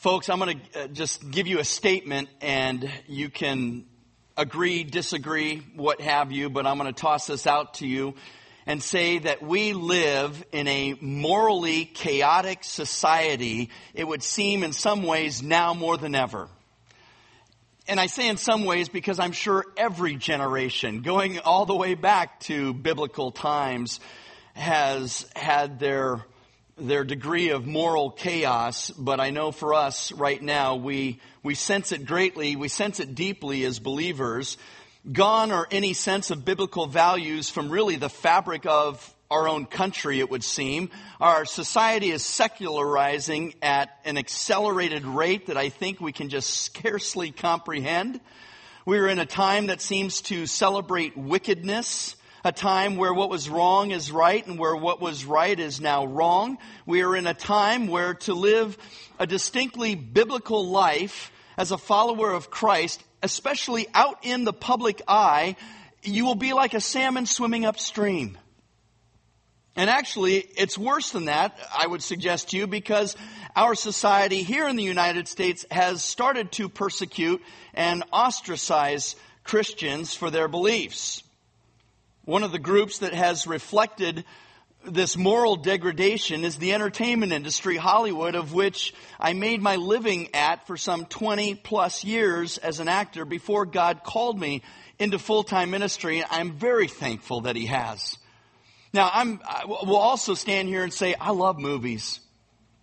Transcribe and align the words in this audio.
Folks, 0.00 0.30
I'm 0.30 0.38
going 0.38 0.58
to 0.72 0.84
uh, 0.84 0.86
just 0.86 1.30
give 1.30 1.46
you 1.46 1.58
a 1.58 1.64
statement 1.64 2.30
and 2.40 2.90
you 3.06 3.28
can 3.28 3.84
agree, 4.34 4.82
disagree, 4.82 5.58
what 5.76 6.00
have 6.00 6.32
you, 6.32 6.48
but 6.48 6.66
I'm 6.66 6.78
going 6.78 6.90
to 6.90 6.98
toss 6.98 7.26
this 7.26 7.46
out 7.46 7.74
to 7.74 7.86
you 7.86 8.14
and 8.64 8.82
say 8.82 9.18
that 9.18 9.42
we 9.42 9.74
live 9.74 10.42
in 10.52 10.66
a 10.68 10.94
morally 11.02 11.84
chaotic 11.84 12.64
society, 12.64 13.68
it 13.92 14.08
would 14.08 14.22
seem 14.22 14.62
in 14.62 14.72
some 14.72 15.02
ways 15.02 15.42
now 15.42 15.74
more 15.74 15.98
than 15.98 16.14
ever. 16.14 16.48
And 17.86 18.00
I 18.00 18.06
say 18.06 18.26
in 18.26 18.38
some 18.38 18.64
ways 18.64 18.88
because 18.88 19.20
I'm 19.20 19.32
sure 19.32 19.66
every 19.76 20.16
generation, 20.16 21.02
going 21.02 21.40
all 21.40 21.66
the 21.66 21.76
way 21.76 21.92
back 21.92 22.40
to 22.44 22.72
biblical 22.72 23.32
times, 23.32 24.00
has 24.54 25.26
had 25.36 25.78
their, 25.78 26.24
their 26.80 27.04
degree 27.04 27.50
of 27.50 27.66
moral 27.66 28.10
chaos. 28.10 28.90
But 28.90 29.20
I 29.20 29.30
know 29.30 29.52
for 29.52 29.74
us 29.74 30.12
right 30.12 30.40
now, 30.40 30.76
we, 30.76 31.20
we 31.42 31.54
sense 31.54 31.92
it 31.92 32.06
greatly, 32.06 32.56
we 32.56 32.68
sense 32.68 33.00
it 33.00 33.14
deeply 33.14 33.64
as 33.64 33.78
believers 33.78 34.56
gone 35.10 35.50
are 35.50 35.66
any 35.70 35.94
sense 35.94 36.30
of 36.30 36.44
biblical 36.44 36.86
values 36.86 37.48
from 37.48 37.70
really 37.70 37.96
the 37.96 38.08
fabric 38.08 38.66
of 38.66 39.14
our 39.30 39.48
own 39.48 39.64
country, 39.64 40.18
it 40.18 40.30
would 40.30 40.42
seem. 40.42 40.90
Our 41.20 41.44
society 41.44 42.10
is 42.10 42.24
secularizing 42.24 43.54
at 43.62 43.90
an 44.04 44.18
accelerated 44.18 45.04
rate 45.06 45.46
that 45.46 45.56
I 45.56 45.68
think 45.68 46.00
we 46.00 46.12
can 46.12 46.28
just 46.28 46.50
scarcely 46.50 47.30
comprehend. 47.30 48.20
We're 48.84 49.08
in 49.08 49.20
a 49.20 49.26
time 49.26 49.68
that 49.68 49.80
seems 49.80 50.20
to 50.22 50.46
celebrate 50.46 51.16
wickedness, 51.16 52.16
a 52.44 52.52
time 52.52 52.96
where 52.96 53.12
what 53.12 53.30
was 53.30 53.48
wrong 53.48 53.90
is 53.90 54.10
right 54.10 54.46
and 54.46 54.58
where 54.58 54.76
what 54.76 55.00
was 55.00 55.24
right 55.24 55.58
is 55.58 55.80
now 55.80 56.06
wrong. 56.06 56.58
We 56.86 57.02
are 57.02 57.16
in 57.16 57.26
a 57.26 57.34
time 57.34 57.88
where 57.88 58.14
to 58.14 58.34
live 58.34 58.78
a 59.18 59.26
distinctly 59.26 59.94
biblical 59.94 60.68
life 60.68 61.30
as 61.56 61.70
a 61.70 61.78
follower 61.78 62.32
of 62.32 62.50
Christ 62.50 63.02
especially 63.22 63.86
out 63.94 64.18
in 64.22 64.44
the 64.44 64.52
public 64.52 65.02
eye, 65.06 65.56
you 66.02 66.24
will 66.24 66.34
be 66.34 66.52
like 66.52 66.74
a 66.74 66.80
salmon 66.80 67.26
swimming 67.26 67.64
upstream. 67.64 68.38
And 69.76 69.88
actually, 69.88 70.36
it's 70.36 70.76
worse 70.76 71.10
than 71.10 71.26
that, 71.26 71.58
I 71.72 71.86
would 71.86 72.02
suggest 72.02 72.50
to 72.50 72.56
you, 72.56 72.66
because 72.66 73.16
our 73.54 73.74
society 73.74 74.42
here 74.42 74.68
in 74.68 74.76
the 74.76 74.84
United 74.84 75.28
States 75.28 75.64
has 75.70 76.02
started 76.04 76.52
to 76.52 76.68
persecute 76.68 77.42
and 77.74 78.02
ostracize 78.12 79.16
Christians 79.44 80.14
for 80.14 80.30
their 80.30 80.48
beliefs. 80.48 81.22
One 82.24 82.42
of 82.42 82.52
the 82.52 82.58
groups 82.58 82.98
that 82.98 83.14
has 83.14 83.46
reflected 83.46 84.24
this 84.84 85.16
moral 85.16 85.56
degradation 85.56 86.44
is 86.44 86.56
the 86.56 86.74
entertainment 86.74 87.32
industry, 87.32 87.76
Hollywood, 87.76 88.34
of 88.34 88.52
which 88.52 88.94
I 89.18 89.32
made 89.32 89.62
my 89.62 89.76
living 89.76 90.34
at 90.34 90.66
for 90.66 90.76
some 90.76 91.06
20 91.06 91.54
plus 91.56 92.04
years 92.04 92.58
as 92.58 92.78
an 92.80 92.88
actor 92.88 93.24
before 93.24 93.66
God 93.66 94.02
called 94.04 94.38
me 94.38 94.62
into 94.98 95.18
full-time 95.18 95.70
ministry. 95.70 96.24
I'm 96.28 96.52
very 96.52 96.88
thankful 96.88 97.42
that 97.42 97.56
He 97.56 97.66
has. 97.66 98.18
Now, 98.92 99.10
I'm, 99.12 99.40
I 99.44 99.64
will 99.66 99.96
also 99.96 100.34
stand 100.34 100.68
here 100.68 100.82
and 100.82 100.92
say, 100.92 101.14
I 101.14 101.30
love 101.30 101.58
movies. 101.58 102.20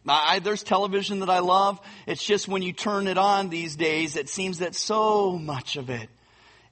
I, 0.07 0.39
there's 0.39 0.63
television 0.63 1.19
that 1.19 1.29
I 1.29 1.39
love. 1.39 1.81
It's 2.05 2.23
just 2.23 2.47
when 2.47 2.61
you 2.61 2.73
turn 2.73 3.07
it 3.07 3.17
on 3.17 3.49
these 3.49 3.75
days, 3.75 4.15
it 4.15 4.29
seems 4.29 4.59
that 4.59 4.73
so 4.73 5.37
much 5.37 5.75
of 5.75 5.89
it 5.89 6.09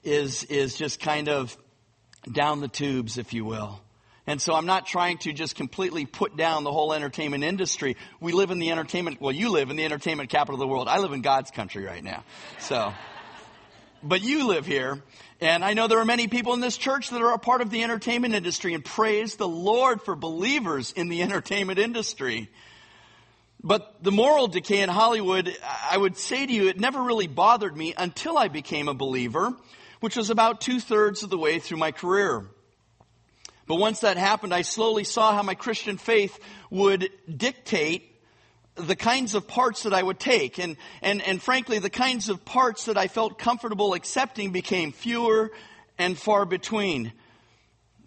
is, 0.04 0.44
is 0.46 0.76
just 0.76 1.00
kind 1.00 1.28
of 1.28 1.58
down 2.32 2.62
the 2.62 2.68
tubes, 2.68 3.18
if 3.18 3.34
you 3.34 3.46
will. 3.46 3.82
And 4.28 4.42
so 4.42 4.56
I'm 4.56 4.66
not 4.66 4.88
trying 4.88 5.20
to 5.20 5.34
just 5.34 5.56
completely 5.56 6.06
put 6.06 6.36
down 6.36 6.64
the 6.64 6.72
whole 6.72 6.94
entertainment 6.94 7.44
industry. 7.44 7.96
We 8.20 8.32
live 8.32 8.50
in 8.50 8.58
the 8.58 8.72
entertainment, 8.72 9.22
well, 9.22 9.32
you 9.32 9.50
live 9.50 9.70
in 9.70 9.76
the 9.76 9.86
entertainment 9.86 10.30
capital 10.30 10.56
of 10.56 10.60
the 10.60 10.68
world. 10.68 10.88
I 10.88 10.98
live 10.98 11.14
in 11.14 11.22
God's 11.22 11.52
country 11.52 11.86
right 11.86 12.04
now. 12.04 12.24
So, 12.60 12.92
but 14.02 14.22
you 14.24 14.48
live 14.48 14.66
here. 14.66 15.02
And 15.42 15.64
I 15.64 15.74
know 15.74 15.88
there 15.88 16.00
are 16.00 16.06
many 16.06 16.28
people 16.28 16.54
in 16.54 16.60
this 16.60 16.78
church 16.78 17.10
that 17.10 17.22
are 17.22 17.34
a 17.34 17.38
part 17.38 17.62
of 17.62 17.70
the 17.70 17.84
entertainment 17.84 18.34
industry 18.34 18.74
and 18.74 18.84
praise 18.84 19.36
the 19.36 19.48
Lord 19.48 20.02
for 20.02 20.16
believers 20.16 20.92
in 20.94 21.10
the 21.10 21.22
entertainment 21.22 21.78
industry. 21.78 22.50
But 23.62 24.02
the 24.02 24.12
moral 24.12 24.48
decay 24.48 24.82
in 24.82 24.90
Hollywood, 24.90 25.56
I 25.90 25.98
would 25.98 26.18
say 26.18 26.46
to 26.46 26.54
you, 26.54 26.68
it 26.68 26.80
never 26.80 27.02
really 27.02 27.28
bothered 27.28 27.76
me 27.76 27.94
until 27.98 28.38
I 28.38 28.48
became 28.48 28.88
a 28.88 28.94
believer, 28.94 29.54
which 30.06 30.16
was 30.16 30.30
about 30.30 30.62
two 30.62 30.80
thirds 30.80 31.24
of 31.24 31.32
the 31.32 31.38
way 31.38 31.58
through 31.58 31.80
my 31.80 31.92
career. 31.92 32.46
But 33.66 33.78
once 33.78 34.02
that 34.02 34.18
happened, 34.18 34.54
I 34.54 34.62
slowly 34.62 35.04
saw 35.04 35.34
how 35.34 35.42
my 35.42 35.56
Christian 35.56 35.98
faith 35.98 36.38
would 36.70 37.10
dictate 37.28 38.22
the 38.76 38.96
kinds 38.96 39.34
of 39.34 39.48
parts 39.48 39.82
that 39.82 39.96
I 39.96 40.04
would 40.04 40.20
take. 40.20 40.60
And, 40.60 40.78
and, 41.02 41.24
and 41.24 41.42
frankly, 41.42 41.80
the 41.80 41.90
kinds 41.90 42.30
of 42.30 42.46
parts 42.46 42.86
that 42.86 43.00
I 43.00 43.08
felt 43.08 43.40
comfortable 43.40 43.96
accepting 43.96 44.52
became 44.52 44.92
fewer 44.92 45.52
and 45.98 46.16
far 46.16 46.46
between. 46.46 47.12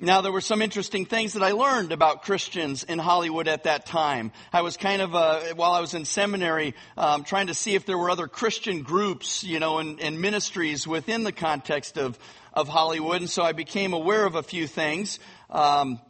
Now, 0.00 0.20
there 0.20 0.30
were 0.30 0.40
some 0.40 0.62
interesting 0.62 1.06
things 1.06 1.32
that 1.32 1.42
I 1.42 1.50
learned 1.50 1.90
about 1.90 2.22
Christians 2.22 2.84
in 2.84 3.00
Hollywood 3.00 3.48
at 3.48 3.64
that 3.64 3.84
time. 3.84 4.30
I 4.52 4.62
was 4.62 4.76
kind 4.76 5.02
of, 5.02 5.12
uh, 5.12 5.40
while 5.56 5.72
I 5.72 5.80
was 5.80 5.92
in 5.92 6.04
seminary, 6.04 6.76
um, 6.96 7.24
trying 7.24 7.48
to 7.48 7.54
see 7.54 7.74
if 7.74 7.84
there 7.84 7.98
were 7.98 8.08
other 8.08 8.28
Christian 8.28 8.82
groups, 8.82 9.42
you 9.42 9.58
know, 9.58 9.78
and, 9.78 9.98
and 9.98 10.20
ministries 10.20 10.86
within 10.86 11.24
the 11.24 11.32
context 11.32 11.98
of, 11.98 12.16
of 12.54 12.68
Hollywood. 12.68 13.22
And 13.22 13.28
so 13.28 13.42
I 13.42 13.50
became 13.50 13.92
aware 13.92 14.24
of 14.24 14.36
a 14.36 14.42
few 14.44 14.68
things. 14.68 15.18
Um, 15.50 16.00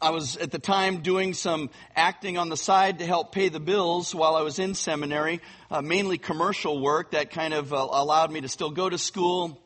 I 0.00 0.10
was 0.10 0.36
at 0.36 0.52
the 0.52 0.60
time 0.60 1.02
doing 1.02 1.34
some 1.34 1.68
acting 1.96 2.38
on 2.38 2.48
the 2.48 2.56
side 2.56 3.00
to 3.00 3.06
help 3.06 3.32
pay 3.32 3.48
the 3.48 3.58
bills 3.58 4.14
while 4.14 4.36
I 4.36 4.42
was 4.42 4.60
in 4.60 4.76
seminary, 4.76 5.40
uh, 5.68 5.82
mainly 5.82 6.16
commercial 6.16 6.80
work 6.80 7.10
that 7.10 7.32
kind 7.32 7.54
of 7.54 7.72
uh, 7.72 7.88
allowed 7.90 8.30
me 8.30 8.42
to 8.42 8.48
still 8.48 8.70
go 8.70 8.88
to 8.88 8.98
school 8.98 9.60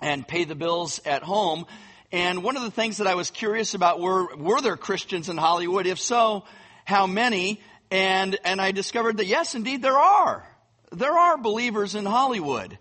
and 0.00 0.26
pay 0.26 0.42
the 0.42 0.56
bills 0.56 1.00
at 1.06 1.22
home. 1.22 1.64
And 2.10 2.42
one 2.42 2.56
of 2.56 2.62
the 2.62 2.70
things 2.70 2.98
that 2.98 3.06
I 3.06 3.14
was 3.14 3.30
curious 3.30 3.74
about 3.74 4.00
were, 4.00 4.34
were 4.36 4.60
there 4.60 4.76
Christians 4.76 5.28
in 5.28 5.36
Hollywood? 5.36 5.86
If 5.86 6.00
so, 6.00 6.44
how 6.84 7.06
many? 7.06 7.60
And, 7.90 8.38
and 8.44 8.60
I 8.60 8.72
discovered 8.72 9.18
that 9.18 9.26
yes, 9.26 9.54
indeed 9.54 9.82
there 9.82 9.98
are. 9.98 10.46
There 10.90 11.16
are 11.16 11.36
believers 11.36 11.94
in 11.94 12.06
Hollywood. 12.06 12.78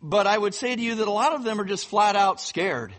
But 0.00 0.26
I 0.26 0.38
would 0.38 0.54
say 0.54 0.74
to 0.74 0.80
you 0.80 0.96
that 0.96 1.08
a 1.08 1.10
lot 1.10 1.34
of 1.34 1.44
them 1.44 1.60
are 1.60 1.64
just 1.64 1.88
flat 1.88 2.16
out 2.16 2.40
scared 2.40 2.94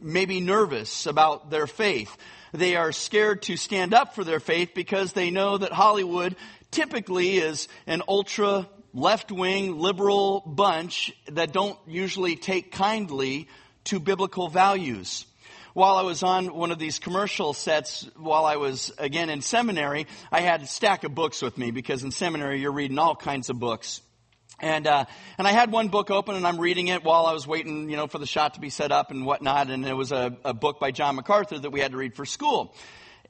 maybe 0.00 0.40
nervous 0.40 1.06
about 1.06 1.50
their 1.50 1.66
faith. 1.66 2.16
They 2.52 2.76
are 2.76 2.92
scared 2.92 3.42
to 3.42 3.56
stand 3.56 3.94
up 3.94 4.14
for 4.14 4.24
their 4.24 4.40
faith 4.40 4.70
because 4.74 5.12
they 5.12 5.30
know 5.30 5.58
that 5.58 5.72
Hollywood 5.72 6.36
typically 6.70 7.38
is 7.38 7.68
an 7.86 8.02
ultra 8.08 8.68
left 8.94 9.30
wing 9.30 9.78
liberal 9.78 10.40
bunch 10.40 11.12
that 11.26 11.52
don't 11.52 11.78
usually 11.86 12.36
take 12.36 12.72
kindly 12.72 13.48
to 13.86 14.00
biblical 14.00 14.48
values. 14.48 15.26
While 15.74 15.96
I 15.96 16.02
was 16.02 16.22
on 16.22 16.54
one 16.54 16.70
of 16.70 16.78
these 16.78 16.98
commercial 16.98 17.52
sets, 17.52 18.08
while 18.16 18.46
I 18.46 18.56
was 18.56 18.92
again 18.96 19.28
in 19.28 19.42
seminary, 19.42 20.06
I 20.32 20.40
had 20.40 20.62
a 20.62 20.66
stack 20.66 21.04
of 21.04 21.14
books 21.14 21.42
with 21.42 21.58
me 21.58 21.70
because 21.70 22.02
in 22.02 22.10
seminary 22.10 22.60
you're 22.60 22.72
reading 22.72 22.98
all 22.98 23.14
kinds 23.14 23.50
of 23.50 23.58
books. 23.58 24.00
And 24.58 24.86
uh, 24.86 25.04
and 25.36 25.46
I 25.46 25.52
had 25.52 25.70
one 25.70 25.88
book 25.88 26.10
open, 26.10 26.34
and 26.34 26.46
I'm 26.46 26.58
reading 26.58 26.88
it 26.88 27.04
while 27.04 27.26
I 27.26 27.34
was 27.34 27.46
waiting, 27.46 27.90
you 27.90 27.96
know, 27.96 28.06
for 28.06 28.18
the 28.18 28.26
shot 28.26 28.54
to 28.54 28.60
be 28.60 28.70
set 28.70 28.90
up 28.90 29.10
and 29.10 29.26
whatnot. 29.26 29.68
And 29.68 29.84
it 29.84 29.92
was 29.92 30.12
a, 30.12 30.34
a 30.44 30.54
book 30.54 30.80
by 30.80 30.92
John 30.92 31.16
MacArthur 31.16 31.58
that 31.58 31.70
we 31.70 31.80
had 31.80 31.90
to 31.90 31.98
read 31.98 32.14
for 32.14 32.24
school. 32.24 32.74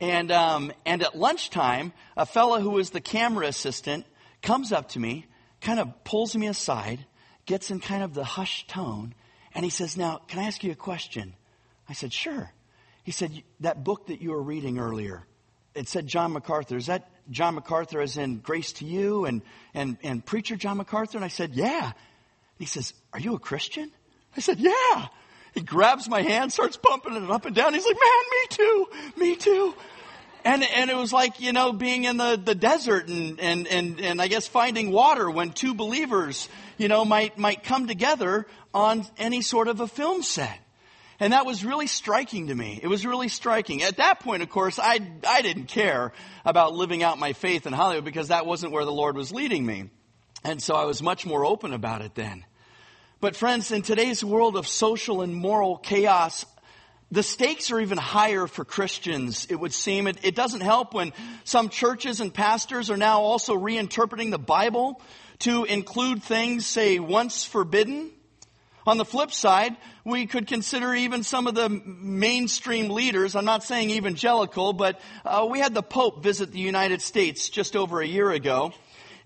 And 0.00 0.30
um, 0.30 0.72
and 0.84 1.02
at 1.02 1.18
lunchtime, 1.18 1.92
a 2.16 2.26
fellow 2.26 2.60
who 2.60 2.70
was 2.70 2.90
the 2.90 3.00
camera 3.00 3.48
assistant 3.48 4.06
comes 4.40 4.70
up 4.70 4.90
to 4.90 5.00
me, 5.00 5.26
kind 5.60 5.80
of 5.80 6.04
pulls 6.04 6.36
me 6.36 6.46
aside, 6.46 7.04
gets 7.44 7.72
in 7.72 7.80
kind 7.80 8.04
of 8.04 8.14
the 8.14 8.24
hushed 8.24 8.68
tone, 8.68 9.14
and 9.56 9.64
he 9.64 9.70
says, 9.70 9.96
"Now, 9.96 10.20
can 10.28 10.38
I 10.38 10.44
ask 10.44 10.62
you 10.62 10.70
a 10.70 10.76
question?" 10.76 11.34
I 11.88 11.94
said, 11.94 12.12
"Sure." 12.12 12.52
He 13.02 13.10
said, 13.10 13.42
"That 13.60 13.82
book 13.82 14.06
that 14.06 14.22
you 14.22 14.30
were 14.30 14.42
reading 14.42 14.78
earlier, 14.78 15.26
it 15.76 15.88
said 15.88 16.06
John 16.06 16.32
MacArthur. 16.32 16.76
Is 16.76 16.86
that 16.86 17.08
John 17.30 17.54
MacArthur 17.54 18.00
as 18.00 18.16
in 18.16 18.38
Grace 18.38 18.72
to 18.74 18.84
You 18.84 19.26
and, 19.26 19.42
and, 19.74 19.98
and 20.02 20.24
preacher 20.24 20.56
John 20.56 20.78
MacArthur? 20.78 21.18
And 21.18 21.24
I 21.24 21.28
said, 21.28 21.54
yeah. 21.54 21.92
He 22.58 22.64
says, 22.64 22.94
are 23.12 23.20
you 23.20 23.34
a 23.34 23.38
Christian? 23.38 23.90
I 24.36 24.40
said, 24.40 24.58
yeah. 24.58 25.08
He 25.54 25.60
grabs 25.60 26.08
my 26.08 26.22
hand, 26.22 26.52
starts 26.52 26.76
pumping 26.76 27.14
it 27.14 27.30
up 27.30 27.44
and 27.44 27.54
down. 27.54 27.74
He's 27.74 27.86
like, 27.86 27.96
man, 27.96 28.22
me 28.30 28.46
too, 28.50 28.86
me 29.16 29.36
too. 29.36 29.74
And, 30.44 30.62
and 30.62 30.90
it 30.90 30.96
was 30.96 31.12
like, 31.12 31.40
you 31.40 31.52
know, 31.52 31.72
being 31.72 32.04
in 32.04 32.18
the, 32.18 32.40
the 32.42 32.54
desert 32.54 33.08
and, 33.08 33.40
and, 33.40 33.66
and, 33.66 34.00
and 34.00 34.22
I 34.22 34.28
guess 34.28 34.46
finding 34.46 34.92
water 34.92 35.28
when 35.30 35.50
two 35.50 35.74
believers, 35.74 36.48
you 36.78 36.88
know, 36.88 37.04
might, 37.04 37.36
might 37.36 37.64
come 37.64 37.88
together 37.88 38.46
on 38.76 39.06
any 39.16 39.40
sort 39.40 39.68
of 39.68 39.80
a 39.80 39.88
film 39.88 40.22
set. 40.22 40.58
And 41.18 41.32
that 41.32 41.46
was 41.46 41.64
really 41.64 41.86
striking 41.86 42.48
to 42.48 42.54
me. 42.54 42.78
It 42.82 42.88
was 42.88 43.06
really 43.06 43.28
striking. 43.28 43.82
At 43.82 43.96
that 43.96 44.20
point, 44.20 44.42
of 44.42 44.50
course, 44.50 44.78
I, 44.78 45.00
I 45.26 45.40
didn't 45.40 45.68
care 45.68 46.12
about 46.44 46.74
living 46.74 47.02
out 47.02 47.18
my 47.18 47.32
faith 47.32 47.66
in 47.66 47.72
Hollywood 47.72 48.04
because 48.04 48.28
that 48.28 48.44
wasn't 48.44 48.72
where 48.72 48.84
the 48.84 48.92
Lord 48.92 49.16
was 49.16 49.32
leading 49.32 49.64
me. 49.64 49.88
And 50.44 50.62
so 50.62 50.74
I 50.74 50.84
was 50.84 51.02
much 51.02 51.24
more 51.24 51.46
open 51.46 51.72
about 51.72 52.02
it 52.02 52.14
then. 52.14 52.44
But 53.18 53.34
friends, 53.34 53.72
in 53.72 53.80
today's 53.80 54.22
world 54.22 54.56
of 54.56 54.68
social 54.68 55.22
and 55.22 55.34
moral 55.34 55.78
chaos, 55.78 56.44
the 57.10 57.22
stakes 57.22 57.70
are 57.70 57.80
even 57.80 57.96
higher 57.96 58.46
for 58.46 58.66
Christians, 58.66 59.46
it 59.48 59.56
would 59.56 59.72
seem. 59.72 60.06
It, 60.06 60.18
it, 60.22 60.34
doesn't 60.34 60.60
help 60.60 60.92
when 60.92 61.14
some 61.44 61.70
churches 61.70 62.20
and 62.20 62.34
pastors 62.34 62.90
are 62.90 62.96
now 62.98 63.22
also 63.22 63.54
reinterpreting 63.54 64.30
the 64.30 64.38
Bible 64.38 65.00
to 65.40 65.64
include 65.64 66.22
things, 66.22 66.66
say, 66.66 66.98
once 66.98 67.42
forbidden. 67.44 68.10
On 68.86 68.98
the 68.98 69.04
flip 69.04 69.32
side, 69.32 69.76
we 70.04 70.26
could 70.26 70.46
consider 70.46 70.94
even 70.94 71.24
some 71.24 71.48
of 71.48 71.56
the 71.56 71.68
mainstream 71.68 72.90
leaders, 72.90 73.34
I'm 73.34 73.44
not 73.44 73.64
saying 73.64 73.90
evangelical, 73.90 74.72
but 74.72 75.00
uh, 75.24 75.46
we 75.50 75.58
had 75.58 75.74
the 75.74 75.82
Pope 75.82 76.22
visit 76.22 76.52
the 76.52 76.60
United 76.60 77.02
States 77.02 77.48
just 77.48 77.74
over 77.74 78.00
a 78.00 78.06
year 78.06 78.30
ago. 78.30 78.72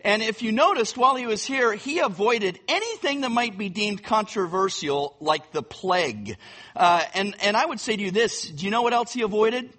And 0.02 0.22
if 0.22 0.40
you 0.40 0.50
noticed 0.50 0.96
while 0.96 1.14
he 1.14 1.26
was 1.26 1.44
here, 1.44 1.74
he 1.74 1.98
avoided 1.98 2.58
anything 2.68 3.20
that 3.20 3.30
might 3.30 3.58
be 3.58 3.68
deemed 3.68 4.02
controversial, 4.02 5.14
like 5.20 5.52
the 5.52 5.62
plague. 5.62 6.38
Uh, 6.74 7.04
and, 7.12 7.36
and 7.42 7.54
I 7.54 7.66
would 7.66 7.80
say 7.80 7.96
to 7.96 8.02
you 8.02 8.10
this, 8.10 8.48
do 8.48 8.64
you 8.64 8.70
know 8.70 8.80
what 8.80 8.94
else 8.94 9.12
he 9.12 9.20
avoided? 9.20 9.70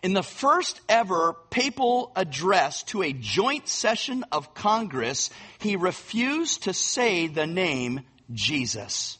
In 0.00 0.12
the 0.12 0.22
first 0.22 0.80
ever 0.88 1.34
papal 1.50 2.12
address 2.14 2.84
to 2.84 3.02
a 3.02 3.12
joint 3.12 3.66
session 3.66 4.24
of 4.30 4.54
Congress, 4.54 5.30
he 5.58 5.74
refused 5.74 6.64
to 6.64 6.72
say 6.72 7.26
the 7.26 7.48
name 7.48 8.02
Jesus. 8.32 9.18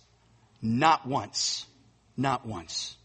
Not 0.62 1.06
once. 1.06 1.66
Not 2.16 2.46
once. 2.46 2.96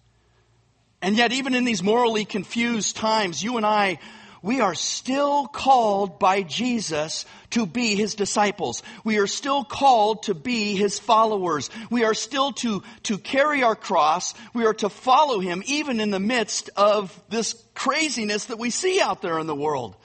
And 1.01 1.17
yet, 1.17 1.31
even 1.31 1.55
in 1.55 1.63
these 1.63 1.81
morally 1.81 2.25
confused 2.25 2.95
times, 2.95 3.43
you 3.43 3.57
and 3.57 3.65
I 3.65 3.99
we 4.43 4.59
are 4.59 4.73
still 4.73 5.45
called 5.45 6.17
by 6.17 6.41
Jesus 6.41 7.25
to 7.51 7.67
be 7.67 7.95
his 7.95 8.15
disciples. 8.15 8.81
We 9.03 9.19
are 9.19 9.27
still 9.27 9.63
called 9.63 10.23
to 10.23 10.33
be 10.33 10.75
his 10.75 10.99
followers. 10.99 11.69
We 11.91 12.05
are 12.05 12.15
still 12.15 12.51
to, 12.53 12.81
to 13.03 13.17
carry 13.19 13.61
our 13.61 13.75
cross. 13.75 14.33
We 14.53 14.65
are 14.65 14.73
to 14.75 14.89
follow 14.89 15.39
him 15.39 15.61
even 15.67 15.99
in 15.99 16.09
the 16.09 16.19
midst 16.19 16.71
of 16.75 17.17
this 17.29 17.53
craziness 17.75 18.45
that 18.45 18.57
we 18.57 18.71
see 18.71 18.99
out 18.99 19.21
there 19.21 19.37
in 19.37 19.47
the 19.47 19.55
world. 19.55 19.95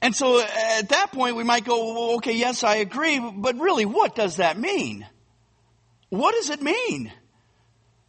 And 0.00 0.14
so 0.14 0.40
uh, 0.40 0.46
at 0.78 0.90
that 0.90 1.12
point 1.12 1.36
we 1.36 1.44
might 1.44 1.64
go, 1.64 2.16
okay, 2.16 2.34
yes, 2.34 2.62
I 2.62 2.76
agree, 2.76 3.18
but 3.18 3.58
really 3.58 3.84
what 3.84 4.14
does 4.14 4.36
that 4.36 4.58
mean? 4.58 5.06
What 6.08 6.34
does 6.34 6.50
it 6.50 6.62
mean? 6.62 7.12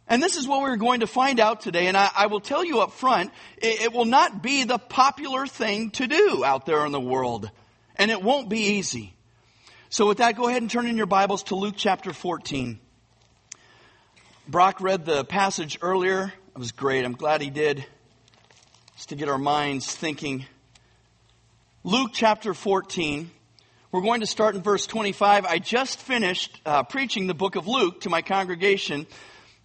And 0.06 0.22
this 0.22 0.36
is 0.36 0.48
what 0.48 0.62
we're 0.62 0.76
going 0.76 1.00
to 1.00 1.06
find 1.06 1.38
out 1.38 1.60
today. 1.60 1.86
And 1.86 1.96
I, 1.96 2.10
I 2.14 2.26
will 2.26 2.40
tell 2.40 2.64
you 2.64 2.80
up 2.80 2.92
front, 2.92 3.30
it, 3.58 3.82
it 3.82 3.92
will 3.92 4.04
not 4.04 4.42
be 4.42 4.64
the 4.64 4.78
popular 4.78 5.46
thing 5.46 5.90
to 5.92 6.06
do 6.08 6.44
out 6.44 6.66
there 6.66 6.84
in 6.84 6.92
the 6.92 7.00
world. 7.00 7.48
And 7.96 8.10
it 8.10 8.20
won't 8.20 8.48
be 8.48 8.76
easy. 8.78 9.14
So 9.88 10.08
with 10.08 10.18
that, 10.18 10.36
go 10.36 10.48
ahead 10.48 10.62
and 10.62 10.70
turn 10.70 10.86
in 10.86 10.96
your 10.96 11.06
Bibles 11.06 11.44
to 11.44 11.54
Luke 11.54 11.74
chapter 11.76 12.12
14. 12.12 12.80
Brock 14.48 14.80
read 14.80 15.04
the 15.04 15.24
passage 15.24 15.78
earlier. 15.80 16.32
It 16.54 16.58
was 16.58 16.72
great. 16.72 17.04
I'm 17.04 17.12
glad 17.12 17.40
he 17.40 17.50
did. 17.50 17.84
Just 18.96 19.10
to 19.10 19.14
get 19.14 19.28
our 19.28 19.38
minds 19.38 19.94
thinking. 19.94 20.44
Luke 21.82 22.10
chapter 22.12 22.52
14. 22.52 23.30
We're 23.90 24.02
going 24.02 24.20
to 24.20 24.26
start 24.26 24.54
in 24.54 24.60
verse 24.60 24.86
25. 24.86 25.46
I 25.46 25.58
just 25.58 25.98
finished 25.98 26.60
uh, 26.66 26.82
preaching 26.82 27.26
the 27.26 27.32
book 27.32 27.56
of 27.56 27.66
Luke 27.66 28.02
to 28.02 28.10
my 28.10 28.20
congregation 28.20 29.06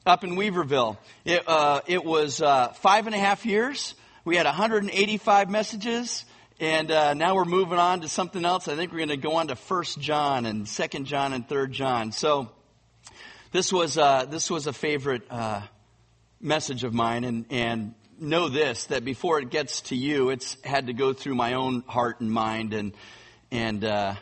up 0.05 0.23
in 0.23 0.37
Weaverville. 0.37 0.95
It, 1.25 1.43
uh, 1.45 1.81
it 1.87 2.05
was 2.05 2.41
uh, 2.41 2.69
five 2.69 3.07
and 3.07 3.15
a 3.15 3.19
half 3.19 3.45
years. 3.45 3.95
We 4.23 4.37
had 4.37 4.45
185 4.45 5.49
messages, 5.49 6.23
and 6.57 6.89
uh, 6.89 7.15
now 7.15 7.35
we're 7.35 7.43
moving 7.43 7.79
on 7.79 7.99
to 7.99 8.07
something 8.07 8.45
else. 8.45 8.69
I 8.69 8.77
think 8.77 8.93
we're 8.93 8.99
going 8.99 9.09
to 9.09 9.17
go 9.17 9.35
on 9.35 9.49
to 9.49 9.57
First 9.57 9.99
John 9.99 10.45
and 10.45 10.65
Second 10.69 11.07
John 11.07 11.33
and 11.33 11.45
Third 11.45 11.73
John. 11.73 12.13
So 12.13 12.49
this 13.51 13.73
was 13.73 13.97
uh, 13.97 14.23
this 14.23 14.49
was 14.49 14.67
a 14.67 14.73
favorite 14.73 15.23
uh, 15.29 15.63
message 16.39 16.85
of 16.85 16.93
mine, 16.93 17.25
and 17.25 17.45
and 17.49 17.93
know 18.19 18.49
this 18.49 18.85
that 18.85 19.03
before 19.03 19.39
it 19.39 19.49
gets 19.49 19.81
to 19.81 19.95
you, 19.95 20.29
it's 20.29 20.57
had 20.63 20.87
to 20.87 20.93
go 20.93 21.13
through 21.13 21.35
my 21.35 21.53
own 21.53 21.83
heart 21.87 22.21
and 22.21 22.31
mind, 22.31 22.73
and 22.73 22.93
and 23.51 23.83
uh, 23.83 24.15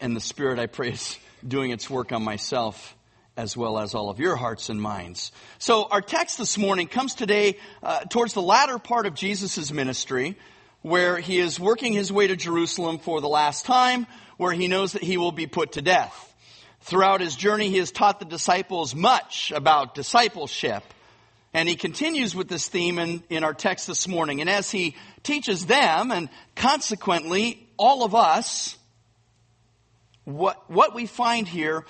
and 0.00 0.16
the 0.16 0.20
Spirit 0.20 0.58
I 0.58 0.66
pray 0.66 0.90
is 0.92 1.18
doing 1.46 1.70
its 1.70 1.88
work 1.88 2.12
on 2.12 2.22
myself 2.22 2.94
as 3.36 3.56
well 3.56 3.78
as 3.78 3.94
all 3.94 4.08
of 4.08 4.18
your 4.18 4.34
hearts 4.34 4.70
and 4.70 4.80
minds. 4.80 5.30
So 5.58 5.84
our 5.84 6.00
text 6.00 6.38
this 6.38 6.56
morning 6.56 6.88
comes 6.88 7.14
today 7.14 7.58
uh, 7.82 8.00
towards 8.04 8.32
the 8.32 8.40
latter 8.40 8.78
part 8.78 9.04
of 9.04 9.14
Jesus' 9.14 9.70
ministry, 9.70 10.38
where 10.80 11.18
he 11.18 11.38
is 11.38 11.60
working 11.60 11.92
his 11.92 12.10
way 12.10 12.26
to 12.26 12.36
Jerusalem 12.36 12.98
for 12.98 13.20
the 13.20 13.28
last 13.28 13.66
time, 13.66 14.06
where 14.38 14.52
he 14.52 14.68
knows 14.68 14.92
that 14.92 15.02
he 15.02 15.18
will 15.18 15.32
be 15.32 15.46
put 15.46 15.72
to 15.72 15.82
death. 15.82 16.34
Throughout 16.80 17.20
his 17.20 17.36
journey, 17.36 17.68
he 17.68 17.78
has 17.78 17.90
taught 17.90 18.20
the 18.20 18.24
disciples 18.24 18.94
much 18.94 19.52
about 19.54 19.94
discipleship. 19.94 20.82
And 21.56 21.70
he 21.70 21.74
continues 21.74 22.34
with 22.34 22.48
this 22.48 22.68
theme 22.68 22.98
in, 22.98 23.22
in 23.30 23.42
our 23.42 23.54
text 23.54 23.86
this 23.86 24.06
morning. 24.06 24.42
And 24.42 24.50
as 24.50 24.70
he 24.70 24.94
teaches 25.22 25.64
them, 25.64 26.12
and 26.12 26.28
consequently 26.54 27.66
all 27.78 28.04
of 28.04 28.14
us, 28.14 28.76
what, 30.24 30.70
what 30.70 30.94
we 30.94 31.06
find 31.06 31.48
here 31.48 31.86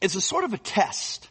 is 0.00 0.16
a 0.16 0.20
sort 0.22 0.44
of 0.44 0.54
a 0.54 0.58
test. 0.58 1.28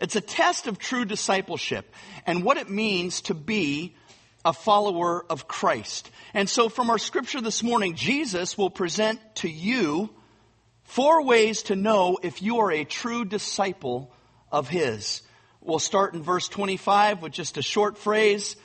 It's 0.00 0.14
a 0.14 0.20
test 0.20 0.68
of 0.68 0.78
true 0.78 1.04
discipleship 1.04 1.92
and 2.24 2.44
what 2.44 2.56
it 2.56 2.70
means 2.70 3.22
to 3.22 3.34
be 3.34 3.96
a 4.44 4.52
follower 4.52 5.24
of 5.28 5.48
Christ. 5.48 6.08
And 6.34 6.48
so 6.48 6.68
from 6.68 6.88
our 6.88 6.98
scripture 6.98 7.40
this 7.40 7.64
morning, 7.64 7.96
Jesus 7.96 8.56
will 8.56 8.70
present 8.70 9.18
to 9.36 9.48
you 9.48 10.08
four 10.84 11.24
ways 11.24 11.64
to 11.64 11.74
know 11.74 12.18
if 12.22 12.42
you 12.42 12.58
are 12.58 12.70
a 12.70 12.84
true 12.84 13.24
disciple 13.24 14.14
of 14.52 14.68
His. 14.68 15.22
We'll 15.64 15.78
start 15.78 16.14
in 16.14 16.22
verse 16.22 16.48
25 16.48 17.22
with 17.22 17.32
just 17.32 17.56
a 17.56 17.62
short 17.62 17.96
phrase. 17.96 18.56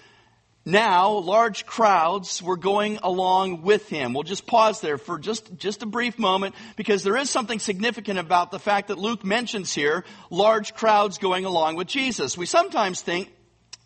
Now, 0.65 1.11
large 1.11 1.67
crowds 1.67 2.41
were 2.41 2.57
going 2.57 2.97
along 3.03 3.61
with 3.61 3.87
him. 3.87 4.13
We'll 4.13 4.23
just 4.23 4.47
pause 4.47 4.81
there 4.81 4.97
for 4.97 5.19
just, 5.19 5.55
just 5.57 5.83
a 5.83 5.85
brief 5.85 6.17
moment 6.17 6.55
because 6.75 7.03
there 7.03 7.15
is 7.15 7.29
something 7.29 7.59
significant 7.59 8.17
about 8.17 8.49
the 8.49 8.57
fact 8.57 8.87
that 8.87 8.97
Luke 8.97 9.23
mentions 9.23 9.73
here 9.73 10.05
large 10.31 10.73
crowds 10.73 11.19
going 11.19 11.45
along 11.45 11.75
with 11.75 11.87
Jesus. 11.87 12.35
We 12.35 12.47
sometimes 12.47 13.01
think 13.01 13.31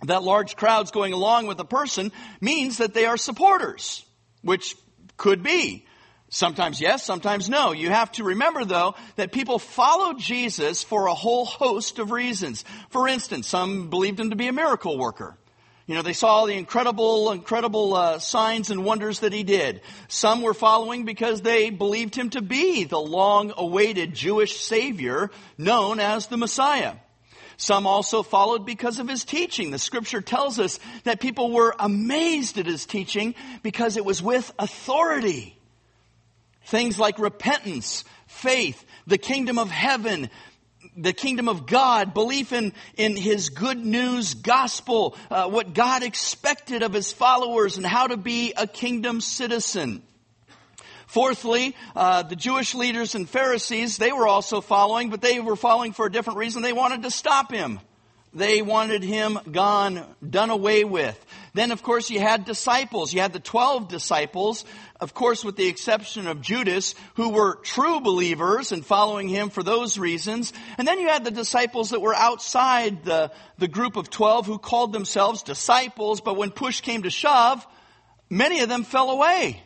that 0.03 0.23
large 0.23 0.55
crowds 0.55 0.91
going 0.91 1.11
along 1.11 1.47
with 1.47 1.59
a 1.59 1.65
person 1.65 2.13
means 2.39 2.77
that 2.77 2.93
they 2.93 3.05
are 3.05 3.17
supporters, 3.17 4.05
which 4.41 4.75
could 5.17 5.43
be. 5.43 5.85
Sometimes 6.33 6.79
yes, 6.79 7.03
sometimes 7.03 7.49
no. 7.49 7.73
You 7.73 7.89
have 7.89 8.09
to 8.13 8.23
remember 8.23 8.63
though 8.63 8.95
that 9.17 9.33
people 9.33 9.59
followed 9.59 10.17
Jesus 10.17 10.81
for 10.81 11.07
a 11.07 11.13
whole 11.13 11.43
host 11.43 11.99
of 11.99 12.09
reasons. 12.09 12.63
For 12.89 13.09
instance, 13.09 13.49
some 13.49 13.89
believed 13.89 14.17
him 14.17 14.29
to 14.29 14.37
be 14.37 14.47
a 14.47 14.53
miracle 14.53 14.97
worker. 14.97 15.37
You 15.87 15.95
know, 15.95 16.03
they 16.03 16.13
saw 16.13 16.45
the 16.45 16.53
incredible, 16.53 17.33
incredible 17.33 17.93
uh, 17.95 18.19
signs 18.19 18.69
and 18.69 18.85
wonders 18.85 19.19
that 19.19 19.33
he 19.33 19.43
did. 19.43 19.81
Some 20.07 20.41
were 20.41 20.53
following 20.53 21.03
because 21.03 21.41
they 21.41 21.69
believed 21.69 22.15
him 22.15 22.29
to 22.29 22.41
be 22.41 22.85
the 22.85 23.01
long-awaited 23.01 24.13
Jewish 24.13 24.61
Savior 24.61 25.31
known 25.57 25.99
as 25.99 26.27
the 26.27 26.37
Messiah. 26.37 26.93
Some 27.57 27.85
also 27.85 28.23
followed 28.23 28.65
because 28.65 28.99
of 28.99 29.09
his 29.09 29.25
teaching. 29.25 29.69
The 29.69 29.79
scripture 29.79 30.21
tells 30.21 30.59
us 30.59 30.79
that 31.03 31.19
people 31.19 31.51
were 31.51 31.75
amazed 31.77 32.57
at 32.57 32.67
his 32.67 32.85
teaching 32.85 33.35
because 33.61 33.97
it 33.97 34.05
was 34.05 34.21
with 34.21 34.49
authority. 34.57 35.57
Things 36.65 36.99
like 36.99 37.19
repentance, 37.19 38.03
faith, 38.27 38.83
the 39.07 39.17
kingdom 39.17 39.57
of 39.57 39.69
heaven, 39.69 40.29
the 40.95 41.13
kingdom 41.13 41.47
of 41.47 41.65
God, 41.65 42.13
belief 42.13 42.53
in, 42.53 42.73
in 42.97 43.15
His 43.15 43.49
good 43.49 43.83
news 43.83 44.33
gospel, 44.33 45.15
uh, 45.29 45.49
what 45.49 45.73
God 45.73 46.03
expected 46.03 46.83
of 46.83 46.93
His 46.93 47.11
followers 47.11 47.77
and 47.77 47.85
how 47.85 48.07
to 48.07 48.17
be 48.17 48.53
a 48.55 48.67
kingdom 48.67 49.21
citizen. 49.21 50.03
Fourthly, 51.07 51.75
uh, 51.93 52.23
the 52.23 52.37
Jewish 52.37 52.73
leaders 52.73 53.15
and 53.15 53.29
Pharisees, 53.29 53.97
they 53.97 54.13
were 54.13 54.27
also 54.27 54.61
following, 54.61 55.09
but 55.09 55.19
they 55.19 55.41
were 55.41 55.57
following 55.57 55.91
for 55.91 56.05
a 56.05 56.11
different 56.11 56.39
reason. 56.39 56.61
They 56.61 56.71
wanted 56.71 57.03
to 57.03 57.11
stop 57.11 57.51
him. 57.51 57.81
They 58.33 58.61
wanted 58.61 59.03
him 59.03 59.37
gone, 59.51 60.05
done 60.27 60.51
away 60.51 60.85
with. 60.85 61.19
Then, 61.53 61.71
of 61.71 61.83
course, 61.83 62.09
you 62.09 62.21
had 62.21 62.45
disciples. 62.45 63.13
You 63.13 63.19
had 63.19 63.33
the 63.33 63.41
12 63.41 63.89
disciples, 63.89 64.63
of 65.01 65.15
course, 65.15 65.43
with 65.43 65.55
the 65.55 65.67
exception 65.67 66.27
of 66.27 66.41
Judas, 66.41 66.93
who 67.15 67.29
were 67.29 67.55
true 67.55 67.99
believers 67.99 68.71
and 68.71 68.85
following 68.85 69.27
him 69.27 69.49
for 69.49 69.63
those 69.63 69.97
reasons. 69.97 70.53
And 70.77 70.87
then 70.87 70.99
you 70.99 71.07
had 71.07 71.23
the 71.23 71.31
disciples 71.31 71.89
that 71.89 72.01
were 72.01 72.13
outside 72.13 73.03
the, 73.03 73.31
the 73.57 73.67
group 73.67 73.95
of 73.95 74.11
12 74.11 74.45
who 74.45 74.59
called 74.59 74.93
themselves 74.93 75.41
disciples, 75.41 76.21
but 76.21 76.37
when 76.37 76.51
push 76.51 76.81
came 76.81 77.01
to 77.01 77.09
shove, 77.09 77.65
many 78.29 78.59
of 78.59 78.69
them 78.69 78.83
fell 78.83 79.09
away 79.09 79.63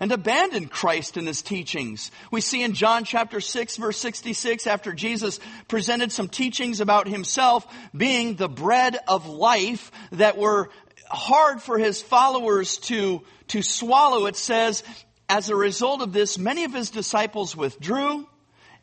and 0.00 0.12
abandoned 0.12 0.70
Christ 0.70 1.18
and 1.18 1.26
his 1.26 1.42
teachings. 1.42 2.10
We 2.30 2.40
see 2.40 2.62
in 2.62 2.72
John 2.72 3.04
chapter 3.04 3.40
6 3.40 3.76
verse 3.76 3.98
66 3.98 4.66
after 4.66 4.92
Jesus 4.92 5.38
presented 5.68 6.10
some 6.10 6.28
teachings 6.28 6.80
about 6.80 7.06
himself 7.06 7.66
being 7.94 8.36
the 8.36 8.48
bread 8.48 8.96
of 9.06 9.26
life 9.26 9.92
that 10.12 10.38
were 10.38 10.70
hard 11.10 11.60
for 11.60 11.78
his 11.78 12.00
followers 12.00 12.78
to, 12.78 13.22
to 13.48 13.62
swallow. 13.62 14.26
It 14.26 14.36
says, 14.36 14.82
as 15.28 15.48
a 15.50 15.56
result 15.56 16.02
of 16.02 16.12
this, 16.12 16.38
many 16.38 16.64
of 16.64 16.72
his 16.72 16.90
disciples 16.90 17.56
withdrew 17.56 18.26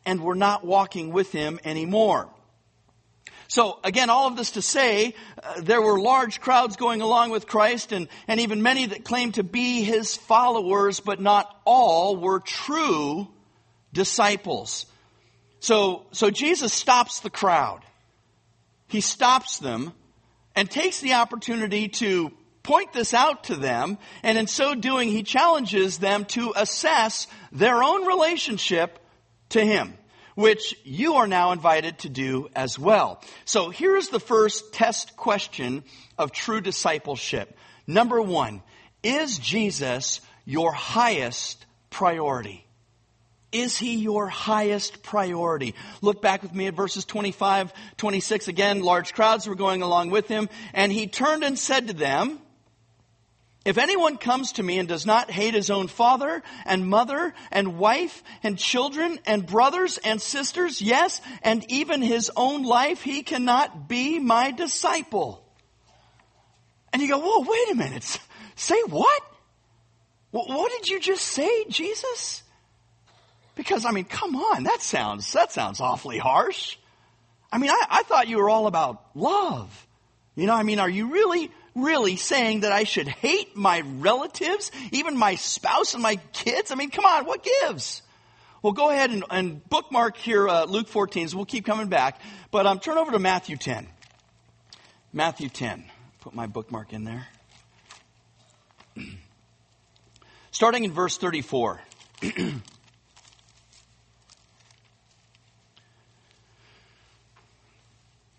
and 0.04 0.22
were 0.22 0.34
not 0.34 0.64
walking 0.64 1.12
with 1.12 1.32
him 1.32 1.58
anymore. 1.64 2.28
So 3.48 3.78
again, 3.82 4.10
all 4.10 4.28
of 4.28 4.36
this 4.36 4.52
to 4.52 4.62
say, 4.62 5.14
uh, 5.42 5.62
there 5.62 5.80
were 5.80 5.98
large 5.98 6.40
crowds 6.40 6.76
going 6.76 7.00
along 7.00 7.30
with 7.30 7.46
Christ 7.46 7.92
and, 7.92 8.08
and 8.26 8.40
even 8.40 8.62
many 8.62 8.86
that 8.86 9.04
claimed 9.04 9.34
to 9.34 9.42
be 9.42 9.82
his 9.82 10.16
followers, 10.16 11.00
but 11.00 11.18
not 11.18 11.54
all 11.64 12.16
were 12.16 12.40
true 12.40 13.26
disciples. 13.92 14.84
So, 15.60 16.06
so 16.12 16.30
Jesus 16.30 16.74
stops 16.74 17.20
the 17.20 17.30
crowd. 17.30 17.80
He 18.88 19.00
stops 19.00 19.58
them 19.58 19.92
and 20.58 20.68
takes 20.68 20.98
the 20.98 21.14
opportunity 21.14 21.86
to 21.86 22.32
point 22.64 22.92
this 22.92 23.14
out 23.14 23.44
to 23.44 23.54
them. 23.54 23.96
And 24.24 24.36
in 24.36 24.48
so 24.48 24.74
doing, 24.74 25.08
he 25.08 25.22
challenges 25.22 25.98
them 25.98 26.24
to 26.26 26.52
assess 26.56 27.28
their 27.52 27.80
own 27.80 28.04
relationship 28.06 28.98
to 29.50 29.64
him 29.64 29.94
which 30.34 30.76
you 30.84 31.14
are 31.14 31.26
now 31.26 31.50
invited 31.50 31.98
to 31.98 32.08
do 32.08 32.48
as 32.54 32.78
well. 32.78 33.20
So 33.44 33.70
here's 33.70 34.08
the 34.08 34.20
first 34.20 34.72
test 34.72 35.16
question 35.16 35.82
of 36.16 36.30
true 36.30 36.60
discipleship. 36.60 37.56
Number 37.88 38.22
one, 38.22 38.62
is 39.02 39.36
Jesus 39.38 40.20
your 40.44 40.70
highest 40.70 41.66
priority? 41.90 42.67
Is 43.50 43.78
he 43.78 43.96
your 43.96 44.28
highest 44.28 45.02
priority? 45.02 45.74
Look 46.02 46.20
back 46.20 46.42
with 46.42 46.54
me 46.54 46.66
at 46.66 46.74
verses 46.74 47.04
25, 47.06 47.72
26. 47.96 48.48
Again, 48.48 48.82
large 48.82 49.14
crowds 49.14 49.46
were 49.46 49.54
going 49.54 49.80
along 49.82 50.10
with 50.10 50.28
him. 50.28 50.48
And 50.74 50.92
he 50.92 51.06
turned 51.06 51.42
and 51.42 51.58
said 51.58 51.88
to 51.88 51.94
them, 51.94 52.40
if 53.64 53.76
anyone 53.76 54.16
comes 54.16 54.52
to 54.52 54.62
me 54.62 54.78
and 54.78 54.88
does 54.88 55.04
not 55.04 55.30
hate 55.30 55.52
his 55.52 55.68
own 55.68 55.88
father 55.88 56.42
and 56.64 56.88
mother 56.88 57.34
and 57.50 57.78
wife 57.78 58.22
and 58.42 58.58
children 58.58 59.18
and 59.26 59.46
brothers 59.46 59.98
and 59.98 60.22
sisters, 60.22 60.80
yes, 60.80 61.20
and 61.42 61.70
even 61.70 62.00
his 62.00 62.30
own 62.34 62.62
life, 62.62 63.02
he 63.02 63.22
cannot 63.22 63.88
be 63.88 64.18
my 64.18 64.52
disciple. 64.52 65.44
And 66.92 67.02
you 67.02 67.08
go, 67.08 67.18
whoa, 67.18 67.40
wait 67.40 67.72
a 67.72 67.74
minute. 67.74 68.18
Say 68.56 68.80
what? 68.88 69.22
What 70.30 70.72
did 70.72 70.88
you 70.88 71.00
just 71.00 71.24
say, 71.24 71.64
Jesus? 71.68 72.42
Because, 73.58 73.84
I 73.84 73.90
mean, 73.90 74.04
come 74.04 74.36
on, 74.36 74.62
that 74.62 74.80
sounds, 74.82 75.32
that 75.32 75.50
sounds 75.50 75.80
awfully 75.80 76.16
harsh. 76.16 76.76
I 77.50 77.58
mean, 77.58 77.70
I, 77.70 77.86
I 77.90 78.02
thought 78.04 78.28
you 78.28 78.38
were 78.38 78.48
all 78.48 78.68
about 78.68 79.02
love. 79.16 79.86
You 80.36 80.46
know, 80.46 80.54
I 80.54 80.62
mean, 80.62 80.78
are 80.78 80.88
you 80.88 81.12
really 81.12 81.50
really 81.74 82.16
saying 82.16 82.60
that 82.60 82.72
I 82.72 82.84
should 82.84 83.08
hate 83.08 83.56
my 83.56 83.80
relatives, 83.80 84.70
even 84.92 85.16
my 85.16 85.34
spouse 85.34 85.94
and 85.94 86.02
my 86.02 86.16
kids? 86.32 86.70
I 86.70 86.76
mean, 86.76 86.90
come 86.90 87.04
on, 87.04 87.26
what 87.26 87.46
gives? 87.62 88.02
Well, 88.62 88.72
go 88.72 88.90
ahead 88.90 89.10
and, 89.10 89.24
and 89.28 89.68
bookmark 89.68 90.16
here 90.16 90.48
uh, 90.48 90.64
Luke 90.64 90.86
14, 90.86 91.28
so 91.28 91.36
we'll 91.36 91.46
keep 91.46 91.66
coming 91.66 91.88
back. 91.88 92.20
But 92.52 92.66
um, 92.66 92.78
turn 92.78 92.96
over 92.96 93.10
to 93.10 93.18
Matthew 93.18 93.56
10. 93.56 93.88
Matthew 95.12 95.48
10. 95.48 95.84
Put 96.20 96.32
my 96.32 96.46
bookmark 96.46 96.92
in 96.92 97.02
there. 97.02 97.26
Starting 100.52 100.84
in 100.84 100.92
verse 100.92 101.18
34. 101.18 101.80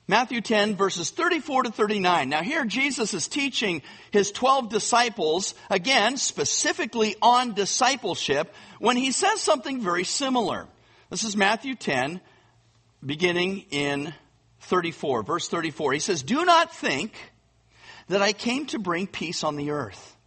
Matthew 0.09 0.41
10 0.41 0.75
verses 0.75 1.11
34 1.11 1.63
to 1.63 1.71
39. 1.71 2.29
Now 2.29 2.41
here 2.41 2.65
Jesus 2.65 3.13
is 3.13 3.27
teaching 3.27 3.83
his 4.09 4.31
12 4.31 4.67
disciples, 4.67 5.53
again, 5.69 6.17
specifically 6.17 7.15
on 7.21 7.53
discipleship, 7.53 8.51
when 8.79 8.97
he 8.97 9.11
says 9.11 9.39
something 9.39 9.81
very 9.81 10.03
similar. 10.03 10.65
This 11.11 11.23
is 11.23 11.37
Matthew 11.37 11.75
10, 11.75 12.21
beginning 13.05 13.65
in 13.69 14.11
34, 14.61 15.21
verse 15.21 15.47
34. 15.47 15.93
He 15.93 15.99
says, 15.99 16.23
Do 16.23 16.43
not 16.43 16.73
think 16.73 17.13
that 18.07 18.23
I 18.23 18.33
came 18.33 18.65
to 18.67 18.79
bring 18.79 19.05
peace 19.05 19.43
on 19.43 19.57
the 19.57 19.69
earth. 19.69 20.17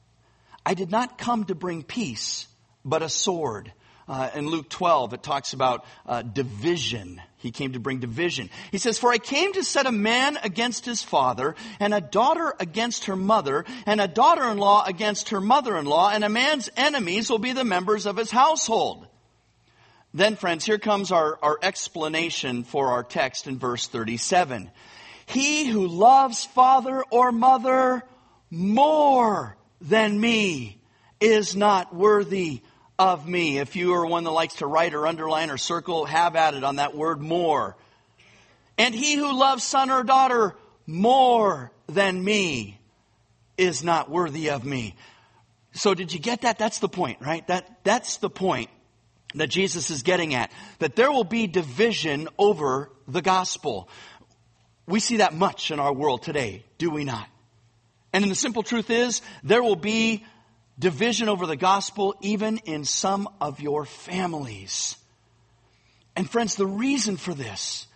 I 0.65 0.75
did 0.75 0.93
not 0.93 1.19
come 1.19 1.47
to 1.47 1.57
bring 1.57 1.83
peace, 1.83 2.47
but 2.85 3.03
a 3.03 3.09
sword. 3.09 3.73
Uh, 4.09 4.31
in 4.35 4.49
Luke 4.49 4.69
12, 4.69 5.15
it 5.15 5.23
talks 5.23 5.53
about 5.53 5.85
uh, 6.07 6.23
division. 6.23 7.21
He 7.37 7.51
came 7.51 7.73
to 7.73 7.81
bring 7.81 8.01
division. 8.01 8.51
He 8.71 8.79
says, 8.79 8.99
For 8.99 9.13
I 9.13 9.19
came 9.19 9.53
to 9.53 9.65
set 9.65 9.87
a 9.87 9.93
man 9.93 10.39
against 10.43 10.85
his 10.85 11.03
father, 11.03 11.55
and 11.79 11.95
a 11.95 12.01
daughter 12.01 12.55
against 12.59 13.05
her 13.05 13.17
mother, 13.17 13.65
and 13.87 14.01
a 14.01 14.09
daughter 14.09 14.45
in 14.51 14.59
law 14.59 14.85
against 14.85 15.31
her 15.31 15.41
mother 15.41 15.77
in 15.77 15.87
law, 15.87 16.11
and 16.11 16.25
a 16.25 16.29
man's 16.29 16.69
enemies 16.77 17.31
will 17.31 17.39
be 17.39 17.53
the 17.53 17.65
members 17.65 18.07
of 18.07 18.17
his 18.17 18.31
household. 18.31 19.07
Then, 20.15 20.37
friends, 20.37 20.67
here 20.67 20.79
comes 20.79 21.11
our, 21.11 21.39
our 21.41 21.59
explanation 21.63 22.65
for 22.65 22.89
our 22.89 23.03
text 23.03 23.47
in 23.47 23.59
verse 23.59 23.87
37. 23.89 24.71
He 25.27 25.67
who 25.67 25.87
loves 25.87 26.45
father 26.45 27.03
or 27.11 27.33
mother 27.33 28.03
more 28.51 29.57
than 29.81 30.21
me 30.21 30.81
is 31.21 31.57
not 31.57 31.95
worthy 31.95 32.63
of 33.03 33.27
me. 33.27 33.59
If 33.59 33.75
you 33.75 33.95
are 33.95 34.07
one 34.07 34.25
that 34.25 34.31
likes 34.31 34.55
to 34.57 34.67
write 34.67 34.95
or 34.95 35.07
underline 35.07 35.51
or 35.51 35.59
circle, 35.59 36.05
have 36.05 36.37
at 36.37 36.55
it 36.55 36.63
on 36.63 36.77
that 36.77 36.97
word 36.97 37.21
more. 37.21 37.77
And 38.79 38.95
he 38.95 39.17
who 39.17 39.37
loves 39.37 39.65
son 39.65 39.91
or 39.91 40.05
daughter 40.05 40.55
more 40.87 41.73
than 41.89 42.23
me 42.23 42.81
is 43.59 43.83
not 43.83 44.09
worthy 44.09 44.51
of 44.51 44.65
me. 44.65 44.95
So 45.73 45.95
did 45.95 46.13
you 46.13 46.21
get 46.21 46.43
that? 46.43 46.59
That's 46.59 46.79
the 46.79 46.89
point, 46.89 47.21
right? 47.21 47.47
That, 47.49 47.83
that's 47.83 48.19
the 48.19 48.31
point 48.31 48.71
that 49.35 49.49
Jesus 49.49 49.91
is 49.91 50.03
getting 50.03 50.35
at. 50.35 50.53
That 50.79 50.95
there 50.95 51.11
will 51.11 51.25
be 51.25 51.47
division 51.47 52.29
over 52.39 52.91
the 53.09 53.23
gospel. 53.23 53.89
We 54.87 55.01
see 55.01 55.17
that 55.19 55.35
much 55.35 55.71
in 55.71 55.81
our 55.81 55.93
world 55.93 56.23
today, 56.23 56.65
do 56.79 56.91
we 56.91 57.05
not? 57.05 57.27
And 58.13 58.31
the 58.31 58.35
simple 58.35 58.63
truth 58.63 58.91
is, 58.91 59.23
there 59.43 59.63
will 59.63 59.77
be 59.77 60.25
division 60.79 61.29
over 61.29 61.47
the 61.47 61.57
gospel 61.57 62.15
even 62.21 62.59
in 62.59 62.85
some 62.85 63.29
of 63.41 63.61
your 63.61 63.85
families. 63.85 64.97
And 66.17 66.29
friends, 66.29 66.57
the 66.57 66.67
reason 66.67 67.17
for 67.17 67.35
this 67.35 67.87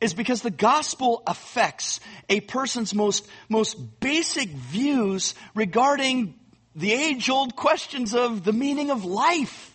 is 0.00 0.14
because 0.14 0.42
the 0.42 0.50
gospel 0.50 1.22
affects 1.26 2.00
a 2.28 2.40
person's 2.40 2.94
most, 2.94 3.26
most 3.48 4.00
basic 4.00 4.48
views 4.48 5.34
regarding 5.54 6.34
the 6.74 6.92
age 6.92 7.30
old 7.30 7.54
questions 7.54 8.14
of 8.14 8.44
the 8.44 8.52
meaning 8.52 8.90
of 8.90 9.04
life. 9.04 9.71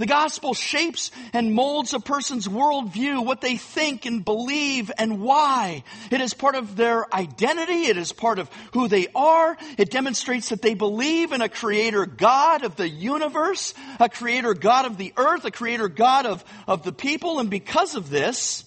The 0.00 0.06
gospel 0.06 0.54
shapes 0.54 1.10
and 1.34 1.52
molds 1.52 1.92
a 1.92 2.00
person's 2.00 2.48
worldview, 2.48 3.22
what 3.22 3.42
they 3.42 3.58
think 3.58 4.06
and 4.06 4.24
believe 4.24 4.90
and 4.96 5.20
why. 5.20 5.84
It 6.10 6.22
is 6.22 6.32
part 6.32 6.54
of 6.54 6.74
their 6.74 7.04
identity. 7.14 7.82
It 7.82 7.98
is 7.98 8.10
part 8.10 8.38
of 8.38 8.48
who 8.72 8.88
they 8.88 9.08
are. 9.14 9.58
It 9.76 9.90
demonstrates 9.90 10.48
that 10.48 10.62
they 10.62 10.72
believe 10.72 11.32
in 11.32 11.42
a 11.42 11.50
creator 11.50 12.06
God 12.06 12.64
of 12.64 12.76
the 12.76 12.88
universe, 12.88 13.74
a 13.98 14.08
creator 14.08 14.54
God 14.54 14.86
of 14.86 14.96
the 14.96 15.12
earth, 15.18 15.44
a 15.44 15.50
creator 15.50 15.90
God 15.90 16.24
of, 16.24 16.42
of 16.66 16.82
the 16.82 16.92
people. 16.92 17.38
And 17.38 17.50
because 17.50 17.94
of 17.94 18.08
this, 18.08 18.64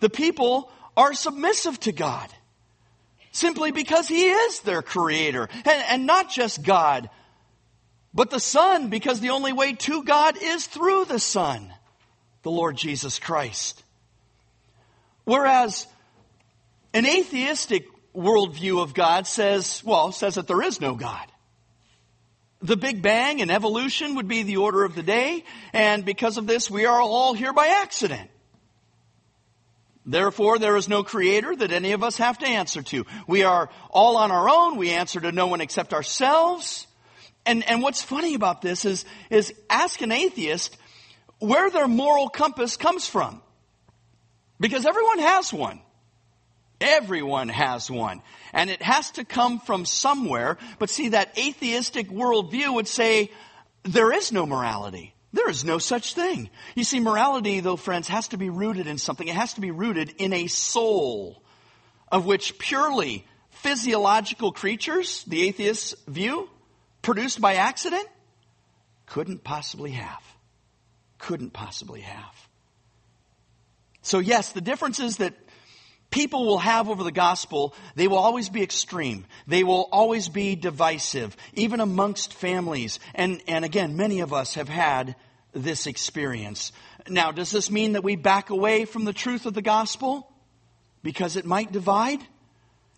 the 0.00 0.08
people 0.08 0.72
are 0.96 1.12
submissive 1.12 1.78
to 1.80 1.92
God. 1.92 2.30
Simply 3.32 3.70
because 3.70 4.08
He 4.08 4.30
is 4.30 4.60
their 4.60 4.80
creator. 4.80 5.46
And, 5.52 5.84
and 5.90 6.06
not 6.06 6.30
just 6.30 6.62
God, 6.62 7.10
but 8.14 8.30
the 8.30 8.40
Son, 8.40 8.88
because 8.88 9.20
the 9.20 9.30
only 9.30 9.52
way 9.52 9.72
to 9.72 10.04
God 10.04 10.36
is 10.40 10.66
through 10.66 11.06
the 11.06 11.18
Son, 11.18 11.72
the 12.42 12.50
Lord 12.50 12.76
Jesus 12.76 13.18
Christ. 13.18 13.82
Whereas 15.24 15.86
an 16.92 17.06
atheistic 17.06 17.86
worldview 18.14 18.80
of 18.80 18.94
God 18.94 19.26
says, 19.26 19.82
well, 19.84 20.12
says 20.12 20.36
that 20.36 20.46
there 20.46 20.62
is 20.62 20.80
no 20.80 20.94
God. 20.94 21.26
The 22.62 22.76
Big 22.76 23.02
Bang 23.02 23.42
and 23.42 23.50
evolution 23.50 24.14
would 24.14 24.28
be 24.28 24.42
the 24.42 24.58
order 24.58 24.84
of 24.84 24.94
the 24.94 25.02
day, 25.02 25.44
and 25.72 26.04
because 26.04 26.38
of 26.38 26.46
this, 26.46 26.70
we 26.70 26.86
are 26.86 27.00
all 27.00 27.34
here 27.34 27.52
by 27.52 27.80
accident. 27.82 28.30
Therefore, 30.06 30.58
there 30.58 30.76
is 30.76 30.88
no 30.88 31.02
creator 31.02 31.56
that 31.56 31.72
any 31.72 31.92
of 31.92 32.02
us 32.02 32.18
have 32.18 32.38
to 32.38 32.46
answer 32.46 32.82
to. 32.82 33.06
We 33.26 33.42
are 33.42 33.70
all 33.90 34.18
on 34.18 34.30
our 34.30 34.48
own. 34.48 34.76
We 34.76 34.90
answer 34.90 35.18
to 35.20 35.32
no 35.32 35.46
one 35.46 35.62
except 35.62 35.94
ourselves. 35.94 36.86
And, 37.46 37.68
and 37.68 37.82
what's 37.82 38.02
funny 38.02 38.34
about 38.34 38.62
this 38.62 38.84
is, 38.84 39.04
is 39.30 39.52
ask 39.68 40.00
an 40.00 40.12
atheist 40.12 40.76
where 41.38 41.70
their 41.70 41.88
moral 41.88 42.28
compass 42.28 42.76
comes 42.76 43.06
from. 43.06 43.42
Because 44.60 44.86
everyone 44.86 45.18
has 45.18 45.52
one. 45.52 45.80
Everyone 46.80 47.48
has 47.48 47.90
one. 47.90 48.22
And 48.52 48.70
it 48.70 48.82
has 48.82 49.10
to 49.12 49.24
come 49.24 49.60
from 49.60 49.84
somewhere. 49.84 50.58
But 50.78 50.90
see, 50.90 51.10
that 51.10 51.38
atheistic 51.38 52.08
worldview 52.08 52.74
would 52.74 52.88
say 52.88 53.30
there 53.82 54.12
is 54.12 54.32
no 54.32 54.46
morality. 54.46 55.14
There 55.32 55.50
is 55.50 55.64
no 55.64 55.78
such 55.78 56.14
thing. 56.14 56.48
You 56.76 56.84
see, 56.84 57.00
morality, 57.00 57.60
though, 57.60 57.76
friends, 57.76 58.08
has 58.08 58.28
to 58.28 58.36
be 58.36 58.50
rooted 58.50 58.86
in 58.86 58.98
something. 58.98 59.26
It 59.26 59.34
has 59.34 59.54
to 59.54 59.60
be 59.60 59.72
rooted 59.72 60.14
in 60.18 60.32
a 60.32 60.46
soul 60.46 61.42
of 62.10 62.24
which 62.24 62.58
purely 62.58 63.26
physiological 63.50 64.52
creatures, 64.52 65.24
the 65.24 65.48
atheist's 65.48 65.94
view, 66.06 66.48
produced 67.04 67.40
by 67.40 67.54
accident? 67.54 68.06
Couldn't 69.06 69.44
possibly 69.44 69.92
have. 69.92 70.22
Couldn't 71.18 71.52
possibly 71.52 72.00
have. 72.00 72.48
So, 74.02 74.18
yes, 74.18 74.52
the 74.52 74.60
differences 74.60 75.18
that 75.18 75.34
people 76.10 76.46
will 76.46 76.58
have 76.58 76.88
over 76.88 77.04
the 77.04 77.12
gospel, 77.12 77.74
they 77.94 78.08
will 78.08 78.18
always 78.18 78.48
be 78.48 78.62
extreme. 78.62 79.26
They 79.46 79.64
will 79.64 79.88
always 79.92 80.28
be 80.28 80.56
divisive, 80.56 81.36
even 81.52 81.80
amongst 81.80 82.34
families. 82.34 82.98
And, 83.14 83.42
and 83.46 83.64
again, 83.64 83.96
many 83.96 84.20
of 84.20 84.32
us 84.32 84.54
have 84.54 84.68
had 84.68 85.14
this 85.52 85.86
experience. 85.86 86.72
Now, 87.08 87.30
does 87.32 87.50
this 87.50 87.70
mean 87.70 87.92
that 87.92 88.04
we 88.04 88.16
back 88.16 88.50
away 88.50 88.86
from 88.86 89.04
the 89.04 89.12
truth 89.12 89.46
of 89.46 89.54
the 89.54 89.62
gospel 89.62 90.30
because 91.02 91.36
it 91.36 91.44
might 91.44 91.70
divide? 91.70 92.20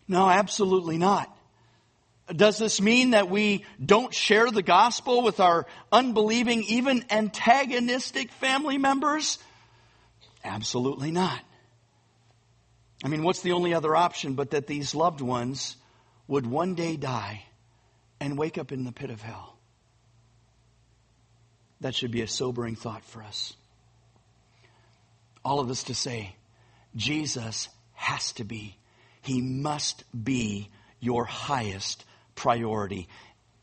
No, 0.09 0.29
absolutely 0.29 0.97
not. 0.97 1.36
Does 2.35 2.59
this 2.59 2.81
mean 2.81 3.11
that 3.11 3.31
we 3.31 3.65
don't 3.85 4.13
share 4.13 4.51
the 4.51 4.63
gospel 4.63 5.23
with 5.23 5.39
our 5.39 5.67
unbelieving, 5.93 6.65
even 6.65 7.05
antagonistic 7.09 8.33
family 8.33 8.79
members? 8.79 9.39
Absolutely 10.45 11.13
not. 11.13 11.41
I 13.05 13.09
mean, 13.09 13.23
what's 13.23 13.43
the 13.43 13.53
only 13.53 13.75
other 13.75 13.95
option 13.95 14.35
but 14.35 14.51
that 14.51 14.67
these 14.67 14.95
loved 14.95 15.21
ones 15.21 15.77
would 16.27 16.47
one 16.47 16.75
day 16.75 16.97
die 16.97 17.45
and 18.21 18.37
wake 18.37 18.59
up 18.59 18.73
in 18.73 18.85
the 18.85 18.93
pit 18.93 19.11
of 19.11 19.23
hell? 19.23 19.57
That 21.81 21.95
should 21.95 22.11
be 22.11 22.23
a 22.23 22.29
sobering 22.29 22.75
thought 22.75 23.05
for 23.05 23.23
us. 23.23 23.53
All 25.45 25.61
of 25.61 25.69
this 25.69 25.85
to 25.85 25.95
say, 25.95 26.35
Jesus 26.97 27.69
has 27.93 28.33
to 28.33 28.45
be, 28.45 28.77
he 29.23 29.41
must 29.41 30.03
be 30.25 30.71
your 30.99 31.25
highest 31.25 32.05
priority. 32.37 33.09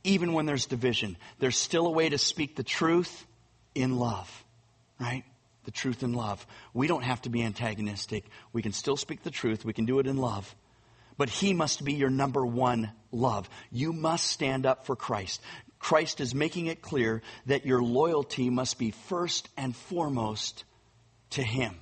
Even 0.03 0.33
when 0.33 0.45
there's 0.45 0.65
division, 0.65 1.15
there's 1.39 1.57
still 1.57 1.87
a 1.87 1.91
way 1.91 2.09
to 2.09 2.17
speak 2.17 2.57
the 2.57 2.63
truth 2.63 3.25
in 3.73 3.97
love, 3.97 4.43
right? 4.99 5.23
The 5.63 5.71
truth 5.71 6.03
in 6.03 6.13
love. 6.13 6.45
We 6.73 6.87
don't 6.87 7.03
have 7.03 7.21
to 7.21 7.29
be 7.29 7.41
antagonistic. 7.41 8.25
We 8.51 8.61
can 8.61 8.73
still 8.73 8.97
speak 8.97 9.23
the 9.23 9.31
truth. 9.31 9.63
We 9.63 9.71
can 9.71 9.85
do 9.85 9.99
it 9.99 10.07
in 10.07 10.17
love. 10.17 10.53
But 11.17 11.29
He 11.29 11.53
must 11.53 11.85
be 11.85 11.93
your 11.93 12.09
number 12.09 12.45
one 12.45 12.91
love. 13.11 13.49
You 13.71 13.93
must 13.93 14.25
stand 14.25 14.65
up 14.65 14.85
for 14.85 14.97
Christ. 14.97 15.41
Christ 15.79 16.19
is 16.19 16.35
making 16.35 16.65
it 16.65 16.81
clear 16.81 17.21
that 17.45 17.65
your 17.65 17.81
loyalty 17.81 18.49
must 18.49 18.77
be 18.77 18.91
first 18.91 19.47
and 19.55 19.75
foremost 19.75 20.65
to 21.31 21.43
Him. 21.43 21.75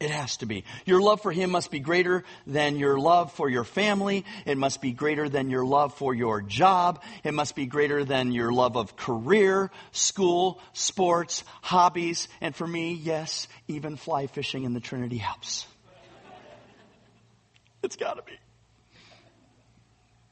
It 0.00 0.10
has 0.10 0.36
to 0.38 0.46
be. 0.46 0.64
Your 0.84 1.00
love 1.02 1.22
for 1.22 1.32
Him 1.32 1.50
must 1.50 1.72
be 1.72 1.80
greater 1.80 2.22
than 2.46 2.76
your 2.76 2.98
love 3.00 3.32
for 3.32 3.48
your 3.48 3.64
family. 3.64 4.24
It 4.46 4.56
must 4.56 4.80
be 4.80 4.92
greater 4.92 5.28
than 5.28 5.50
your 5.50 5.64
love 5.64 5.94
for 5.94 6.14
your 6.14 6.40
job. 6.40 7.02
It 7.24 7.34
must 7.34 7.56
be 7.56 7.66
greater 7.66 8.04
than 8.04 8.30
your 8.30 8.52
love 8.52 8.76
of 8.76 8.96
career, 8.96 9.72
school, 9.90 10.60
sports, 10.72 11.42
hobbies, 11.62 12.28
and 12.40 12.54
for 12.54 12.66
me, 12.66 12.92
yes, 12.92 13.48
even 13.66 13.96
fly 13.96 14.28
fishing 14.28 14.62
in 14.62 14.72
the 14.72 14.80
Trinity 14.80 15.20
Alps. 15.20 15.66
It's 17.82 17.96
gotta 17.96 18.22
be. 18.22 18.32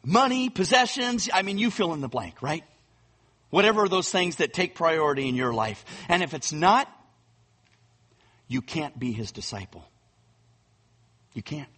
Money, 0.05 0.49
possessions, 0.49 1.29
I 1.33 1.43
mean, 1.43 1.59
you 1.59 1.73
fill 1.73 1.93
in 1.93 2.01
the 2.01 2.09
blank, 2.09 2.41
right? 2.41 2.63
Whatever 3.51 3.89
those 3.89 4.11
things 4.11 4.37
that 4.37 4.53
take 4.53 4.77
priority 4.77 5.29
in 5.29 5.35
your 5.35 5.53
life. 5.53 5.85
And 6.09 6.23
if 6.23 6.35
it's 6.35 6.53
not, 6.53 6.89
you 8.49 8.63
can't 8.63 8.99
be 8.99 9.13
his 9.13 9.33
disciple. 9.33 9.89
You 11.35 11.43
can't. 11.43 11.69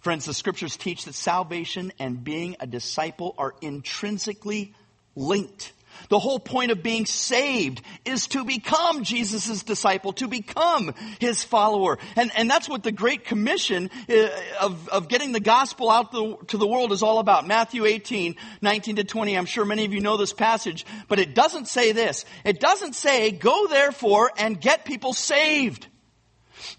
Friends, 0.00 0.24
the 0.24 0.34
scriptures 0.34 0.76
teach 0.76 1.04
that 1.04 1.14
salvation 1.14 1.92
and 1.98 2.22
being 2.22 2.56
a 2.60 2.66
disciple 2.66 3.34
are 3.38 3.54
intrinsically 3.60 4.74
linked. 5.14 5.72
The 6.08 6.18
whole 6.18 6.38
point 6.38 6.70
of 6.70 6.82
being 6.82 7.06
saved 7.06 7.82
is 8.04 8.26
to 8.28 8.44
become 8.44 9.04
Jesus' 9.04 9.62
disciple, 9.62 10.12
to 10.14 10.28
become 10.28 10.94
his 11.18 11.44
follower. 11.44 11.98
And, 12.16 12.30
and 12.36 12.50
that's 12.50 12.68
what 12.68 12.82
the 12.82 12.92
Great 12.92 13.24
Commission 13.24 13.90
uh, 14.08 14.28
of, 14.60 14.88
of 14.88 15.08
getting 15.08 15.32
the 15.32 15.40
gospel 15.40 15.90
out 15.90 16.12
to 16.12 16.56
the 16.56 16.66
world 16.66 16.92
is 16.92 17.02
all 17.02 17.18
about. 17.18 17.46
Matthew 17.46 17.84
18, 17.84 18.36
19 18.62 18.96
to 18.96 19.04
20. 19.04 19.36
I'm 19.36 19.46
sure 19.46 19.64
many 19.64 19.84
of 19.84 19.92
you 19.92 20.00
know 20.00 20.16
this 20.16 20.32
passage, 20.32 20.86
but 21.08 21.18
it 21.18 21.34
doesn't 21.34 21.68
say 21.68 21.92
this. 21.92 22.24
It 22.44 22.60
doesn't 22.60 22.94
say, 22.94 23.30
go 23.30 23.66
therefore 23.66 24.30
and 24.36 24.60
get 24.60 24.84
people 24.84 25.12
saved. 25.12 25.86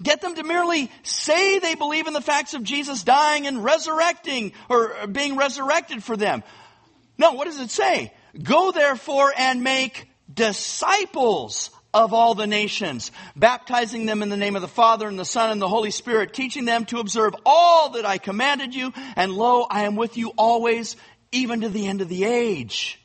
Get 0.01 0.21
them 0.21 0.35
to 0.35 0.43
merely 0.43 0.91
say 1.03 1.59
they 1.59 1.75
believe 1.75 2.07
in 2.07 2.13
the 2.13 2.21
facts 2.21 2.53
of 2.53 2.63
Jesus 2.63 3.03
dying 3.03 3.47
and 3.47 3.63
resurrecting 3.63 4.53
or 4.69 5.07
being 5.07 5.35
resurrected 5.35 6.03
for 6.03 6.17
them. 6.17 6.43
No, 7.17 7.33
what 7.33 7.45
does 7.45 7.59
it 7.59 7.71
say? 7.71 8.13
Go 8.41 8.71
therefore 8.71 9.33
and 9.37 9.63
make 9.63 10.07
disciples 10.31 11.71
of 11.93 12.13
all 12.13 12.35
the 12.35 12.47
nations, 12.47 13.11
baptizing 13.35 14.05
them 14.05 14.21
in 14.21 14.29
the 14.29 14.37
name 14.37 14.55
of 14.55 14.61
the 14.61 14.67
Father 14.67 15.07
and 15.07 15.17
the 15.17 15.25
Son 15.25 15.51
and 15.51 15.61
the 15.61 15.67
Holy 15.67 15.91
Spirit, 15.91 16.33
teaching 16.33 16.65
them 16.65 16.85
to 16.85 16.99
observe 16.99 17.33
all 17.45 17.91
that 17.91 18.05
I 18.05 18.17
commanded 18.17 18.75
you, 18.75 18.93
and 19.15 19.31
lo, 19.31 19.65
I 19.69 19.83
am 19.83 19.95
with 19.95 20.17
you 20.17 20.33
always, 20.37 20.95
even 21.31 21.61
to 21.61 21.69
the 21.69 21.87
end 21.87 22.01
of 22.01 22.09
the 22.09 22.25
age. 22.25 22.99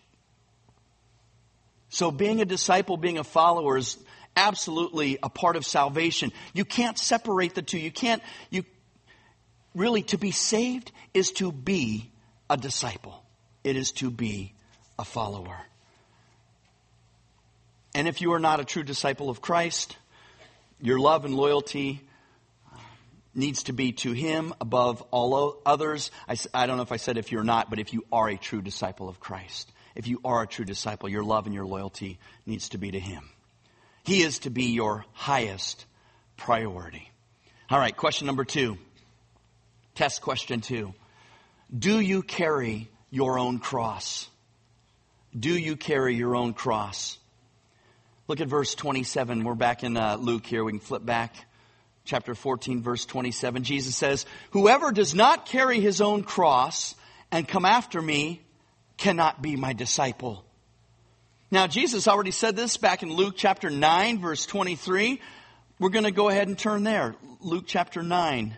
So 1.89 2.11
being 2.11 2.41
a 2.41 2.45
disciple, 2.45 2.97
being 2.97 3.19
a 3.19 3.25
follower 3.25 3.79
is 3.79 3.97
absolutely 4.37 5.19
a 5.23 5.29
part 5.29 5.57
of 5.57 5.65
salvation. 5.65 6.33
You 6.53 6.65
can't 6.65 6.99
separate 6.99 7.55
the 7.55 7.63
two. 7.63 7.79
You 7.79 7.91
can't, 7.91 8.23
you, 8.51 8.65
really, 9.75 10.03
to 10.05 10.19
be 10.19 10.31
saved 10.31 10.91
is 11.15 11.33
to 11.33 11.53
be 11.53 12.11
a 12.51 12.57
disciple. 12.57 13.25
It 13.63 13.77
is 13.77 13.93
to 13.93 14.11
be 14.11 14.55
a 14.99 15.05
follower. 15.05 15.59
And 17.95 18.09
if 18.09 18.21
you 18.21 18.33
are 18.33 18.39
not 18.39 18.61
a 18.61 18.65
true 18.65 18.83
disciple 18.83 19.29
of 19.29 19.41
Christ, 19.41 19.97
your 20.81 20.99
love 20.99 21.25
and 21.25 21.35
loyalty 21.35 22.01
uh, 22.73 22.77
needs 23.35 23.65
to 23.65 23.73
be 23.73 23.93
to 23.93 24.13
Him 24.13 24.55
above 24.61 25.03
all 25.11 25.61
others. 25.67 26.11
I, 26.29 26.37
I, 26.55 26.67
don't 26.67 26.77
know 26.77 26.83
if 26.83 26.93
I 26.93 26.97
said 26.97 27.19
if 27.19 27.31
you're 27.31 27.45
not, 27.45 27.69
but 27.69 27.79
if 27.79 27.93
you 27.93 28.05
are 28.11 28.29
a 28.29 28.37
true 28.37 28.63
disciple 28.63 29.09
of 29.09 29.21
Christ, 29.21 29.71
if 29.95 30.07
you 30.07 30.21
are 30.25 30.43
a 30.43 30.47
true 30.47 30.65
disciple, 30.65 31.09
your 31.09 31.23
love 31.23 31.47
and 31.47 31.55
your 31.55 31.67
loyalty 31.67 32.19
needs 32.47 32.71
to 32.71 32.79
be 32.79 32.91
to 32.91 33.01
Him. 33.01 33.29
He 34.05 34.23
is 34.23 34.41
to 34.41 34.51
be 34.51 34.67
your 34.73 35.05
highest 35.13 35.85
priority. 36.37 37.11
All 37.71 37.79
right, 37.79 37.97
question 37.97 38.27
number 38.27 38.45
two. 38.45 38.79
Test 39.95 40.23
question 40.23 40.61
two. 40.61 40.95
Do 41.77 42.01
you 42.01 42.23
carry 42.23 42.89
your 43.11 43.39
own 43.39 43.59
cross? 43.59 44.29
Do 45.39 45.57
you 45.57 45.77
carry 45.77 46.15
your 46.15 46.37
own 46.37 46.53
cross? 46.53 47.19
Look 48.29 48.41
at 48.41 48.49
verse 48.49 48.75
27. 48.75 49.45
We're 49.45 49.55
back 49.55 49.83
in 49.83 49.97
uh, 49.97 50.17
Luke 50.17 50.45
here. 50.47 50.63
We 50.63 50.73
can 50.73 50.81
flip 50.81 51.05
back. 51.05 51.35
Chapter 52.05 52.35
14, 52.35 52.83
verse 52.83 53.07
27. 53.07 53.63
Jesus 53.63 53.97
says, 53.97 54.27
Whoever 54.51 54.91
does 54.93 55.15
not 55.15 55.47
carry 55.47 55.81
his 55.81 56.01
own 56.01 56.23
cross 56.25 56.95
and 57.31 57.47
come 57.47 57.65
after 57.65 58.03
me 58.03 58.43
cannot 58.97 59.41
be 59.41 59.57
my 59.57 59.73
disciple. 59.73 60.45
Now, 61.51 61.67
Jesus 61.67 62.09
already 62.09 62.31
said 62.31 62.57
this 62.57 62.77
back 62.77 63.03
in 63.03 63.13
Luke 63.13 63.35
chapter 63.37 63.71
9, 63.71 64.21
verse 64.21 64.47
23. 64.47 65.21
We're 65.79 65.91
going 65.91 66.05
to 66.05 66.11
go 66.11 66.29
ahead 66.29 66.49
and 66.49 66.59
turn 66.59 66.83
there. 66.83 67.15
Luke 67.41 67.65
chapter 67.67 68.03
9, 68.03 68.57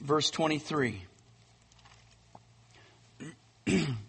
verse 0.00 0.30
23. 0.30 1.02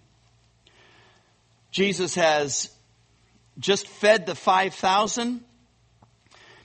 Jesus 1.77 2.15
has 2.15 2.71
just 3.59 3.87
fed 3.87 4.25
the 4.25 4.33
5,000. 4.33 5.41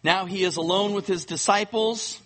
Now 0.03 0.25
he 0.25 0.43
is 0.43 0.57
alone 0.57 0.95
with 0.95 1.07
his 1.07 1.27
disciples. 1.27 2.19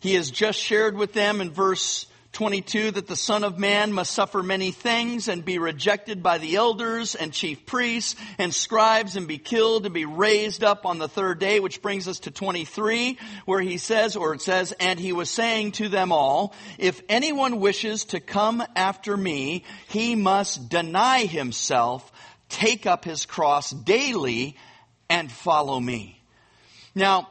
He 0.00 0.14
has 0.14 0.30
just 0.30 0.58
shared 0.58 0.96
with 0.96 1.12
them 1.12 1.42
in 1.42 1.50
verse 1.50 2.06
22 2.32 2.92
that 2.92 3.06
the 3.06 3.14
Son 3.14 3.44
of 3.44 3.58
Man 3.58 3.92
must 3.92 4.12
suffer 4.12 4.42
many 4.42 4.70
things 4.70 5.28
and 5.28 5.44
be 5.44 5.58
rejected 5.58 6.22
by 6.22 6.38
the 6.38 6.56
elders 6.56 7.14
and 7.14 7.30
chief 7.30 7.66
priests 7.66 8.16
and 8.38 8.54
scribes 8.54 9.16
and 9.16 9.28
be 9.28 9.36
killed 9.36 9.84
and 9.84 9.94
be 9.94 10.06
raised 10.06 10.64
up 10.64 10.86
on 10.86 10.98
the 10.98 11.08
third 11.08 11.38
day, 11.38 11.60
which 11.60 11.82
brings 11.82 12.08
us 12.08 12.20
to 12.20 12.30
23 12.30 13.18
where 13.44 13.60
he 13.60 13.76
says, 13.76 14.16
or 14.16 14.32
it 14.32 14.40
says, 14.40 14.72
and 14.80 14.98
he 14.98 15.12
was 15.12 15.28
saying 15.28 15.72
to 15.72 15.90
them 15.90 16.10
all, 16.10 16.54
if 16.78 17.02
anyone 17.08 17.60
wishes 17.60 18.06
to 18.06 18.18
come 18.18 18.62
after 18.74 19.14
me, 19.14 19.64
he 19.88 20.16
must 20.16 20.70
deny 20.70 21.26
himself, 21.26 22.10
take 22.48 22.86
up 22.86 23.04
his 23.04 23.26
cross 23.26 23.70
daily 23.70 24.56
and 25.10 25.30
follow 25.30 25.78
me. 25.78 26.22
Now, 26.94 27.28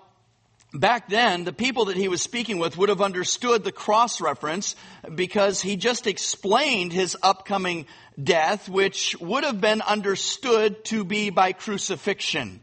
back 0.73 1.09
then, 1.09 1.43
the 1.43 1.53
people 1.53 1.85
that 1.85 1.97
he 1.97 2.07
was 2.07 2.21
speaking 2.21 2.59
with 2.59 2.77
would 2.77 2.89
have 2.89 3.01
understood 3.01 3.63
the 3.63 3.71
cross 3.71 4.21
reference 4.21 4.75
because 5.13 5.61
he 5.61 5.75
just 5.75 6.07
explained 6.07 6.93
his 6.93 7.17
upcoming 7.21 7.85
death, 8.21 8.69
which 8.69 9.15
would 9.19 9.43
have 9.43 9.61
been 9.61 9.81
understood 9.81 10.83
to 10.85 11.03
be 11.03 11.29
by 11.29 11.53
crucifixion. 11.53 12.61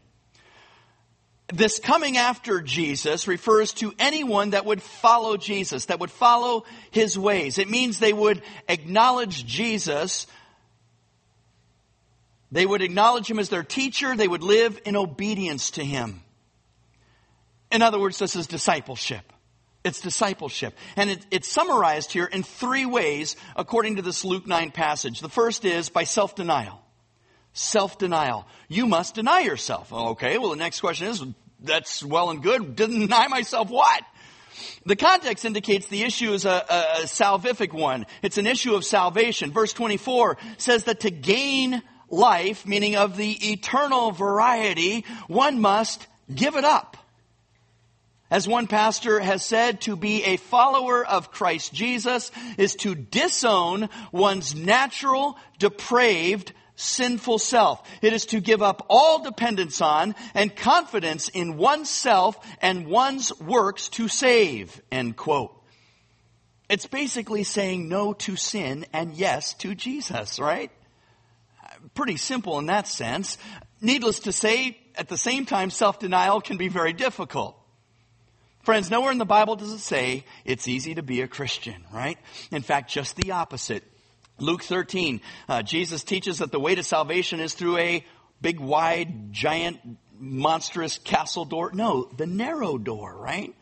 This 1.51 1.79
coming 1.79 2.17
after 2.17 2.61
Jesus 2.61 3.27
refers 3.27 3.73
to 3.75 3.93
anyone 3.97 4.51
that 4.51 4.65
would 4.65 4.83
follow 4.83 5.35
Jesus, 5.35 5.85
that 5.85 5.99
would 5.99 6.11
follow 6.11 6.63
his 6.91 7.17
ways. 7.17 7.57
It 7.57 7.69
means 7.69 7.97
they 7.97 8.13
would 8.13 8.43
acknowledge 8.67 9.45
Jesus. 9.47 10.27
They 12.51 12.67
would 12.67 12.83
acknowledge 12.83 13.29
him 13.29 13.39
as 13.39 13.49
their 13.49 13.63
teacher. 13.63 14.15
They 14.15 14.27
would 14.27 14.43
live 14.43 14.79
in 14.85 14.95
obedience 14.95 15.71
to 15.71 15.83
him. 15.83 16.21
In 17.71 17.81
other 17.81 17.99
words, 17.99 18.17
this 18.19 18.35
is 18.35 18.47
discipleship. 18.47 19.31
It's 19.83 20.01
discipleship. 20.01 20.75
And 20.95 21.09
it, 21.09 21.25
it's 21.31 21.47
summarized 21.47 22.11
here 22.11 22.25
in 22.25 22.43
three 22.43 22.85
ways 22.85 23.35
according 23.55 23.95
to 23.95 24.01
this 24.01 24.25
Luke 24.25 24.47
9 24.47 24.71
passage. 24.71 25.21
The 25.21 25.29
first 25.29 25.63
is 25.65 25.89
by 25.89 26.03
self 26.03 26.35
denial. 26.35 26.81
Self 27.53 27.97
denial. 27.97 28.45
You 28.67 28.85
must 28.85 29.15
deny 29.15 29.39
yourself. 29.39 29.91
Okay, 29.93 30.37
well, 30.37 30.49
the 30.49 30.57
next 30.57 30.81
question 30.81 31.07
is 31.07 31.23
that's 31.61 32.03
well 32.03 32.29
and 32.29 32.43
good. 32.43 32.75
Deny 32.75 33.27
myself 33.27 33.69
what? 33.69 34.03
The 34.85 34.95
context 34.95 35.45
indicates 35.45 35.87
the 35.87 36.03
issue 36.03 36.33
is 36.33 36.45
a, 36.45 36.49
a, 36.69 37.01
a 37.01 37.05
salvific 37.05 37.73
one. 37.73 38.05
It's 38.21 38.37
an 38.37 38.47
issue 38.47 38.75
of 38.75 38.83
salvation. 38.83 39.51
Verse 39.51 39.73
24 39.73 40.37
says 40.57 40.85
that 40.85 41.01
to 41.01 41.11
gain 41.11 41.81
life, 42.09 42.65
meaning 42.65 42.95
of 42.95 43.15
the 43.15 43.51
eternal 43.51 44.11
variety, 44.11 45.05
one 45.27 45.61
must 45.61 46.05
give 46.33 46.55
it 46.55 46.65
up. 46.65 46.97
As 48.31 48.47
one 48.47 48.67
pastor 48.67 49.19
has 49.19 49.43
said, 49.43 49.81
to 49.81 49.95
be 49.95 50.23
a 50.23 50.37
follower 50.37 51.05
of 51.05 51.31
Christ 51.31 51.73
Jesus 51.73 52.31
is 52.57 52.75
to 52.75 52.93
disown 52.93 53.89
one's 54.11 54.53
natural, 54.53 55.37
depraved, 55.57 56.53
sinful 56.75 57.39
self. 57.39 57.81
It 58.01 58.13
is 58.13 58.27
to 58.27 58.39
give 58.39 58.61
up 58.61 58.85
all 58.89 59.23
dependence 59.23 59.81
on 59.81 60.15
and 60.33 60.55
confidence 60.55 61.27
in 61.29 61.57
oneself 61.57 62.37
and 62.61 62.87
one's 62.87 63.37
works 63.39 63.89
to 63.89 64.07
save. 64.07 64.81
End 64.91 65.17
quote. 65.17 65.55
It's 66.69 66.85
basically 66.85 67.43
saying 67.43 67.89
no 67.89 68.13
to 68.13 68.35
sin 68.35 68.85
and 68.93 69.15
yes 69.15 69.55
to 69.55 69.73
Jesus, 69.73 70.39
right? 70.39 70.71
Pretty 71.95 72.17
simple 72.17 72.59
in 72.59 72.67
that 72.67 72.87
sense. 72.87 73.37
Needless 73.81 74.19
to 74.21 74.31
say, 74.31 74.77
at 74.95 75.09
the 75.09 75.17
same 75.17 75.45
time, 75.45 75.71
self-denial 75.71 76.41
can 76.41 76.57
be 76.57 76.67
very 76.67 76.93
difficult. 76.93 77.58
Friends, 78.69 78.91
nowhere 78.91 79.11
in 79.11 79.17
the 79.17 79.25
Bible 79.25 79.55
does 79.55 79.71
it 79.71 79.79
say 79.79 80.25
it's 80.45 80.67
easy 80.67 80.93
to 80.93 81.01
be 81.01 81.21
a 81.21 81.27
Christian, 81.27 81.83
right? 81.91 82.19
In 82.51 82.61
fact, 82.61 82.91
just 82.91 83.15
the 83.15 83.31
opposite. 83.31 83.83
Luke 84.37 84.61
13, 84.61 85.21
uh, 85.47 85.63
Jesus 85.63 86.03
teaches 86.03 86.37
that 86.37 86.51
the 86.51 86.59
way 86.59 86.75
to 86.75 86.83
salvation 86.83 87.39
is 87.39 87.55
through 87.55 87.77
a 87.77 88.05
big, 88.43 88.59
wide, 88.59 89.33
giant, 89.33 89.79
monstrous 90.19 90.99
castle 90.99 91.45
door. 91.45 91.71
No, 91.73 92.11
the 92.15 92.27
narrow 92.27 92.77
door, 92.77 93.15
right? 93.17 93.55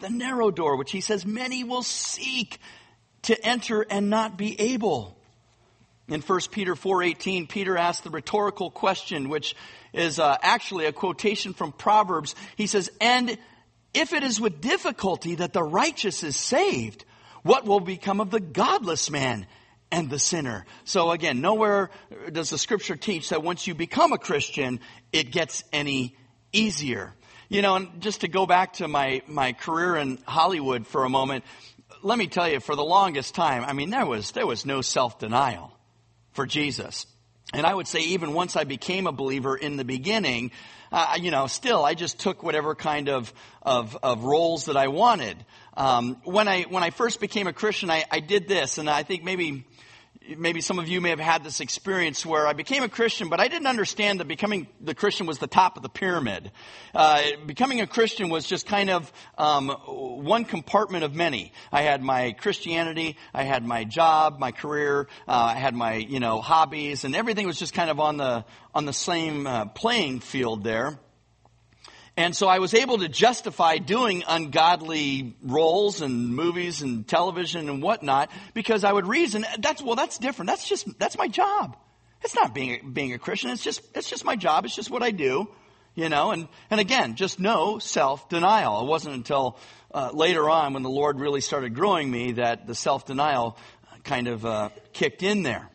The 0.00 0.08
narrow 0.08 0.50
door, 0.50 0.76
which 0.76 0.92
he 0.92 1.02
says 1.02 1.26
many 1.26 1.62
will 1.62 1.82
seek 1.82 2.58
to 3.24 3.38
enter 3.46 3.82
and 3.82 4.08
not 4.08 4.38
be 4.38 4.58
able. 4.58 5.14
In 6.08 6.22
1 6.22 6.40
Peter 6.50 6.74
4:18, 6.74 7.50
Peter 7.50 7.76
asks 7.76 8.02
the 8.02 8.08
rhetorical 8.08 8.70
question, 8.70 9.28
which 9.28 9.54
is 9.92 10.18
uh, 10.18 10.38
actually 10.40 10.86
a 10.86 10.92
quotation 10.92 11.52
from 11.52 11.70
Proverbs. 11.70 12.34
He 12.56 12.66
says, 12.66 12.90
"And 12.98 13.36
if 13.94 14.12
it 14.12 14.22
is 14.22 14.40
with 14.40 14.60
difficulty 14.60 15.36
that 15.36 15.52
the 15.52 15.62
righteous 15.62 16.22
is 16.22 16.36
saved, 16.36 17.04
what 17.42 17.64
will 17.64 17.80
become 17.80 18.20
of 18.20 18.30
the 18.30 18.40
godless 18.40 19.10
man?" 19.10 19.46
and 19.94 20.10
the 20.10 20.18
sinner. 20.18 20.66
So 20.84 21.12
again, 21.12 21.40
nowhere 21.40 21.90
does 22.32 22.50
the 22.50 22.58
scripture 22.58 22.96
teach 22.96 23.28
that 23.28 23.44
once 23.44 23.68
you 23.68 23.74
become 23.74 24.12
a 24.12 24.18
Christian, 24.18 24.80
it 25.12 25.30
gets 25.30 25.62
any 25.72 26.16
easier. 26.52 27.14
You 27.48 27.62
know, 27.62 27.76
and 27.76 28.00
just 28.00 28.22
to 28.22 28.28
go 28.28 28.44
back 28.44 28.74
to 28.74 28.88
my, 28.88 29.22
my 29.28 29.52
career 29.52 29.96
in 29.96 30.18
Hollywood 30.26 30.86
for 30.88 31.04
a 31.04 31.08
moment, 31.08 31.44
let 32.02 32.18
me 32.18 32.26
tell 32.26 32.48
you, 32.48 32.58
for 32.58 32.74
the 32.74 32.84
longest 32.84 33.36
time, 33.36 33.64
I 33.64 33.72
mean, 33.72 33.90
there 33.90 34.04
was, 34.04 34.32
there 34.32 34.46
was 34.46 34.66
no 34.66 34.80
self-denial 34.80 35.70
for 36.32 36.44
Jesus. 36.44 37.06
And 37.54 37.64
I 37.64 37.72
would 37.72 37.86
say 37.86 38.00
even 38.00 38.34
once 38.34 38.56
I 38.56 38.64
became 38.64 39.06
a 39.06 39.12
believer 39.12 39.56
in 39.56 39.76
the 39.76 39.84
beginning, 39.84 40.50
uh, 40.90 41.16
you 41.20 41.30
know, 41.30 41.46
still 41.46 41.84
I 41.84 41.94
just 41.94 42.18
took 42.18 42.42
whatever 42.42 42.74
kind 42.74 43.08
of, 43.08 43.32
of, 43.62 43.96
of 44.02 44.24
roles 44.24 44.64
that 44.64 44.76
I 44.76 44.88
wanted. 44.88 45.36
Um, 45.76 46.16
when 46.24 46.48
I, 46.48 46.62
when 46.62 46.82
I 46.82 46.90
first 46.90 47.20
became 47.20 47.46
a 47.46 47.52
Christian, 47.52 47.90
I, 47.90 48.06
I 48.10 48.18
did 48.18 48.48
this, 48.48 48.78
and 48.78 48.90
I 48.90 49.04
think 49.04 49.22
maybe 49.22 49.64
maybe 50.36 50.60
some 50.60 50.78
of 50.78 50.88
you 50.88 51.00
may 51.00 51.10
have 51.10 51.20
had 51.20 51.44
this 51.44 51.60
experience 51.60 52.24
where 52.24 52.46
I 52.46 52.52
became 52.52 52.82
a 52.82 52.88
Christian, 52.88 53.28
but 53.28 53.40
I 53.40 53.48
didn't 53.48 53.66
understand 53.66 54.20
that 54.20 54.28
becoming 54.28 54.66
the 54.80 54.94
Christian 54.94 55.26
was 55.26 55.38
the 55.38 55.46
top 55.46 55.76
of 55.76 55.82
the 55.82 55.88
pyramid. 55.88 56.50
Uh, 56.94 57.22
becoming 57.46 57.80
a 57.80 57.86
Christian 57.86 58.28
was 58.28 58.46
just 58.46 58.66
kind 58.66 58.90
of 58.90 59.12
um, 59.36 59.68
one 59.68 60.44
compartment 60.44 61.04
of 61.04 61.14
many. 61.14 61.52
I 61.70 61.82
had 61.82 62.02
my 62.02 62.32
Christianity, 62.32 63.16
I 63.32 63.44
had 63.44 63.64
my 63.64 63.84
job, 63.84 64.38
my 64.38 64.52
career, 64.52 65.08
uh, 65.28 65.52
I 65.54 65.54
had 65.54 65.74
my 65.74 65.94
you 65.94 66.20
know 66.20 66.40
hobbies, 66.40 67.04
and 67.04 67.14
everything 67.14 67.46
was 67.46 67.58
just 67.58 67.74
kind 67.74 67.90
of 67.90 68.00
on 68.00 68.16
the 68.16 68.44
on 68.74 68.86
the 68.86 68.92
same 68.92 69.46
uh, 69.46 69.66
playing 69.66 70.20
field 70.20 70.64
there. 70.64 70.98
And 72.16 72.36
so 72.36 72.46
I 72.46 72.60
was 72.60 72.74
able 72.74 72.98
to 72.98 73.08
justify 73.08 73.78
doing 73.78 74.22
ungodly 74.28 75.34
roles 75.42 76.00
and 76.00 76.34
movies 76.34 76.80
and 76.80 77.06
television 77.08 77.68
and 77.68 77.82
whatnot 77.82 78.30
because 78.54 78.84
I 78.84 78.92
would 78.92 79.08
reason 79.08 79.44
that's, 79.58 79.82
well, 79.82 79.96
that's 79.96 80.18
different. 80.18 80.48
That's 80.48 80.68
just, 80.68 80.98
that's 80.98 81.18
my 81.18 81.26
job. 81.26 81.76
It's 82.22 82.36
not 82.36 82.54
being, 82.54 82.92
being 82.92 83.14
a 83.14 83.18
Christian. 83.18 83.50
It's 83.50 83.64
just, 83.64 83.82
it's 83.96 84.08
just 84.08 84.24
my 84.24 84.36
job. 84.36 84.64
It's 84.64 84.76
just 84.76 84.92
what 84.92 85.02
I 85.02 85.10
do, 85.10 85.48
you 85.96 86.08
know, 86.08 86.30
and, 86.30 86.46
and 86.70 86.78
again, 86.78 87.16
just 87.16 87.40
no 87.40 87.80
self-denial. 87.80 88.82
It 88.82 88.86
wasn't 88.86 89.16
until 89.16 89.58
uh, 89.92 90.10
later 90.14 90.48
on 90.48 90.72
when 90.72 90.84
the 90.84 90.90
Lord 90.90 91.18
really 91.18 91.40
started 91.40 91.74
growing 91.74 92.08
me 92.08 92.32
that 92.32 92.68
the 92.68 92.76
self-denial 92.76 93.58
kind 94.04 94.28
of 94.28 94.46
uh, 94.46 94.68
kicked 94.92 95.24
in 95.24 95.42
there. 95.42 95.68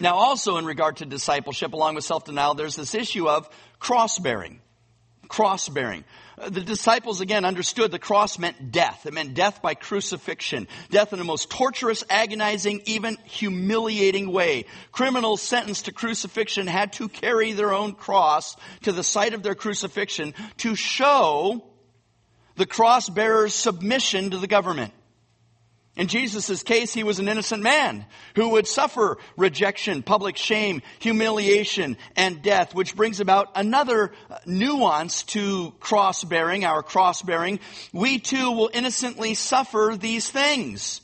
Now 0.00 0.16
also 0.16 0.56
in 0.56 0.64
regard 0.64 0.96
to 0.96 1.06
discipleship 1.06 1.74
along 1.74 1.94
with 1.94 2.04
self-denial, 2.04 2.54
there's 2.54 2.74
this 2.74 2.94
issue 2.96 3.28
of 3.28 3.48
cross-bearing 3.78 4.60
cross 5.28 5.68
bearing. 5.68 6.04
Uh, 6.38 6.48
the 6.48 6.60
disciples 6.60 7.20
again 7.20 7.44
understood 7.44 7.90
the 7.90 7.98
cross 7.98 8.38
meant 8.38 8.72
death. 8.72 9.06
It 9.06 9.14
meant 9.14 9.34
death 9.34 9.62
by 9.62 9.74
crucifixion. 9.74 10.66
Death 10.90 11.12
in 11.12 11.18
the 11.18 11.24
most 11.24 11.50
torturous, 11.50 12.04
agonizing, 12.10 12.82
even 12.86 13.16
humiliating 13.24 14.32
way. 14.32 14.64
Criminals 14.92 15.42
sentenced 15.42 15.84
to 15.86 15.92
crucifixion 15.92 16.66
had 16.66 16.92
to 16.94 17.08
carry 17.08 17.52
their 17.52 17.72
own 17.72 17.92
cross 17.92 18.56
to 18.82 18.92
the 18.92 19.04
site 19.04 19.34
of 19.34 19.42
their 19.42 19.54
crucifixion 19.54 20.34
to 20.58 20.74
show 20.74 21.64
the 22.56 22.66
cross 22.66 23.08
bearer's 23.08 23.54
submission 23.54 24.30
to 24.30 24.38
the 24.38 24.46
government. 24.46 24.92
In 25.96 26.08
Jesus' 26.08 26.64
case, 26.64 26.92
he 26.92 27.04
was 27.04 27.20
an 27.20 27.28
innocent 27.28 27.62
man 27.62 28.04
who 28.34 28.50
would 28.50 28.66
suffer 28.66 29.16
rejection, 29.36 30.02
public 30.02 30.36
shame, 30.36 30.82
humiliation, 30.98 31.96
and 32.16 32.42
death, 32.42 32.74
which 32.74 32.96
brings 32.96 33.20
about 33.20 33.52
another 33.54 34.10
uh, 34.28 34.38
nuance 34.44 35.22
to 35.22 35.72
cross 35.78 36.24
bearing, 36.24 36.64
our 36.64 36.82
cross 36.82 37.22
bearing. 37.22 37.60
We 37.92 38.18
too 38.18 38.50
will 38.50 38.70
innocently 38.72 39.34
suffer 39.34 39.94
these 39.96 40.28
things. 40.28 41.00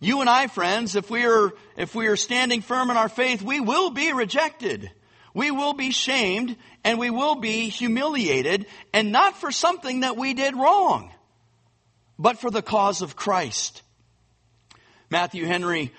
You 0.00 0.20
and 0.20 0.28
I, 0.28 0.48
friends, 0.48 0.94
if 0.94 1.08
we 1.10 1.24
are, 1.24 1.52
if 1.78 1.94
we 1.94 2.08
are 2.08 2.16
standing 2.16 2.60
firm 2.60 2.90
in 2.90 2.98
our 2.98 3.08
faith, 3.08 3.40
we 3.40 3.60
will 3.60 3.88
be 3.88 4.12
rejected. 4.12 4.90
We 5.32 5.50
will 5.50 5.72
be 5.72 5.92
shamed 5.92 6.56
and 6.84 6.98
we 6.98 7.08
will 7.08 7.36
be 7.36 7.70
humiliated 7.70 8.66
and 8.92 9.12
not 9.12 9.40
for 9.40 9.50
something 9.50 10.00
that 10.00 10.18
we 10.18 10.34
did 10.34 10.54
wrong 10.56 11.10
but 12.22 12.38
for 12.38 12.50
the 12.50 12.62
cause 12.62 13.02
of 13.02 13.16
Christ. 13.16 13.82
Matthew 15.10 15.44
Henry 15.44 15.92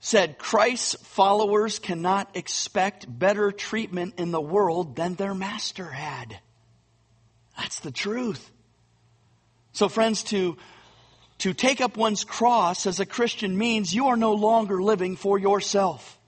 said, 0.00 0.36
Christ's 0.36 0.96
followers 1.06 1.78
cannot 1.78 2.36
expect 2.36 3.06
better 3.08 3.52
treatment 3.52 4.14
in 4.18 4.32
the 4.32 4.40
world 4.40 4.96
than 4.96 5.14
their 5.14 5.34
master 5.34 5.86
had. 5.86 6.36
That's 7.56 7.78
the 7.78 7.92
truth. 7.92 8.50
So 9.70 9.88
friends, 9.88 10.24
to, 10.24 10.56
to 11.38 11.54
take 11.54 11.80
up 11.80 11.96
one's 11.96 12.24
cross 12.24 12.84
as 12.84 12.98
a 12.98 13.06
Christian 13.06 13.56
means 13.56 13.94
you 13.94 14.08
are 14.08 14.16
no 14.16 14.32
longer 14.32 14.82
living 14.82 15.14
for 15.14 15.38
yourself. 15.38 16.18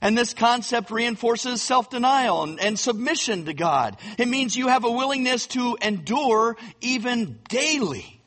And 0.00 0.18
this 0.18 0.34
concept 0.34 0.90
reinforces 0.90 1.62
self-denial 1.62 2.42
and, 2.42 2.60
and, 2.60 2.78
submission 2.78 3.44
to 3.44 3.54
God. 3.54 3.98
It 4.18 4.26
means 4.26 4.56
you 4.56 4.68
have 4.68 4.84
a 4.84 4.90
willingness 4.90 5.46
to 5.48 5.76
endure 5.80 6.56
even 6.80 7.38
daily 7.48 8.19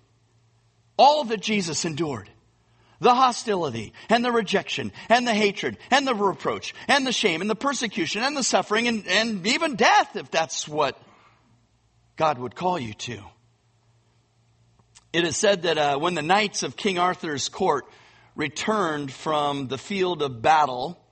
all 0.98 1.26
that 1.26 1.42
Jesus 1.42 1.86
endured. 1.86 2.30
The 3.00 3.14
hostility 3.14 3.94
and 4.08 4.24
the 4.24 4.32
rejection 4.32 4.94
and 5.10 5.28
the 5.28 5.34
hatred 5.34 5.78
and 5.92 6.08
the 6.08 6.16
reproach 6.16 6.74
and 6.88 7.06
the 7.06 7.12
shame 7.12 7.42
and 7.42 7.50
the 7.50 7.56
persecution 7.56 8.24
and 8.24 8.38
the 8.38 8.44
suffering 8.44 8.88
and, 8.88 9.06
and 9.08 9.46
even 9.46 9.76
death 9.76 10.16
if 10.16 10.32
that's 10.32 10.68
what 10.68 10.98
God 12.16 12.38
would 12.38 12.56
call 12.56 12.80
you 12.80 12.94
to. 12.94 13.20
It 15.12 15.26
is 15.26 15.36
said 15.36 15.64
that 15.64 15.78
uh, 15.78 15.98
when 16.00 16.16
the 16.16 16.22
knights 16.22 16.64
of 16.64 16.78
King 16.78 16.98
Arthur's 16.98 17.50
court 17.50 17.86
returned 18.36 19.12
from 19.12 19.68
the 19.68 19.78
field 19.78 20.22
of 20.22 20.42
battle, 20.42 21.03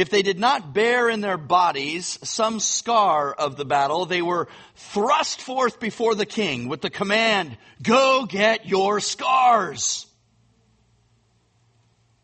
if 0.00 0.08
they 0.08 0.22
did 0.22 0.38
not 0.38 0.72
bear 0.72 1.10
in 1.10 1.20
their 1.20 1.36
bodies 1.36 2.18
some 2.22 2.58
scar 2.58 3.34
of 3.34 3.56
the 3.56 3.66
battle, 3.66 4.06
they 4.06 4.22
were 4.22 4.48
thrust 4.74 5.42
forth 5.42 5.78
before 5.78 6.14
the 6.14 6.24
king 6.24 6.68
with 6.68 6.80
the 6.80 6.88
command, 6.88 7.58
go 7.82 8.24
get 8.24 8.66
your 8.66 9.00
scars. 9.00 10.06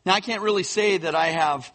Now 0.07 0.15
I 0.15 0.21
can't 0.21 0.41
really 0.41 0.63
say 0.63 0.97
that 0.97 1.15
I 1.15 1.27
have 1.27 1.71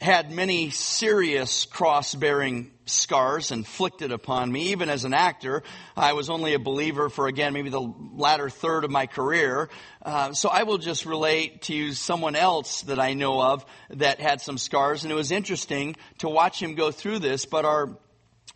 had 0.00 0.30
many 0.30 0.70
serious 0.70 1.66
cross 1.66 2.14
bearing 2.14 2.70
scars 2.86 3.50
inflicted 3.50 4.12
upon 4.12 4.50
me. 4.50 4.70
Even 4.70 4.88
as 4.88 5.04
an 5.04 5.12
actor, 5.12 5.62
I 5.96 6.14
was 6.14 6.30
only 6.30 6.54
a 6.54 6.58
believer 6.58 7.10
for, 7.10 7.26
again, 7.26 7.52
maybe 7.52 7.68
the 7.68 7.80
latter 7.80 8.48
third 8.48 8.84
of 8.84 8.90
my 8.90 9.06
career. 9.06 9.68
Uh, 10.02 10.32
so 10.32 10.48
I 10.48 10.62
will 10.62 10.78
just 10.78 11.04
relate 11.04 11.62
to 11.62 11.74
you 11.74 11.92
someone 11.92 12.34
else 12.34 12.82
that 12.82 12.98
I 12.98 13.12
know 13.12 13.42
of 13.42 13.64
that 13.90 14.20
had 14.20 14.40
some 14.40 14.56
scars. 14.56 15.04
And 15.04 15.12
it 15.12 15.16
was 15.16 15.30
interesting 15.30 15.96
to 16.18 16.28
watch 16.28 16.60
him 16.62 16.74
go 16.74 16.90
through 16.90 17.18
this. 17.18 17.44
But 17.44 17.64
our 17.64 17.96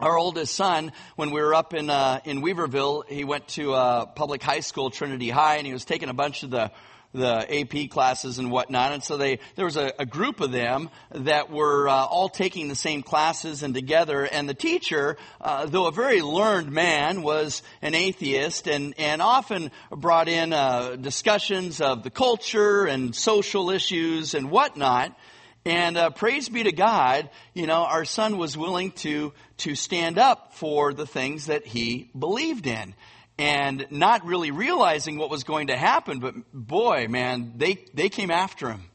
our 0.00 0.18
oldest 0.18 0.56
son, 0.56 0.90
when 1.14 1.30
we 1.30 1.40
were 1.40 1.54
up 1.54 1.72
in 1.72 1.88
uh, 1.88 2.20
in 2.24 2.42
Weaverville, 2.42 3.06
he 3.08 3.22
went 3.22 3.46
to 3.48 3.74
uh, 3.74 4.06
public 4.06 4.42
high 4.42 4.60
school, 4.60 4.90
Trinity 4.90 5.30
High, 5.30 5.58
and 5.58 5.66
he 5.66 5.72
was 5.72 5.84
taking 5.84 6.08
a 6.08 6.14
bunch 6.14 6.42
of 6.42 6.50
the 6.50 6.72
the 7.14 7.60
AP 7.60 7.90
classes 7.90 8.38
and 8.38 8.50
whatnot. 8.50 8.92
And 8.92 9.02
so 9.02 9.16
they, 9.16 9.38
there 9.54 9.64
was 9.64 9.76
a, 9.76 9.92
a 9.98 10.04
group 10.04 10.40
of 10.40 10.50
them 10.52 10.90
that 11.12 11.50
were 11.50 11.88
uh, 11.88 11.92
all 11.92 12.28
taking 12.28 12.68
the 12.68 12.74
same 12.74 13.02
classes 13.02 13.62
and 13.62 13.72
together. 13.72 14.24
And 14.24 14.48
the 14.48 14.54
teacher, 14.54 15.16
uh, 15.40 15.66
though 15.66 15.86
a 15.86 15.92
very 15.92 16.20
learned 16.20 16.72
man, 16.72 17.22
was 17.22 17.62
an 17.80 17.94
atheist 17.94 18.66
and, 18.66 18.94
and 18.98 19.22
often 19.22 19.70
brought 19.90 20.28
in 20.28 20.52
uh, 20.52 20.96
discussions 20.96 21.80
of 21.80 22.02
the 22.02 22.10
culture 22.10 22.84
and 22.84 23.14
social 23.14 23.70
issues 23.70 24.34
and 24.34 24.50
whatnot. 24.50 25.16
And 25.64 25.96
uh, 25.96 26.10
praise 26.10 26.48
be 26.48 26.64
to 26.64 26.72
God, 26.72 27.30
you 27.54 27.66
know, 27.66 27.84
our 27.84 28.04
son 28.04 28.36
was 28.36 28.58
willing 28.58 28.90
to 28.92 29.32
to 29.56 29.74
stand 29.74 30.18
up 30.18 30.52
for 30.54 30.92
the 30.92 31.06
things 31.06 31.46
that 31.46 31.64
he 31.64 32.10
believed 32.18 32.66
in 32.66 32.94
and 33.38 33.86
not 33.90 34.24
really 34.24 34.50
realizing 34.50 35.18
what 35.18 35.30
was 35.30 35.44
going 35.44 35.68
to 35.68 35.76
happen. 35.76 36.20
But 36.20 36.34
boy, 36.52 37.06
man, 37.08 37.54
they, 37.56 37.84
they 37.94 38.08
came 38.08 38.30
after 38.30 38.70
him. 38.70 38.84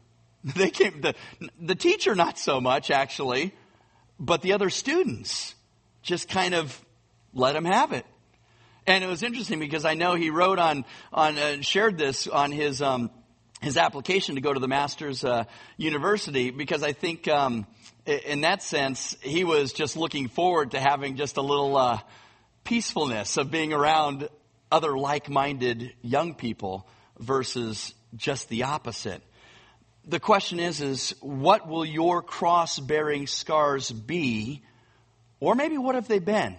They 0.55 0.69
came, 0.69 1.01
the, 1.01 1.15
the 1.59 1.75
teacher, 1.75 2.15
not 2.15 2.39
so 2.39 2.61
much 2.61 2.91
actually, 2.91 3.53
but 4.17 4.41
the 4.41 4.53
other 4.53 4.69
students 4.69 5.53
just 6.01 6.29
kind 6.29 6.53
of 6.53 6.81
let 7.33 7.57
him 7.57 7.65
have 7.65 7.91
it. 7.91 8.05
And 8.87 9.03
it 9.03 9.07
was 9.07 9.21
interesting 9.21 9.59
because 9.59 9.83
I 9.83 9.95
know 9.95 10.15
he 10.15 10.29
wrote 10.29 10.57
on, 10.57 10.85
on, 11.11 11.37
uh, 11.37 11.61
shared 11.61 11.97
this 11.97 12.25
on 12.25 12.53
his, 12.53 12.81
um, 12.81 13.11
his 13.61 13.75
application 13.75 14.35
to 14.35 14.41
go 14.41 14.53
to 14.53 14.59
the 14.59 14.67
master's 14.67 15.25
uh, 15.25 15.43
university 15.75 16.51
because 16.51 16.83
I 16.83 16.93
think 16.93 17.27
um, 17.27 17.67
in 18.05 18.41
that 18.41 18.63
sense 18.63 19.17
he 19.21 19.43
was 19.43 19.73
just 19.73 19.97
looking 19.97 20.29
forward 20.29 20.71
to 20.71 20.79
having 20.79 21.17
just 21.17 21.37
a 21.37 21.41
little 21.41 21.75
uh, 21.75 21.99
peacefulness 22.69 23.37
of 23.37 23.49
being 23.49 23.73
around 23.73 24.29
other 24.71 24.95
like-minded 24.95 25.91
young 26.03 26.35
people 26.35 26.87
versus 27.17 27.95
just 28.15 28.47
the 28.47 28.61
opposite. 28.61 29.23
The 30.05 30.19
question 30.19 30.59
is, 30.59 30.79
is 30.79 31.15
what 31.19 31.67
will 31.67 31.83
your 31.83 32.21
cross-bearing 32.21 33.25
scars 33.25 33.91
be? 33.91 34.61
Or 35.39 35.55
maybe 35.55 35.79
what 35.79 35.95
have 35.95 36.07
they 36.07 36.19
been? 36.19 36.55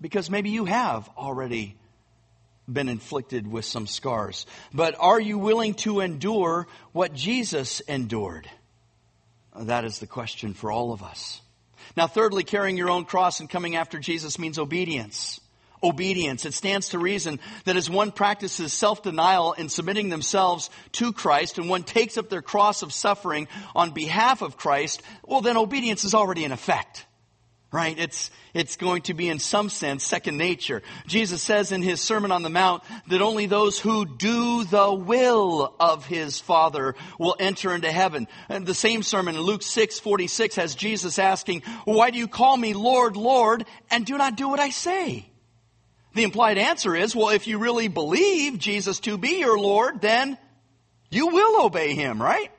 Because 0.00 0.28
maybe 0.30 0.50
you 0.50 0.64
have 0.64 1.08
already 1.16 1.76
been 2.68 2.88
inflicted 2.88 3.46
with 3.46 3.64
some 3.64 3.86
scars. 3.86 4.46
But 4.74 4.96
are 4.98 5.20
you 5.20 5.38
willing 5.38 5.74
to 5.74 6.00
endure 6.00 6.66
what 6.90 7.14
Jesus 7.14 7.78
endured? 7.78 8.50
That 9.56 9.84
is 9.84 10.00
the 10.00 10.08
question 10.08 10.54
for 10.54 10.72
all 10.72 10.92
of 10.92 11.04
us. 11.04 11.40
Now, 11.96 12.06
thirdly, 12.06 12.44
carrying 12.44 12.76
your 12.76 12.90
own 12.90 13.04
cross 13.04 13.40
and 13.40 13.48
coming 13.48 13.76
after 13.76 13.98
Jesus 13.98 14.38
means 14.38 14.58
obedience 14.58 15.40
obedience. 15.82 16.44
It 16.44 16.54
stands 16.54 16.90
to 16.90 16.98
reason 16.98 17.40
that 17.64 17.76
as 17.76 17.88
one 17.88 18.12
practices 18.12 18.72
self-denial 18.72 19.54
in 19.54 19.68
submitting 19.68 20.08
themselves 20.08 20.70
to 20.92 21.12
Christ 21.12 21.58
and 21.58 21.68
one 21.68 21.84
takes 21.84 22.18
up 22.18 22.28
their 22.28 22.42
cross 22.42 22.82
of 22.82 22.92
suffering 22.92 23.48
on 23.74 23.92
behalf 23.92 24.42
of 24.42 24.56
Christ, 24.56 25.02
well 25.24 25.40
then 25.40 25.56
obedience 25.56 26.04
is 26.04 26.14
already 26.14 26.44
in 26.44 26.52
effect. 26.52 27.06
Right? 27.72 27.96
It's, 27.96 28.32
it's 28.52 28.74
going 28.74 29.02
to 29.02 29.14
be 29.14 29.28
in 29.28 29.38
some 29.38 29.68
sense 29.68 30.04
second 30.04 30.36
nature. 30.36 30.82
Jesus 31.06 31.40
says 31.40 31.70
in 31.70 31.82
his 31.82 32.00
Sermon 32.00 32.32
on 32.32 32.42
the 32.42 32.50
Mount 32.50 32.82
that 33.06 33.22
only 33.22 33.46
those 33.46 33.78
who 33.78 34.04
do 34.04 34.64
the 34.64 34.92
will 34.92 35.72
of 35.78 36.04
his 36.04 36.40
Father 36.40 36.96
will 37.18 37.36
enter 37.38 37.72
into 37.72 37.92
heaven. 37.92 38.26
And 38.48 38.66
the 38.66 38.74
same 38.74 39.04
sermon 39.04 39.36
in 39.36 39.42
Luke 39.42 39.62
6, 39.62 40.00
46 40.00 40.56
has 40.56 40.74
Jesus 40.74 41.20
asking, 41.20 41.62
why 41.84 42.10
do 42.10 42.18
you 42.18 42.26
call 42.26 42.56
me 42.56 42.74
Lord, 42.74 43.16
Lord, 43.16 43.64
and 43.88 44.04
do 44.04 44.18
not 44.18 44.36
do 44.36 44.48
what 44.48 44.58
I 44.58 44.70
say? 44.70 45.30
The 46.14 46.24
implied 46.24 46.58
answer 46.58 46.96
is, 46.96 47.14
well, 47.14 47.28
if 47.28 47.46
you 47.46 47.58
really 47.58 47.86
believe 47.86 48.58
Jesus 48.58 48.98
to 49.00 49.16
be 49.16 49.38
your 49.38 49.58
Lord, 49.58 50.00
then 50.00 50.36
you 51.10 51.28
will 51.28 51.66
obey 51.66 51.94
Him, 51.94 52.20
right? 52.20 52.50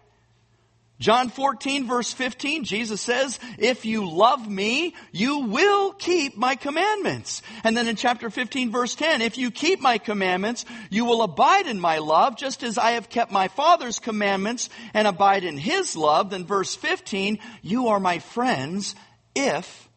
John 1.01 1.29
14 1.29 1.87
verse 1.87 2.13
15, 2.13 2.63
Jesus 2.63 3.01
says, 3.01 3.39
if 3.57 3.85
you 3.85 4.07
love 4.07 4.47
me, 4.47 4.93
you 5.11 5.39
will 5.39 5.93
keep 5.93 6.37
my 6.37 6.55
commandments. 6.55 7.41
And 7.63 7.75
then 7.75 7.87
in 7.87 7.95
chapter 7.95 8.29
15 8.29 8.71
verse 8.71 8.93
10, 8.93 9.21
if 9.21 9.35
you 9.39 9.49
keep 9.49 9.81
my 9.81 9.97
commandments, 9.97 10.63
you 10.91 11.05
will 11.05 11.23
abide 11.23 11.65
in 11.65 11.79
my 11.79 11.97
love, 11.97 12.37
just 12.37 12.61
as 12.61 12.77
I 12.77 12.91
have 12.91 13.09
kept 13.09 13.31
my 13.31 13.47
Father's 13.47 13.97
commandments 13.97 14.69
and 14.93 15.07
abide 15.07 15.43
in 15.43 15.57
his 15.57 15.95
love. 15.95 16.29
Then 16.29 16.45
verse 16.45 16.75
15, 16.75 17.39
you 17.63 17.87
are 17.87 17.99
my 17.99 18.19
friends 18.19 18.93
if 19.35 19.89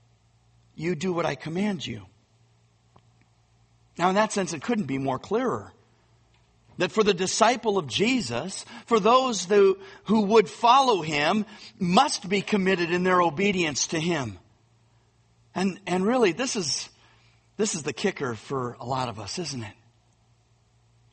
you 0.74 0.94
do 0.94 1.12
what 1.12 1.26
I 1.26 1.34
command 1.34 1.86
you. 1.86 2.06
Now, 3.98 4.08
in 4.08 4.14
that 4.14 4.32
sense, 4.32 4.54
it 4.54 4.62
couldn't 4.62 4.86
be 4.86 4.98
more 4.98 5.18
clearer. 5.18 5.74
That 6.78 6.90
for 6.90 7.04
the 7.04 7.14
disciple 7.14 7.78
of 7.78 7.86
Jesus, 7.86 8.64
for 8.86 8.98
those 8.98 9.44
who, 9.44 9.78
who 10.04 10.22
would 10.22 10.48
follow 10.48 11.02
him, 11.02 11.46
must 11.78 12.28
be 12.28 12.40
committed 12.40 12.90
in 12.90 13.04
their 13.04 13.22
obedience 13.22 13.88
to 13.88 14.00
him. 14.00 14.38
And, 15.54 15.78
and 15.86 16.04
really, 16.04 16.32
this 16.32 16.56
is, 16.56 16.88
this 17.56 17.74
is 17.74 17.84
the 17.84 17.92
kicker 17.92 18.34
for 18.34 18.76
a 18.80 18.84
lot 18.84 19.08
of 19.08 19.20
us, 19.20 19.38
isn't 19.38 19.62
it? 19.62 19.74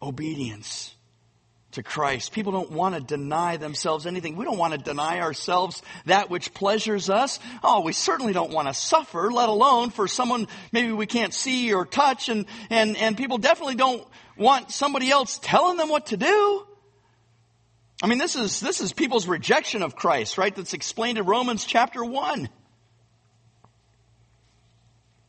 Obedience 0.02 0.96
to 1.74 1.84
Christ. 1.84 2.32
People 2.32 2.52
don't 2.52 2.72
want 2.72 2.96
to 2.96 3.02
deny 3.02 3.58
themselves 3.58 4.06
anything. 4.06 4.36
We 4.36 4.46
don't 4.46 4.58
want 4.58 4.74
to 4.74 4.80
deny 4.80 5.20
ourselves 5.20 5.82
that 6.06 6.30
which 6.30 6.54
pleasures 6.54 7.10
us. 7.10 7.40
Oh, 7.64 7.82
we 7.82 7.94
certainly 7.94 8.34
don't 8.34 8.52
want 8.52 8.68
to 8.68 8.74
suffer, 8.74 9.32
let 9.32 9.50
alone 9.50 9.90
for 9.90 10.08
someone 10.08 10.48
maybe 10.72 10.92
we 10.92 11.06
can't 11.06 11.34
see 11.34 11.74
or 11.74 11.86
touch. 11.86 12.30
And, 12.30 12.46
and, 12.70 12.98
and 12.98 13.18
people 13.18 13.38
definitely 13.38 13.76
don't 13.76 14.06
want 14.42 14.72
somebody 14.72 15.10
else 15.10 15.40
telling 15.42 15.78
them 15.78 15.88
what 15.88 16.08
to 16.08 16.18
do. 16.18 16.68
I 18.04 18.08
mean, 18.08 18.18
this 18.18 18.36
is, 18.36 18.60
this 18.60 18.82
is 18.82 18.92
people's 18.92 19.28
rejection 19.28 19.84
of 19.84 19.96
Christ, 19.96 20.38
right? 20.38 20.54
That's 20.54 20.74
explained 20.74 21.20
in 21.20 21.26
Romans 21.26 21.64
chapter 21.64 22.04
1. 22.04 22.50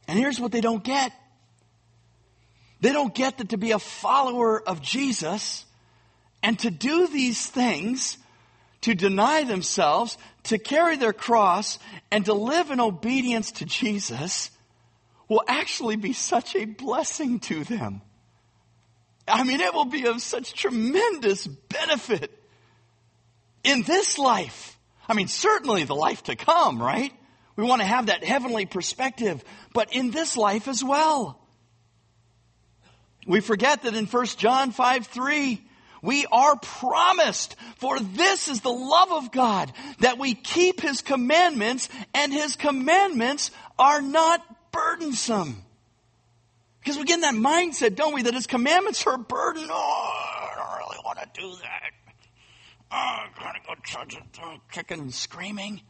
And 0.09 0.19
here's 0.19 0.41
what 0.41 0.53
they 0.53 0.63
don't 0.63 0.83
get. 0.83 1.13
They 2.81 2.93
don't 2.93 3.15
get 3.15 3.39
that 3.39 3.51
to 3.51 3.59
be 3.59 3.71
a 3.71 3.79
follower 3.79 4.61
of 4.61 4.83
Jesus 4.83 5.65
and 6.43 6.59
to 6.61 6.71
do 6.71 7.07
these 7.07 7.47
things, 7.47 8.19
to 8.81 8.95
deny 8.95 9.45
themselves, 9.45 10.19
to 10.45 10.59
carry 10.59 10.97
their 10.97 11.13
cross, 11.13 11.79
and 12.11 12.25
to 12.25 12.33
live 12.33 12.71
in 12.71 12.81
obedience 12.81 13.53
to 13.53 13.65
Jesus 13.65 14.51
will 15.29 15.45
actually 15.47 15.97
be 15.97 16.13
such 16.13 16.57
a 16.57 16.65
blessing 16.65 17.39
to 17.41 17.63
them. 17.65 18.03
I 19.27 19.45
mean, 19.45 19.61
it 19.61 19.73
will 19.73 19.85
be 19.85 20.07
of 20.07 20.21
such 20.21 20.55
tremendous 20.55 21.47
benefit 21.47 22.31
in 23.65 23.83
this 23.83 24.19
life. 24.19 24.79
I 25.09 25.15
mean, 25.15 25.29
certainly 25.29 25.85
the 25.85 25.95
life 25.95 26.25
to 26.25 26.37
come, 26.37 26.81
right? 26.81 27.13
We 27.57 27.65
want 27.65 27.83
to 27.83 27.87
have 27.87 28.07
that 28.07 28.25
heavenly 28.25 28.67
perspective, 28.67 29.45
but 29.73 29.93
in 29.93 30.11
this 30.11 30.37
life 30.37 30.69
as 30.69 30.83
well. 30.83 31.39
We 33.27 33.41
forget 33.41 33.83
that 33.83 33.95
in 33.95 34.07
1 34.07 34.27
John 34.39 34.73
5 34.73 35.07
3, 35.07 35.63
we 36.03 36.27
are 36.33 36.57
promised, 36.57 37.55
for 37.77 38.01
this 38.01 38.49
is 38.49 38.61
the 38.61 38.71
love 38.71 39.13
of 39.13 39.31
God, 39.31 39.73
that 40.01 40.19
we 40.19 40.35
keep 40.35 40.81
His 40.81 41.03
commandments, 41.03 41.89
and 42.13 42.33
His 42.33 42.57
commandments 42.57 43.53
are 43.79 44.03
not 44.03 44.45
burdensome. 44.73 45.63
Because 46.83 46.99
we 46.99 47.05
get 47.05 47.15
in 47.15 47.21
that 47.21 47.35
mindset, 47.35 47.95
don't 47.95 48.13
we, 48.13 48.23
that 48.23 48.35
His 48.35 48.47
commandments 48.47 49.07
are 49.07 49.15
a 49.15 49.19
burden. 49.19 49.67
Oh, 49.71 49.73
I 49.73 50.55
don't 50.57 50.79
really 50.79 51.01
want 51.05 51.19
to 51.21 51.41
do 51.41 51.55
that. 51.63 51.91
Oh, 52.91 53.19
going 53.41 53.55
to 53.55 53.61
go 53.67 53.75
church 53.85 54.17
uh, 54.17 54.49
and 54.49 54.61
kicking 54.71 54.99
and 54.99 55.15
screaming. 55.15 55.81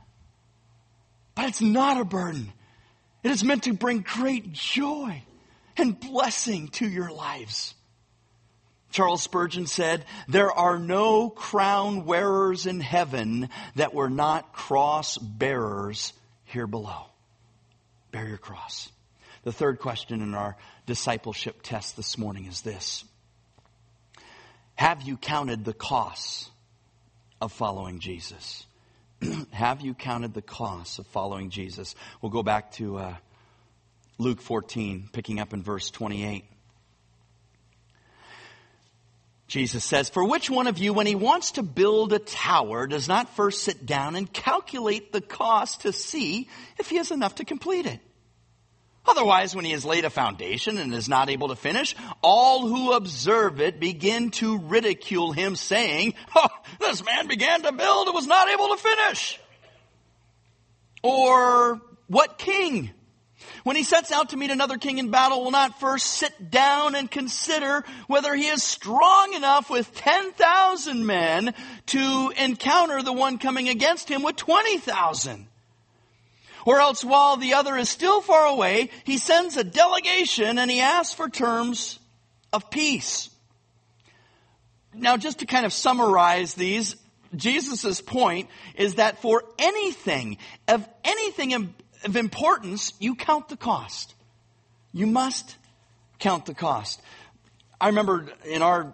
But 1.35 1.47
it's 1.47 1.63
not 1.63 2.01
a 2.01 2.05
burden. 2.05 2.53
It 3.23 3.31
is 3.31 3.43
meant 3.43 3.65
to 3.65 3.73
bring 3.73 4.01
great 4.01 4.53
joy 4.53 5.23
and 5.77 5.99
blessing 5.99 6.69
to 6.69 6.87
your 6.87 7.11
lives. 7.11 7.75
Charles 8.91 9.23
Spurgeon 9.23 9.67
said, 9.67 10.05
There 10.29 10.53
are 10.53 10.79
no 10.79 11.31
crown 11.31 12.05
wearers 12.05 12.67
in 12.67 12.81
heaven 12.81 13.49
that 13.77 13.95
were 13.95 14.11
not 14.11 14.53
cross 14.53 15.17
bearers 15.17 16.13
here 16.45 16.67
below. 16.67 17.07
Bear 18.11 18.29
your 18.29 18.39
cross. 18.39 18.91
The 19.45 19.53
third 19.53 19.81
question 19.81 20.21
in 20.21 20.35
our 20.35 20.57
discipleship 20.87 21.61
test 21.63 21.97
this 21.97 22.19
morning 22.19 22.47
is 22.47 22.63
this 22.63 23.05
Have 24.75 25.03
you 25.03 25.17
counted 25.17 25.65
the 25.65 25.75
costs 25.75 26.51
of 27.41 27.53
following 27.53 28.01
Jesus? 28.01 28.67
have 29.53 29.81
you 29.81 29.95
counted 29.95 30.35
the 30.35 30.43
costs 30.43 30.99
of 30.99 31.07
following 31.09 31.51
Jesus? 31.51 31.95
We'll 32.21 32.33
go 32.33 32.43
back 32.43 32.73
to 32.73 32.99
uh, 32.99 33.17
Luke 34.19 34.41
14, 34.41 35.09
picking 35.13 35.41
up 35.41 35.53
in 35.53 35.63
verse 35.63 35.91
28. 35.91 36.45
Jesus 39.49 39.85
says, 39.85 40.09
For 40.09 40.25
which 40.25 40.49
one 40.49 40.67
of 40.67 40.79
you, 40.79 40.95
when 40.95 41.07
he 41.07 41.15
wants 41.15 41.53
to 41.53 41.63
build 41.63 42.13
a 42.13 42.19
tower, 42.19 42.87
does 42.87 43.07
not 43.07 43.37
first 43.37 43.63
sit 43.63 43.85
down 43.85 44.17
and 44.17 44.33
calculate 44.33 45.13
the 45.13 45.21
cost 45.21 45.83
to 45.83 45.93
see 45.93 46.49
if 46.79 46.89
he 46.89 46.97
has 46.97 47.11
enough 47.11 47.35
to 47.37 47.45
complete 47.45 47.85
it? 47.87 48.01
Otherwise, 49.05 49.55
when 49.57 49.65
he 49.65 49.73
has 49.73 49.85
laid 49.85 50.05
a 50.05 50.11
foundation 50.11 50.79
and 50.79 50.95
is 50.95 51.09
not 51.09 51.29
able 51.29 51.49
to 51.49 51.57
finish, 51.57 51.97
all 52.23 52.67
who 52.67 52.93
observe 52.93 53.61
it 53.61 53.81
begin 53.81 54.31
to 54.31 54.59
ridicule 54.59 55.33
him, 55.33 55.57
saying, 55.57 56.15
oh, 56.37 56.49
This 56.79 57.05
man 57.05 57.27
began 57.27 57.63
to 57.63 57.73
build 57.73 58.09
and 58.09 58.15
was 58.15 58.27
not 58.27 58.49
able 58.49 58.69
to 58.69 58.77
finish. 58.77 59.41
Or, 61.03 61.81
what 62.07 62.39
king? 62.39 62.91
When 63.65 63.77
he 63.77 63.83
sets 63.83 64.13
out 64.13 64.31
to 64.31 64.37
meet 64.37 64.51
another 64.51 64.79
king 64.79 64.99
in 64.99 65.11
battle, 65.11 65.43
will 65.43 65.51
not 65.51 65.81
first 65.81 66.07
sit 66.07 66.51
down 66.51 66.95
and 66.95 67.11
consider 67.11 67.85
whether 68.07 68.35
he 68.35 68.47
is 68.47 68.63
strong 68.63 69.35
enough 69.35 69.71
with 69.71 69.95
10,000 69.95 71.07
men 71.07 71.55
to 71.87 72.33
encounter 72.37 73.03
the 73.03 73.13
one 73.13 73.39
coming 73.39 73.69
against 73.69 74.09
him 74.09 74.23
with 74.23 74.37
20,000. 74.37 75.49
Or 76.65 76.81
else 76.81 77.05
while 77.05 77.37
the 77.37 77.55
other 77.55 77.77
is 77.77 77.89
still 77.89 78.21
far 78.21 78.47
away, 78.47 78.91
he 79.05 79.19
sends 79.19 79.57
a 79.57 79.65
delegation 79.65 80.59
and 80.59 80.71
he 80.71 80.81
asks 80.81 81.15
for 81.15 81.29
terms 81.29 81.99
of 82.53 82.71
peace. 82.71 83.31
Now, 84.95 85.17
just 85.17 85.39
to 85.39 85.47
kind 85.47 85.65
of 85.65 85.73
summarize 85.73 86.55
these, 86.55 86.97
Jesus' 87.35 88.01
point 88.01 88.49
is 88.75 88.97
that 88.97 89.23
for 89.23 89.43
anything, 89.59 90.37
of 90.69 90.87
anything 91.03 91.55
of 92.05 92.17
importance, 92.17 92.93
you 93.01 93.15
count 93.15 93.49
the 93.49 93.57
cost. 93.57 94.15
You 94.93 95.07
must 95.07 95.57
count 96.19 96.45
the 96.45 96.55
cost. 96.55 97.01
I 97.81 97.89
remember 97.89 98.27
in 98.45 98.63
our 98.63 98.93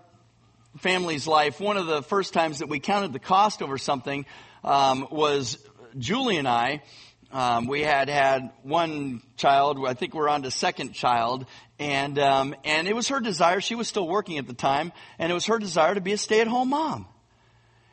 family's 0.78 1.26
life, 1.26 1.60
one 1.60 1.76
of 1.76 1.86
the 1.86 2.02
first 2.02 2.32
times 2.32 2.60
that 2.60 2.68
we 2.68 2.78
counted 2.78 3.12
the 3.12 3.18
cost 3.18 3.60
over 3.60 3.76
something 3.76 4.24
um, 4.62 5.08
was 5.10 5.58
Julie 5.98 6.36
and 6.36 6.46
I. 6.46 6.82
Um, 7.30 7.66
we 7.66 7.82
had 7.82 8.08
had 8.08 8.50
one 8.62 9.22
child. 9.36 9.78
I 9.86 9.94
think 9.94 10.14
we're 10.14 10.30
on 10.30 10.42
to 10.42 10.50
second 10.50 10.94
child, 10.94 11.44
and 11.78 12.18
um, 12.18 12.54
and 12.64 12.88
it 12.88 12.96
was 12.96 13.08
her 13.08 13.20
desire. 13.20 13.60
She 13.60 13.74
was 13.74 13.86
still 13.86 14.08
working 14.08 14.38
at 14.38 14.46
the 14.46 14.54
time, 14.54 14.92
and 15.18 15.30
it 15.30 15.34
was 15.34 15.46
her 15.46 15.58
desire 15.58 15.94
to 15.94 16.00
be 16.00 16.12
a 16.12 16.18
stay-at-home 16.18 16.70
mom. 16.70 17.06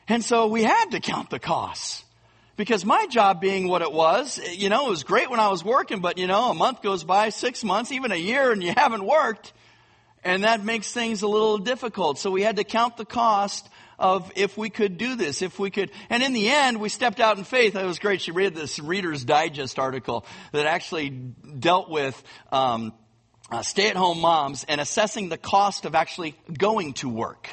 And 0.08 0.24
so 0.24 0.46
we 0.46 0.62
had 0.62 0.92
to 0.92 1.00
count 1.00 1.30
the 1.30 1.38
costs. 1.38 2.04
Because 2.56 2.86
my 2.86 3.06
job 3.06 3.42
being 3.42 3.68
what 3.68 3.82
it 3.82 3.92
was, 3.92 4.40
you 4.54 4.70
know, 4.70 4.86
it 4.86 4.90
was 4.90 5.04
great 5.04 5.28
when 5.28 5.40
I 5.40 5.48
was 5.48 5.62
working, 5.62 6.00
but 6.00 6.16
you 6.16 6.26
know, 6.26 6.50
a 6.50 6.54
month 6.54 6.80
goes 6.80 7.04
by, 7.04 7.28
six 7.28 7.62
months, 7.62 7.92
even 7.92 8.12
a 8.12 8.16
year, 8.16 8.50
and 8.50 8.62
you 8.62 8.72
haven't 8.74 9.04
worked. 9.04 9.52
And 10.24 10.44
that 10.44 10.64
makes 10.64 10.90
things 10.90 11.20
a 11.20 11.28
little 11.28 11.58
difficult. 11.58 12.18
So 12.18 12.30
we 12.30 12.42
had 12.42 12.56
to 12.56 12.64
count 12.64 12.96
the 12.96 13.04
cost 13.04 13.68
of 13.98 14.30
if 14.36 14.56
we 14.56 14.70
could 14.70 14.98
do 14.98 15.16
this, 15.16 15.42
if 15.42 15.58
we 15.58 15.70
could. 15.70 15.90
And 16.10 16.22
in 16.22 16.32
the 16.32 16.48
end, 16.48 16.80
we 16.80 16.88
stepped 16.88 17.20
out 17.20 17.38
in 17.38 17.44
faith. 17.44 17.76
It 17.76 17.86
was 17.86 17.98
great. 17.98 18.20
She 18.20 18.30
read 18.30 18.54
this 18.54 18.78
Reader's 18.78 19.24
Digest 19.24 19.78
article 19.78 20.26
that 20.52 20.66
actually 20.66 21.10
dealt 21.10 21.90
with 21.90 22.22
um, 22.52 22.92
uh, 23.50 23.62
stay-at-home 23.62 24.20
moms 24.20 24.64
and 24.68 24.80
assessing 24.80 25.28
the 25.28 25.38
cost 25.38 25.84
of 25.84 25.94
actually 25.94 26.34
going 26.52 26.94
to 26.94 27.08
work 27.08 27.48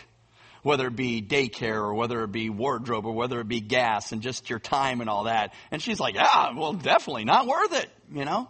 whether 0.63 0.88
it 0.88 0.95
be 0.95 1.21
daycare 1.21 1.75
or 1.75 1.93
whether 1.93 2.23
it 2.23 2.32
be 2.32 2.49
wardrobe 2.49 3.06
or 3.06 3.12
whether 3.12 3.39
it 3.41 3.47
be 3.47 3.60
gas 3.60 4.13
and 4.13 4.21
just 4.21 4.49
your 4.49 4.60
time 4.60 5.01
and 5.01 5.10
all 5.10 5.25
that. 5.25 5.53
And 5.71 5.82
she's 5.82 5.99
like, 5.99 6.15
yeah, 6.15 6.58
well, 6.58 6.73
definitely 6.73 7.25
not 7.25 7.47
worth 7.47 7.73
it, 7.73 7.89
you 8.12 8.25
know? 8.25 8.49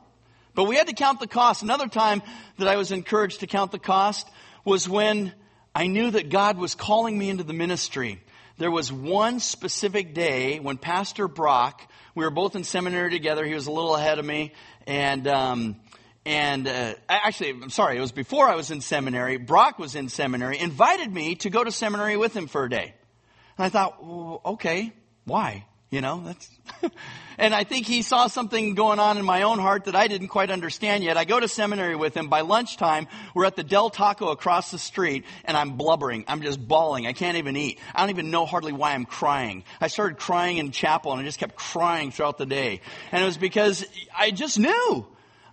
But 0.54 0.66
we 0.66 0.76
had 0.76 0.88
to 0.88 0.94
count 0.94 1.20
the 1.20 1.28
cost. 1.28 1.64
Another 1.64 1.88
time 1.88 2.22
that 2.60 2.68
I 2.68 2.78
was 2.78 2.92
encouraged 2.92 3.40
to 3.40 3.48
count 3.48 3.72
the 3.72 3.80
cost 3.80 4.30
was 4.64 4.88
when 4.88 5.34
I 5.76 5.88
knew 5.88 6.12
that 6.12 6.30
God 6.30 6.58
was 6.58 6.76
calling 6.76 7.18
me 7.18 7.30
into 7.30 7.44
the 7.44 7.54
ministry. 7.54 8.22
There 8.58 8.70
was 8.70 8.92
one 8.92 9.40
specific 9.40 10.14
day 10.14 10.60
when 10.60 10.78
Pastor 10.78 11.28
Brock, 11.28 11.82
we 12.14 12.24
were 12.24 12.30
both 12.30 12.56
in 12.56 12.64
seminary 12.64 13.10
together. 13.10 13.44
He 13.44 13.56
was 13.56 13.66
a 13.66 13.72
little 13.72 13.96
ahead 13.96 14.20
of 14.20 14.26
me, 14.26 14.54
and 14.86 15.28
um, 15.28 15.78
and 16.26 16.68
uh, 16.68 16.94
actually, 17.10 17.50
I'm 17.50 17.72
sorry, 17.72 17.98
it 17.98 18.02
was 18.02 18.12
before 18.12 18.48
I 18.48 18.56
was 18.56 18.70
in 18.70 18.82
seminary. 18.82 19.38
Brock 19.38 19.80
was 19.80 19.96
in 19.96 20.10
seminary, 20.10 20.60
invited 20.60 21.12
me 21.12 21.36
to 21.36 21.50
go 21.50 21.64
to 21.64 21.72
seminary 21.72 22.18
with 22.18 22.36
him 22.36 22.48
for 22.48 22.64
a 22.64 22.70
day. 22.70 22.94
And 23.58 23.66
I 23.66 23.70
thought, 23.70 24.04
well, 24.06 24.42
okay, 24.46 24.94
why? 25.26 25.66
You 25.94 26.02
know, 26.02 26.24
that's. 26.26 26.50
and 27.38 27.54
I 27.54 27.66
think 27.66 27.86
he 27.86 28.02
saw 28.02 28.26
something 28.26 28.74
going 28.74 28.98
on 28.98 29.20
in 29.20 29.26
my 29.26 29.44
own 29.44 29.60
heart 29.60 29.86
that 29.86 29.96
I 29.96 30.08
didn't 30.08 30.30
quite 30.30 30.50
understand 30.50 31.04
yet. 31.04 31.18
I 31.18 31.24
go 31.24 31.40
to 31.40 31.48
seminary 31.48 31.96
with 31.96 32.18
him. 32.18 32.30
By 32.30 32.42
lunchtime, 32.42 33.08
we're 33.36 33.46
at 33.46 33.56
the 33.56 33.64
Del 33.64 33.92
Taco 33.92 34.30
across 34.30 34.72
the 34.72 34.80
street, 34.80 35.24
and 35.46 35.56
I'm 35.56 35.78
blubbering. 35.78 36.26
I'm 36.28 36.42
just 36.42 36.68
bawling. 36.68 37.06
I 37.06 37.14
can't 37.14 37.38
even 37.38 37.56
eat. 37.56 37.80
I 37.94 38.00
don't 38.00 38.10
even 38.10 38.32
know 38.32 38.48
hardly 38.48 38.72
why 38.72 38.94
I'm 38.94 39.06
crying. 39.06 39.66
I 39.80 39.86
started 39.86 40.18
crying 40.18 40.58
in 40.58 40.72
chapel, 40.72 41.12
and 41.12 41.22
I 41.22 41.26
just 41.26 41.38
kept 41.38 41.56
crying 41.56 42.10
throughout 42.10 42.40
the 42.40 42.48
day. 42.48 42.82
And 43.12 43.22
it 43.22 43.26
was 43.28 43.38
because 43.38 43.86
I 44.18 44.32
just 44.32 44.58
knew. 44.58 45.06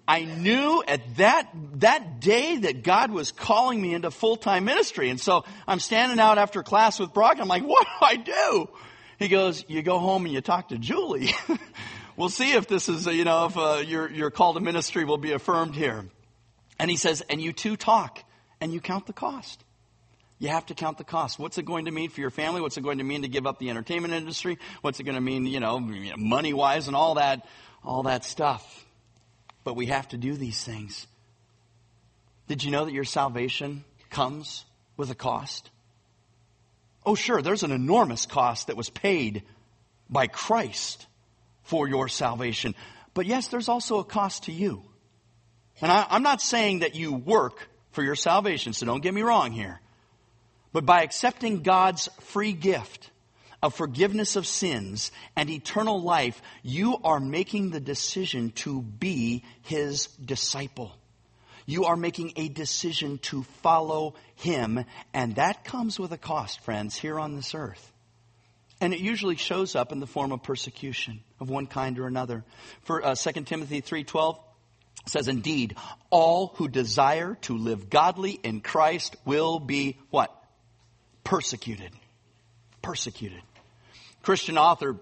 I 0.09 0.24
knew 0.24 0.83
at 0.88 1.16
that, 1.18 1.50
that 1.81 2.20
day 2.20 2.57
that 2.57 2.83
God 2.83 3.11
was 3.11 3.31
calling 3.31 3.79
me 3.79 3.92
into 3.92 4.11
full-time 4.11 4.64
ministry. 4.64 5.11
And 5.11 5.20
so 5.20 5.44
I'm 5.68 5.81
standing 5.81 6.18
out 6.18 6.38
after 6.38 6.62
class 6.62 6.98
with 6.98 7.12
Brock. 7.12 7.37
I'm 7.38 7.46
like, 7.46 7.62
what 7.62 7.87
do 7.87 8.07
I 8.07 8.16
do? 8.16 8.70
He 9.20 9.28
goes, 9.28 9.64
you 9.68 9.83
go 9.83 10.00
home 10.00 10.24
and 10.24 10.35
you 10.35 10.40
talk 10.40 10.70
to 10.70 10.78
Julie. 10.78 11.30
we'll 12.16 12.28
see 12.28 12.54
if 12.54 12.66
this 12.66 12.88
is, 12.88 13.06
you 13.06 13.22
know, 13.24 13.46
if 13.46 13.56
uh, 13.56 13.83
your, 13.87 14.11
your 14.11 14.33
call 14.33 14.54
to 14.54 14.61
ministry 14.61 15.04
will 15.04 15.18
be 15.18 15.30
affirmed 15.30 15.76
here. 15.76 16.04
And 16.80 16.90
he 16.90 16.96
says, 16.96 17.20
and 17.30 17.40
you 17.40 17.52
two 17.52 17.76
talk 17.76 18.24
and 18.61 18.72
you 18.72 18.80
count 18.80 19.06
the 19.06 19.12
cost. 19.12 19.62
You 20.40 20.48
have 20.48 20.66
to 20.66 20.74
count 20.74 20.98
the 20.98 21.04
cost. 21.04 21.38
What's 21.38 21.59
it 21.59 21.64
going 21.64 21.85
to 21.85 21.92
mean 21.92 22.11
for 22.11 22.20
your 22.20 22.30
family? 22.30 22.61
What's 22.61 22.76
it 22.76 22.80
going 22.80 22.98
to 22.98 23.04
mean 23.04 23.22
to 23.22 23.28
give 23.28 23.46
up 23.46 23.61
the 23.61 23.70
entertainment 23.70 24.12
industry? 24.12 24.59
What's 24.80 24.98
it 24.98 25.04
going 25.04 25.14
to 25.14 25.20
mean, 25.20 25.46
you 25.46 25.61
know, 25.61 25.78
money 25.78 26.52
wise 26.52 26.88
and 26.88 26.96
all 26.96 27.14
that, 27.14 27.46
all 27.85 28.02
that 28.04 28.24
stuff 28.24 28.87
but 29.64 29.74
we 29.74 29.87
have 29.87 30.09
to 30.09 30.16
do 30.16 30.35
these 30.35 30.62
things. 30.62 31.06
Did 32.48 32.64
you 32.64 32.70
know 32.70 32.85
that 32.85 32.92
your 32.92 33.04
salvation 33.04 33.85
comes 34.11 34.64
with 34.96 35.11
a 35.11 35.14
cost? 35.14 35.70
Oh, 37.05 37.15
sure, 37.15 37.43
there's 37.43 37.63
an 37.63 37.73
enormous 37.73 38.27
cost 38.27 38.67
that 38.67 38.77
was 38.77 38.91
paid 38.91 39.43
by 40.09 40.27
Christ 40.27 41.07
for 41.63 41.89
your 41.89 42.09
salvation. 42.09 42.75
But 43.15 43.27
yes, 43.27 43.49
there's 43.49 43.69
also 43.69 43.99
a 43.99 44.05
cost 44.05 44.45
to 44.45 44.53
you. 44.53 44.83
And 45.81 45.91
I, 45.91 46.07
am 46.11 46.23
not 46.23 46.43
saying 46.43 46.81
that 46.81 46.95
you 46.95 47.13
work 47.13 47.69
for 47.93 48.03
your 48.03 48.15
salvation, 48.15 48.73
so 48.73 48.87
don't 48.87 49.03
get 49.03 49.15
me 49.15 49.23
wrong 49.23 49.53
here. 49.53 49.81
But 50.73 50.85
by 50.85 51.03
accepting 51.03 51.63
God's 51.63 52.09
free 52.21 52.53
gift, 52.53 53.11
of 53.63 53.75
forgiveness 53.75 54.37
of 54.37 54.47
sins 54.47 55.13
and 55.37 55.51
eternal 55.51 56.01
life, 56.01 56.41
you 56.63 56.97
are 57.05 57.21
making 57.21 57.71
the 57.71 57.81
decision 57.81 58.51
to 58.53 58.81
be 58.81 59.45
his 59.63 60.07
disciple. 60.25 60.97
You 61.70 61.85
are 61.85 61.94
making 61.94 62.33
a 62.35 62.48
decision 62.48 63.18
to 63.18 63.44
follow 63.62 64.14
him, 64.35 64.85
and 65.14 65.37
that 65.37 65.62
comes 65.62 66.00
with 66.00 66.11
a 66.11 66.18
cost, 66.18 66.59
friends, 66.64 66.96
here 66.96 67.16
on 67.16 67.37
this 67.37 67.54
earth. 67.54 67.92
And 68.80 68.92
it 68.92 68.98
usually 68.98 69.37
shows 69.37 69.76
up 69.76 69.92
in 69.92 70.00
the 70.00 70.06
form 70.09 70.33
of 70.33 70.42
persecution 70.42 71.20
of 71.38 71.48
one 71.48 71.68
kind 71.68 71.96
or 72.00 72.09
another. 72.09 72.42
For 72.83 73.06
uh, 73.06 73.14
2 73.14 73.42
Timothy 73.42 73.83
3:12 73.83 74.40
says 75.06 75.28
indeed 75.28 75.76
all 76.11 76.54
who 76.56 76.66
desire 76.66 77.37
to 77.42 77.56
live 77.56 77.88
godly 77.88 78.33
in 78.33 78.62
Christ 78.62 79.14
will 79.24 79.61
be 79.61 79.96
what? 80.11 80.35
Persecuted. 81.22 81.92
Persecuted. 82.83 83.42
Christian 84.22 84.59
author 84.59 84.96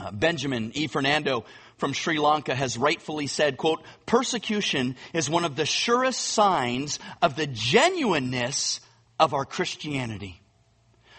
uh, 0.00 0.10
Benjamin 0.10 0.72
E. 0.74 0.86
Fernando 0.86 1.44
from 1.78 1.92
Sri 1.92 2.18
Lanka 2.18 2.54
has 2.54 2.76
rightfully 2.76 3.28
said, 3.28 3.56
quote, 3.56 3.82
persecution 4.04 4.96
is 5.14 5.30
one 5.30 5.44
of 5.44 5.56
the 5.56 5.64
surest 5.64 6.20
signs 6.20 6.98
of 7.22 7.36
the 7.36 7.46
genuineness 7.46 8.80
of 9.18 9.32
our 9.32 9.44
Christianity. 9.44 10.40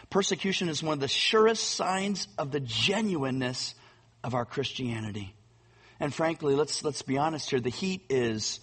Persecution 0.09 0.69
is 0.69 0.83
one 0.83 0.93
of 0.93 0.99
the 0.99 1.07
surest 1.07 1.63
signs 1.63 2.27
of 2.37 2.51
the 2.51 2.59
genuineness 2.59 3.73
of 4.23 4.35
our 4.35 4.45
Christianity. 4.45 5.33
And 5.99 6.13
frankly, 6.13 6.55
let's, 6.55 6.83
let's 6.83 7.01
be 7.01 7.17
honest 7.17 7.49
here, 7.49 7.59
the 7.59 7.69
heat 7.69 8.05
is, 8.09 8.59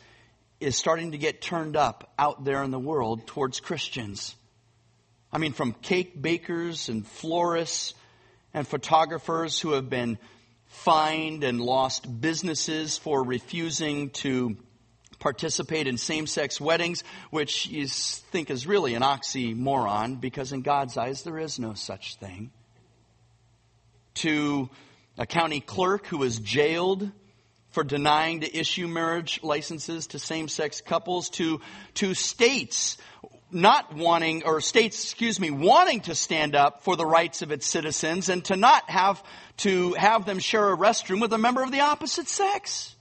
is 0.61 0.77
starting 0.77 1.13
to 1.13 1.19
get 1.19 1.41
turned 1.41 1.77
up 1.77 2.13
out 2.19 2.45
there 2.45 2.63
in 2.63 2.71
the 2.71 2.79
world 2.79 3.27
towards 3.27 3.61
Christians. 3.61 4.35
I 5.33 5.39
mean, 5.39 5.53
from 5.53 5.73
cake 5.73 6.21
bakers 6.21 6.89
and 6.89 7.07
florists 7.07 7.95
and 8.53 8.67
photographers 8.67 9.61
who 9.61 9.73
have 9.73 9.89
been 9.89 10.19
fined 10.67 11.45
and 11.45 11.61
lost 11.61 12.21
businesses 12.21 12.99
for 12.99 13.23
refusing 13.23 14.11
to 14.11 14.57
participate 15.19 15.87
in 15.87 15.97
same 15.97 16.27
sex 16.27 16.61
weddings, 16.61 17.03
which 17.31 17.67
you 17.67 17.87
think 17.87 18.51
is 18.51 18.67
really 18.67 18.95
an 18.95 19.03
oxymoron 19.03 20.21
because 20.21 20.53
in 20.53 20.63
God's 20.63 20.97
eyes 20.97 21.23
there 21.23 21.39
is 21.39 21.59
no 21.59 21.75
such 21.75 22.17
thing. 22.17 22.51
To 24.17 24.69
a 25.19 25.27
county 25.27 25.61
clerk 25.61 26.07
who 26.07 26.19
was 26.19 26.39
jailed 26.39 27.11
for 27.71 27.85
denying 27.85 28.41
to 28.41 28.57
issue 28.57 28.89
marriage 28.89 29.41
licenses 29.43 30.07
to 30.09 30.19
same-sex 30.19 30.81
couples, 30.81 31.29
to, 31.31 31.61
to 31.95 32.15
states 32.15 32.97
not 33.51 33.95
wanting, 33.95 34.45
or 34.45 34.61
states, 34.61 35.05
excuse 35.05 35.39
me, 35.39 35.51
wanting 35.51 36.01
to 36.03 36.15
stand 36.15 36.55
up 36.57 36.83
for 36.83 36.97
the 36.97 37.07
rights 37.07 37.43
of 37.43 37.53
its 37.53 37.67
citizens 37.67 38.29
and 38.29 38.45
to 38.47 38.57
not 38.57 38.89
have 38.91 39.23
to 39.59 39.95
have 39.95 40.27
them 40.27 40.39
share 40.39 40.73
a 40.73 40.77
restroom 40.77 41.21
with 41.21 41.33
a 41.33 41.39
member 41.39 41.63
of 41.63 41.71
the 41.71 41.81
opposite 41.81 42.29
sex. 42.29 42.95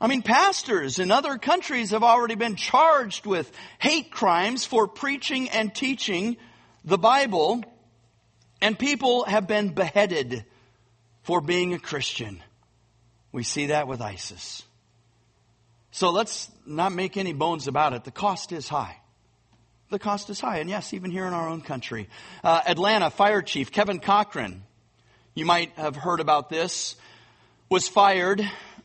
I 0.00 0.08
mean, 0.08 0.22
pastors 0.22 0.98
in 0.98 1.10
other 1.10 1.38
countries 1.38 1.90
have 1.90 2.02
already 2.02 2.34
been 2.34 2.56
charged 2.56 3.24
with 3.24 3.50
hate 3.78 4.10
crimes 4.10 4.64
for 4.64 4.88
preaching 4.88 5.48
and 5.48 5.74
teaching 5.74 6.36
the 6.84 6.98
Bible, 6.98 7.62
and 8.60 8.78
people 8.78 9.24
have 9.24 9.46
been 9.46 9.70
beheaded 9.70 10.44
for 11.22 11.40
being 11.40 11.72
a 11.72 11.78
Christian. 11.78 12.42
We 13.30 13.44
see 13.44 13.66
that 13.66 13.86
with 13.86 14.00
ISIS. 14.00 14.62
So 15.92 16.10
let's 16.10 16.50
not 16.66 16.92
make 16.92 17.16
any 17.16 17.32
bones 17.32 17.68
about 17.68 17.92
it. 17.92 18.04
The 18.04 18.10
cost 18.10 18.50
is 18.50 18.68
high. 18.68 18.98
The 19.92 19.98
cost 19.98 20.30
is 20.30 20.40
high. 20.40 20.56
And 20.56 20.70
yes, 20.70 20.94
even 20.94 21.10
here 21.10 21.26
in 21.26 21.34
our 21.34 21.50
own 21.50 21.60
country. 21.60 22.08
Uh, 22.42 22.62
Atlanta 22.66 23.10
Fire 23.10 23.42
Chief 23.42 23.70
Kelvin 23.70 23.98
Cochran, 23.98 24.62
you 25.34 25.44
might 25.44 25.72
have 25.72 25.96
heard 25.96 26.20
about 26.20 26.48
this, 26.48 26.96
was 27.68 27.88
fired 27.88 28.42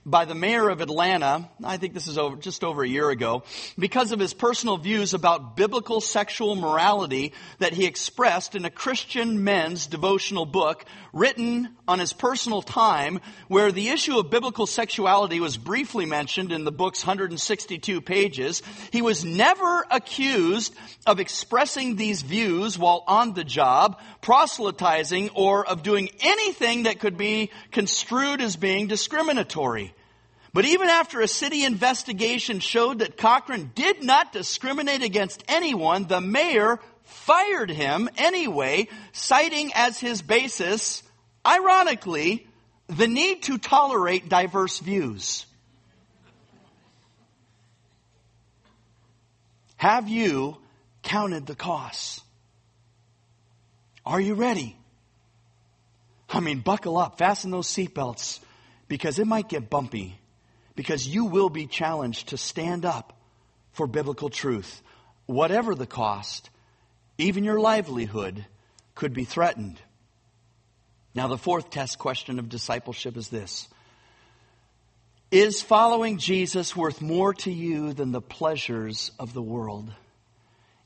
by 0.08 0.24
the 0.24 0.34
mayor 0.34 0.70
of 0.70 0.80
Atlanta, 0.80 1.50
I 1.62 1.76
think 1.76 1.94
this 1.94 2.08
is 2.08 2.18
over, 2.18 2.38
just 2.38 2.64
over 2.64 2.82
a 2.82 2.88
year 2.88 3.10
ago, 3.10 3.44
because 3.78 4.14
of 4.14 4.20
his 4.20 4.34
personal 4.34 4.78
views 4.78 5.14
about 5.14 5.58
biblical 5.58 6.00
sexual 6.00 6.56
morality 6.56 7.34
that 7.60 7.74
he 7.74 7.86
expressed 7.86 8.56
in 8.56 8.64
a 8.64 8.70
Christian 8.70 9.44
men's 9.44 9.86
devotional 9.86 10.46
book 10.46 10.86
written 11.12 11.76
on 11.90 12.00
his 12.00 12.14
personal 12.14 12.62
time, 12.62 13.20
where 13.50 13.70
the 13.70 13.90
issue 13.90 14.18
of 14.18 14.30
biblical 14.30 14.66
sexuality 14.66 15.42
was 15.42 15.58
briefly 15.58 16.06
mentioned 16.06 16.54
in 16.54 16.64
the 16.64 16.72
book's 16.72 17.06
162 17.06 18.00
pages. 18.00 18.64
He 18.94 19.02
was 19.02 19.26
never 19.26 19.86
accused 19.92 20.74
of 21.06 21.20
expressing 21.20 21.98
these 21.98 22.22
views 22.22 22.80
while 22.80 23.04
on 23.08 23.34
the 23.34 23.44
job, 23.44 24.00
proselytizing, 24.22 25.32
or 25.36 25.68
of 25.68 25.84
doing 25.84 26.10
anything 26.22 26.84
that 26.84 27.02
could 27.02 27.18
be 27.18 27.52
construed 27.72 28.40
as 28.40 28.56
being 28.56 28.88
discriminatory. 28.88 29.94
But 30.58 30.66
even 30.66 30.90
after 30.90 31.22
a 31.22 31.28
city 31.28 31.64
investigation 31.64 32.62
showed 32.62 32.98
that 32.98 33.16
Cochran 33.16 33.70
did 33.76 34.04
not 34.04 34.34
discriminate 34.34 35.04
against 35.04 35.44
anyone, 35.48 36.08
the 36.08 36.20
mayor 36.20 36.80
fired 37.04 37.70
him 37.70 38.10
anyway, 38.18 38.88
citing 39.12 39.70
as 39.76 40.00
his 40.00 40.24
basis, 40.24 41.04
ironically, 41.46 42.48
the 42.88 43.08
need 43.08 43.44
to 43.44 43.60
tolerate 43.60 44.30
diverse 44.30 44.80
views. 44.80 45.46
Have 49.76 50.10
you 50.10 50.58
counted 51.04 51.46
the 51.46 51.54
costs? 51.54 52.22
Are 54.04 54.20
you 54.20 54.34
ready? 54.34 54.76
I 56.28 56.40
mean, 56.40 56.62
buckle 56.62 56.98
up, 56.98 57.20
fasten 57.20 57.52
those 57.52 57.68
seatbelts, 57.68 58.40
because 58.88 59.20
it 59.20 59.28
might 59.28 59.50
get 59.50 59.70
bumpy 59.70 60.20
because 60.78 61.08
you 61.08 61.26
will 61.26 61.50
be 61.50 61.66
challenged 61.66 62.30
to 62.30 62.38
stand 62.38 62.86
up 62.86 63.18
for 63.74 63.88
biblical 63.88 64.30
truth. 64.30 64.84
Whatever 65.26 65.74
the 65.74 65.88
cost, 65.88 66.52
even 67.18 67.44
your 67.44 67.60
livelihood 67.60 68.46
could 68.94 69.12
be 69.12 69.26
threatened. 69.26 69.82
Now, 71.16 71.28
the 71.28 71.38
fourth 71.38 71.72
test 71.72 71.98
question 71.98 72.38
of 72.38 72.48
discipleship 72.48 73.18
is 73.18 73.30
this 73.30 73.68
Is 75.32 75.64
following 75.64 76.20
Jesus 76.20 76.76
worth 76.76 77.02
more 77.02 77.34
to 77.34 77.52
you 77.52 77.94
than 77.94 78.12
the 78.12 78.22
pleasures 78.22 79.12
of 79.18 79.34
the 79.34 79.42
world? 79.42 79.92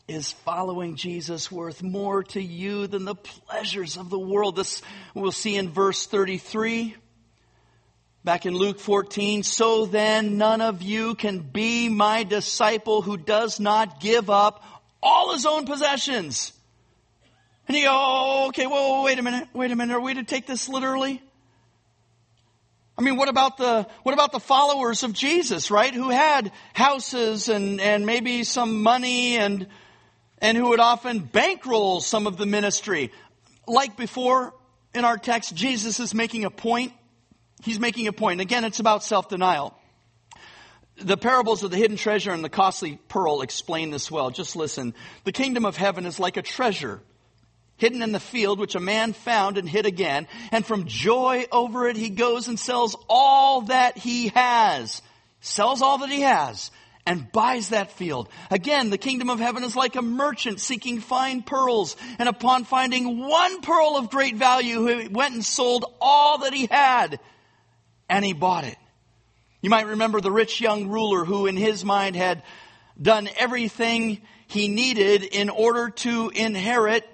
Is 0.08 0.32
following 0.32 0.96
Jesus 0.96 1.52
worth 1.52 1.84
more 1.84 2.24
to 2.24 2.42
you 2.42 2.88
than 2.88 3.04
the 3.04 3.16
pleasures 3.16 3.98
of 3.98 4.10
the 4.10 4.20
world? 4.20 4.56
This 4.56 4.82
we'll 5.14 5.34
see 5.34 5.58
in 5.58 5.70
verse 5.70 6.06
33. 6.06 6.96
Back 8.24 8.46
in 8.46 8.54
Luke 8.54 8.80
14, 8.80 9.42
so 9.42 9.88
then 9.88 10.38
none 10.38 10.62
of 10.62 10.84
you 10.84 11.16
can 11.16 11.40
be 11.40 11.90
my 11.90 12.24
disciple 12.24 13.02
who 13.02 13.18
does 13.18 13.60
not 13.60 14.00
give 14.00 14.30
up 14.30 14.64
all 15.02 15.34
his 15.34 15.48
own 15.48 15.66
possessions. 15.66 16.54
And 17.68 17.76
you 17.76 17.86
go, 17.86 17.92
oh, 17.92 18.48
okay, 18.50 18.68
whoa, 18.68 19.04
wait 19.04 19.18
a 19.18 19.24
minute, 19.24 19.48
wait 19.54 19.72
a 19.72 19.76
minute, 19.76 19.96
are 19.96 20.00
we 20.00 20.14
to 20.14 20.24
take 20.24 20.46
this 20.46 20.70
literally? 20.70 21.20
I 22.96 23.02
mean, 23.02 23.18
what 23.18 23.30
about 23.30 23.58
the, 23.58 23.88
what 24.04 24.14
about 24.14 24.32
the 24.32 24.40
followers 24.40 25.02
of 25.02 25.14
Jesus, 25.14 25.72
right? 25.72 25.92
Who 25.92 26.12
had 26.12 26.52
houses 26.74 27.50
and, 27.50 27.82
and 27.82 28.06
maybe 28.06 28.44
some 28.44 28.84
money 28.84 29.38
and, 29.38 29.66
and 30.38 30.58
who 30.58 30.70
would 30.70 30.80
often 30.80 31.20
bankroll 31.20 32.02
some 32.02 32.28
of 32.28 32.38
the 32.38 32.46
ministry. 32.46 33.12
Like 33.68 33.98
before 33.98 34.54
in 34.94 35.06
our 35.06 35.18
text, 35.18 35.56
Jesus 35.56 36.00
is 36.00 36.14
making 36.14 36.46
a 36.46 36.52
point 36.52 36.94
He's 37.62 37.80
making 37.80 38.08
a 38.08 38.14
point. 38.14 38.42
Again, 38.42 38.64
it's 38.64 38.80
about 38.80 39.04
self-denial. 39.04 39.78
The 40.98 41.18
parables 41.18 41.64
of 41.64 41.72
the 41.72 41.78
hidden 41.78 41.98
treasure 41.98 42.32
and 42.32 42.44
the 42.44 42.50
costly 42.50 43.00
pearl 43.08 43.42
explain 43.42 43.90
this 43.90 44.12
well. 44.12 44.30
Just 44.30 44.56
listen. 44.56 44.94
The 45.24 45.32
kingdom 45.32 45.66
of 45.66 45.78
heaven 45.78 46.06
is 46.06 46.20
like 46.20 46.38
a 46.38 46.42
treasure 46.42 47.02
hidden 47.78 48.04
in 48.04 48.12
the 48.12 48.20
field, 48.20 48.60
which 48.60 48.76
a 48.76 48.80
man 48.80 49.14
found 49.14 49.58
and 49.58 49.68
hid 49.68 49.88
again. 49.88 50.28
And 50.52 50.64
from 50.64 50.86
joy 50.86 51.46
over 51.52 51.88
it, 51.88 51.98
he 51.98 52.10
goes 52.10 52.48
and 52.48 52.60
sells 52.60 52.96
all 53.10 53.62
that 53.62 53.98
he 53.98 54.28
has. 54.30 55.02
Sells 55.40 55.82
all 55.82 55.98
that 56.00 56.10
he 56.10 56.22
has 56.22 56.70
and 57.08 57.32
buys 57.32 57.70
that 57.70 57.92
field. 57.92 58.30
Again, 58.52 58.92
the 58.92 58.98
kingdom 59.00 59.32
of 59.32 59.40
heaven 59.40 59.64
is 59.64 59.76
like 59.76 59.96
a 59.96 60.04
merchant 60.04 60.60
seeking 60.60 61.00
fine 61.00 61.42
pearls. 61.42 61.98
And 62.20 62.30
upon 62.30 62.66
finding 62.66 63.18
one 63.18 63.62
pearl 63.62 63.98
of 63.98 64.12
great 64.12 64.36
value, 64.36 64.86
he 64.86 65.08
went 65.08 65.34
and 65.34 65.44
sold 65.44 65.86
all 66.00 66.40
that 66.40 66.54
he 66.54 66.68
had 66.68 67.20
and 68.12 68.26
he 68.26 68.34
bought 68.34 68.66
it. 68.66 68.78
You 69.62 69.70
might 69.70 69.88
remember 69.88 70.20
the 70.20 70.32
rich 70.32 70.60
young 70.60 70.90
ruler 70.90 71.24
who 71.24 71.48
in 71.48 71.56
his 71.56 71.86
mind 71.86 72.16
had 72.16 72.44
done 73.02 73.30
everything 73.40 74.22
he 74.48 74.68
needed 74.68 75.24
in 75.24 75.50
order 75.50 75.90
to 75.90 76.30
inherit 76.36 77.08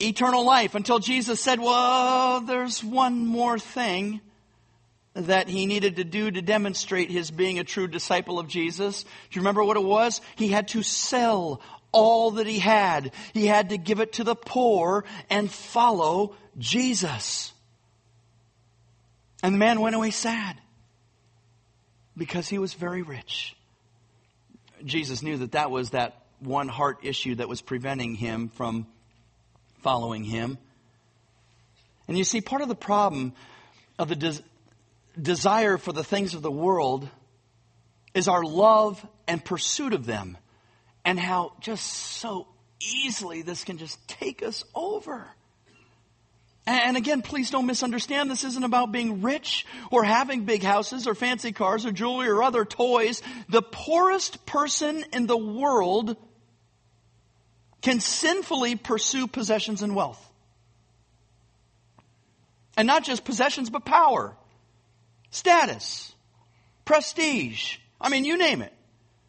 eternal 0.00 0.44
life 0.44 0.74
until 0.74 0.98
Jesus 0.98 1.40
said, 1.40 1.60
well, 1.60 2.40
there's 2.40 2.82
one 2.82 3.26
more 3.26 3.58
thing 3.58 4.22
that 5.14 5.48
he 5.48 5.66
needed 5.66 5.96
to 5.96 6.04
do 6.04 6.30
to 6.30 6.40
demonstrate 6.40 7.10
his 7.10 7.30
being 7.30 7.58
a 7.58 7.64
true 7.64 7.86
disciple 7.86 8.38
of 8.38 8.48
Jesus. 8.48 9.02
Do 9.02 9.08
you 9.32 9.42
remember 9.42 9.62
what 9.62 9.76
it 9.76 9.84
was? 9.84 10.22
He 10.36 10.48
had 10.48 10.68
to 10.68 10.82
sell 10.82 11.60
all 11.92 12.32
that 12.32 12.46
he 12.46 12.58
had. 12.58 13.12
He 13.34 13.46
had 13.46 13.68
to 13.68 13.76
give 13.76 14.00
it 14.00 14.14
to 14.14 14.24
the 14.24 14.34
poor 14.34 15.04
and 15.28 15.52
follow 15.52 16.36
Jesus. 16.56 17.52
And 19.42 19.54
the 19.54 19.58
man 19.58 19.80
went 19.80 19.96
away 19.96 20.10
sad 20.10 20.56
because 22.16 22.48
he 22.48 22.58
was 22.58 22.74
very 22.74 23.02
rich. 23.02 23.56
Jesus 24.84 25.22
knew 25.22 25.38
that 25.38 25.52
that 25.52 25.70
was 25.70 25.90
that 25.90 26.22
one 26.40 26.68
heart 26.68 26.98
issue 27.02 27.36
that 27.36 27.48
was 27.48 27.60
preventing 27.60 28.14
him 28.14 28.48
from 28.48 28.86
following 29.82 30.24
him. 30.24 30.58
And 32.08 32.18
you 32.18 32.24
see, 32.24 32.40
part 32.40 32.62
of 32.62 32.68
the 32.68 32.74
problem 32.74 33.32
of 33.98 34.08
the 34.08 34.16
des- 34.16 34.42
desire 35.20 35.78
for 35.78 35.92
the 35.92 36.04
things 36.04 36.34
of 36.34 36.42
the 36.42 36.50
world 36.50 37.08
is 38.14 38.28
our 38.28 38.44
love 38.44 39.04
and 39.26 39.44
pursuit 39.44 39.92
of 39.92 40.04
them, 40.04 40.36
and 41.04 41.18
how 41.18 41.54
just 41.60 41.86
so 41.86 42.46
easily 42.80 43.42
this 43.42 43.64
can 43.64 43.78
just 43.78 44.06
take 44.08 44.42
us 44.42 44.64
over. 44.74 45.26
And 46.64 46.96
again, 46.96 47.22
please 47.22 47.50
don't 47.50 47.66
misunderstand. 47.66 48.30
This 48.30 48.44
isn't 48.44 48.62
about 48.62 48.92
being 48.92 49.20
rich 49.20 49.66
or 49.90 50.04
having 50.04 50.44
big 50.44 50.62
houses 50.62 51.08
or 51.08 51.14
fancy 51.14 51.50
cars 51.50 51.84
or 51.84 51.90
jewelry 51.90 52.28
or 52.28 52.42
other 52.42 52.64
toys. 52.64 53.20
The 53.48 53.62
poorest 53.62 54.46
person 54.46 55.04
in 55.12 55.26
the 55.26 55.36
world 55.36 56.16
can 57.80 57.98
sinfully 57.98 58.76
pursue 58.76 59.26
possessions 59.26 59.82
and 59.82 59.96
wealth. 59.96 60.24
And 62.76 62.86
not 62.86 63.02
just 63.02 63.24
possessions, 63.24 63.68
but 63.68 63.84
power, 63.84 64.34
status, 65.30 66.14
prestige. 66.84 67.78
I 68.00 68.08
mean, 68.08 68.24
you 68.24 68.38
name 68.38 68.62
it. 68.62 68.72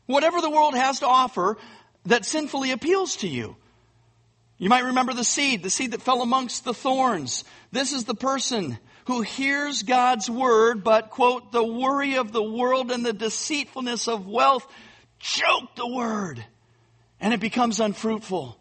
Whatever 0.06 0.40
the 0.40 0.52
world 0.52 0.76
has 0.76 1.00
to 1.00 1.08
offer 1.08 1.58
that 2.06 2.26
sinfully 2.26 2.72
appeals 2.72 3.18
to 3.18 3.28
you. 3.28 3.56
You 4.58 4.70
might 4.70 4.86
remember 4.86 5.14
the 5.14 5.24
seed, 5.24 5.64
the 5.64 5.70
seed 5.70 5.92
that 5.92 6.02
fell 6.02 6.22
amongst 6.22 6.64
the 6.64 6.74
thorns. 6.74 7.44
This 7.72 7.92
is 7.92 8.06
the 8.06 8.16
person 8.16 8.78
who 9.06 9.22
hears 9.22 9.84
God's 9.84 10.30
word, 10.30 10.84
but, 10.84 11.10
quote, 11.10 11.52
the 11.52 11.64
worry 11.64 12.16
of 12.16 12.32
the 12.32 12.44
world 12.44 12.92
and 12.92 13.06
the 13.06 13.14
deceitfulness 13.14 14.08
of 14.08 14.28
wealth 14.28 14.66
choke 15.20 15.76
the 15.76 15.88
word, 15.88 16.44
and 17.20 17.34
it 17.34 17.40
becomes 17.40 17.80
unfruitful. 17.80 18.58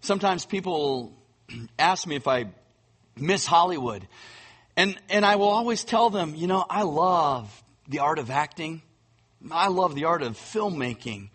Sometimes 0.00 0.44
people 0.44 1.16
ask 1.78 2.06
me 2.06 2.16
if 2.16 2.28
I 2.28 2.46
Miss 3.16 3.46
Hollywood. 3.46 4.06
And, 4.76 4.98
and 5.08 5.24
I 5.24 5.36
will 5.36 5.48
always 5.48 5.84
tell 5.84 6.10
them, 6.10 6.34
you 6.34 6.46
know, 6.46 6.64
I 6.68 6.82
love 6.82 7.62
the 7.88 8.00
art 8.00 8.18
of 8.18 8.30
acting. 8.30 8.82
I 9.50 9.68
love 9.68 9.94
the 9.94 10.04
art 10.04 10.22
of 10.22 10.36
filmmaking. 10.36 11.28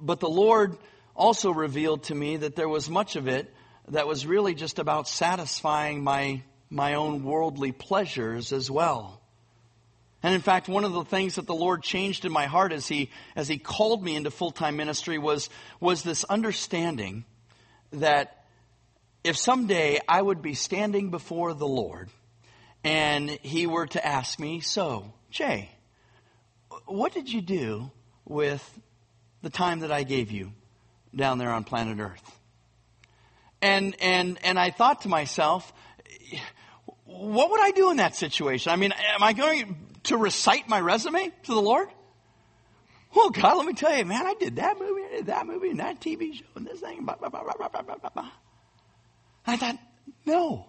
But 0.00 0.20
the 0.20 0.28
Lord 0.28 0.76
also 1.14 1.50
revealed 1.50 2.04
to 2.04 2.14
me 2.14 2.36
that 2.38 2.56
there 2.56 2.68
was 2.68 2.88
much 2.88 3.16
of 3.16 3.26
it 3.26 3.52
that 3.88 4.06
was 4.06 4.26
really 4.26 4.54
just 4.54 4.78
about 4.78 5.08
satisfying 5.08 6.04
my, 6.04 6.42
my 6.70 6.94
own 6.94 7.24
worldly 7.24 7.72
pleasures 7.72 8.52
as 8.52 8.70
well. 8.70 9.20
And 10.22 10.34
in 10.34 10.40
fact, 10.40 10.68
one 10.68 10.84
of 10.84 10.92
the 10.92 11.04
things 11.04 11.36
that 11.36 11.46
the 11.46 11.54
Lord 11.54 11.82
changed 11.82 12.24
in 12.24 12.32
my 12.32 12.46
heart 12.46 12.72
as 12.72 12.88
He, 12.88 13.10
as 13.36 13.48
He 13.48 13.58
called 13.58 14.02
me 14.02 14.16
into 14.16 14.30
full-time 14.30 14.76
ministry 14.76 15.18
was, 15.18 15.48
was 15.80 16.02
this 16.02 16.24
understanding 16.24 17.24
that 17.92 18.44
if 19.24 19.36
someday 19.36 20.00
I 20.08 20.20
would 20.20 20.42
be 20.42 20.54
standing 20.54 21.10
before 21.10 21.54
the 21.54 21.68
Lord 21.68 22.10
and 22.84 23.30
He 23.30 23.66
were 23.66 23.86
to 23.86 24.04
ask 24.04 24.38
me, 24.38 24.60
so, 24.60 25.12
Jay, 25.30 25.70
what 26.86 27.12
did 27.12 27.32
you 27.32 27.40
do 27.40 27.90
with 28.24 28.62
the 29.42 29.50
time 29.50 29.80
that 29.80 29.92
I 29.92 30.02
gave 30.02 30.30
you 30.30 30.52
down 31.14 31.38
there 31.38 31.50
on 31.50 31.64
planet 31.64 31.98
Earth? 31.98 32.38
And, 33.60 33.96
and, 34.00 34.38
and 34.44 34.58
I 34.58 34.70
thought 34.70 35.02
to 35.02 35.08
myself, 35.08 35.72
what 37.04 37.50
would 37.50 37.60
I 37.60 37.72
do 37.72 37.90
in 37.90 37.96
that 37.96 38.14
situation? 38.14 38.70
I 38.70 38.76
mean, 38.76 38.92
am 38.92 39.22
I 39.22 39.32
going 39.32 39.76
to 40.04 40.16
recite 40.16 40.68
my 40.68 40.80
resume 40.80 41.32
to 41.44 41.54
the 41.54 41.60
Lord? 41.60 41.88
Well, 43.14 43.30
God, 43.30 43.56
let 43.56 43.66
me 43.66 43.72
tell 43.72 43.96
you, 43.96 44.04
man, 44.04 44.26
I 44.26 44.34
did 44.34 44.56
that 44.56 44.78
movie, 44.78 45.02
I 45.02 45.16
did 45.16 45.26
that 45.26 45.46
movie, 45.46 45.70
and 45.70 45.80
that 45.80 46.00
TV 46.00 46.34
show, 46.34 46.44
and 46.54 46.66
this 46.66 46.80
thing, 46.80 47.04
blah, 47.04 47.16
blah, 47.16 47.30
blah, 47.30 47.42
blah, 47.42 47.68
blah, 47.68 47.82
blah, 47.82 48.10
blah. 48.10 48.30
I 49.46 49.56
thought, 49.56 49.78
no. 50.26 50.66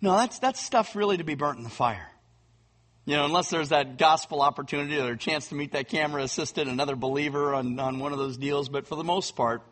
No, 0.00 0.16
that's, 0.16 0.38
that's 0.40 0.60
stuff 0.60 0.96
really 0.96 1.18
to 1.18 1.24
be 1.24 1.36
burnt 1.36 1.58
in 1.58 1.64
the 1.64 1.70
fire. 1.70 2.09
You 3.06 3.16
know, 3.16 3.24
unless 3.24 3.50
there's 3.50 3.70
that 3.70 3.98
gospel 3.98 4.42
opportunity 4.42 4.98
or 4.98 5.12
a 5.12 5.18
chance 5.18 5.48
to 5.48 5.54
meet 5.54 5.72
that 5.72 5.88
camera 5.88 6.22
assistant, 6.22 6.68
another 6.68 6.96
believer 6.96 7.54
on, 7.54 7.78
on 7.80 7.98
one 7.98 8.12
of 8.12 8.18
those 8.18 8.36
deals. 8.36 8.68
But 8.68 8.86
for 8.86 8.94
the 8.94 9.04
most 9.04 9.34
part, 9.34 9.62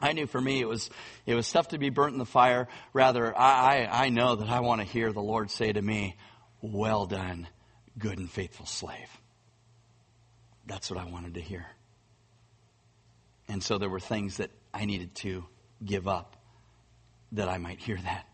I 0.00 0.12
knew 0.12 0.26
for 0.26 0.40
me 0.40 0.60
it 0.60 0.68
was 0.68 0.90
it 1.24 1.34
was 1.34 1.46
stuff 1.46 1.68
to 1.68 1.78
be 1.78 1.90
burnt 1.90 2.12
in 2.12 2.18
the 2.18 2.26
fire. 2.26 2.68
Rather, 2.92 3.36
I, 3.38 3.84
I, 3.84 4.04
I 4.06 4.08
know 4.08 4.34
that 4.34 4.48
I 4.48 4.60
want 4.60 4.80
to 4.80 4.86
hear 4.86 5.12
the 5.12 5.22
Lord 5.22 5.50
say 5.50 5.72
to 5.72 5.80
me, 5.80 6.16
Well 6.60 7.06
done, 7.06 7.46
good 7.96 8.18
and 8.18 8.30
faithful 8.30 8.66
slave. 8.66 9.08
That's 10.66 10.90
what 10.90 10.98
I 10.98 11.04
wanted 11.04 11.34
to 11.34 11.40
hear. 11.40 11.66
And 13.48 13.62
so 13.62 13.78
there 13.78 13.90
were 13.90 14.00
things 14.00 14.38
that 14.38 14.50
I 14.74 14.84
needed 14.84 15.14
to 15.16 15.44
give 15.84 16.08
up 16.08 16.36
that 17.32 17.48
I 17.48 17.58
might 17.58 17.78
hear 17.78 17.96
that. 17.96 18.26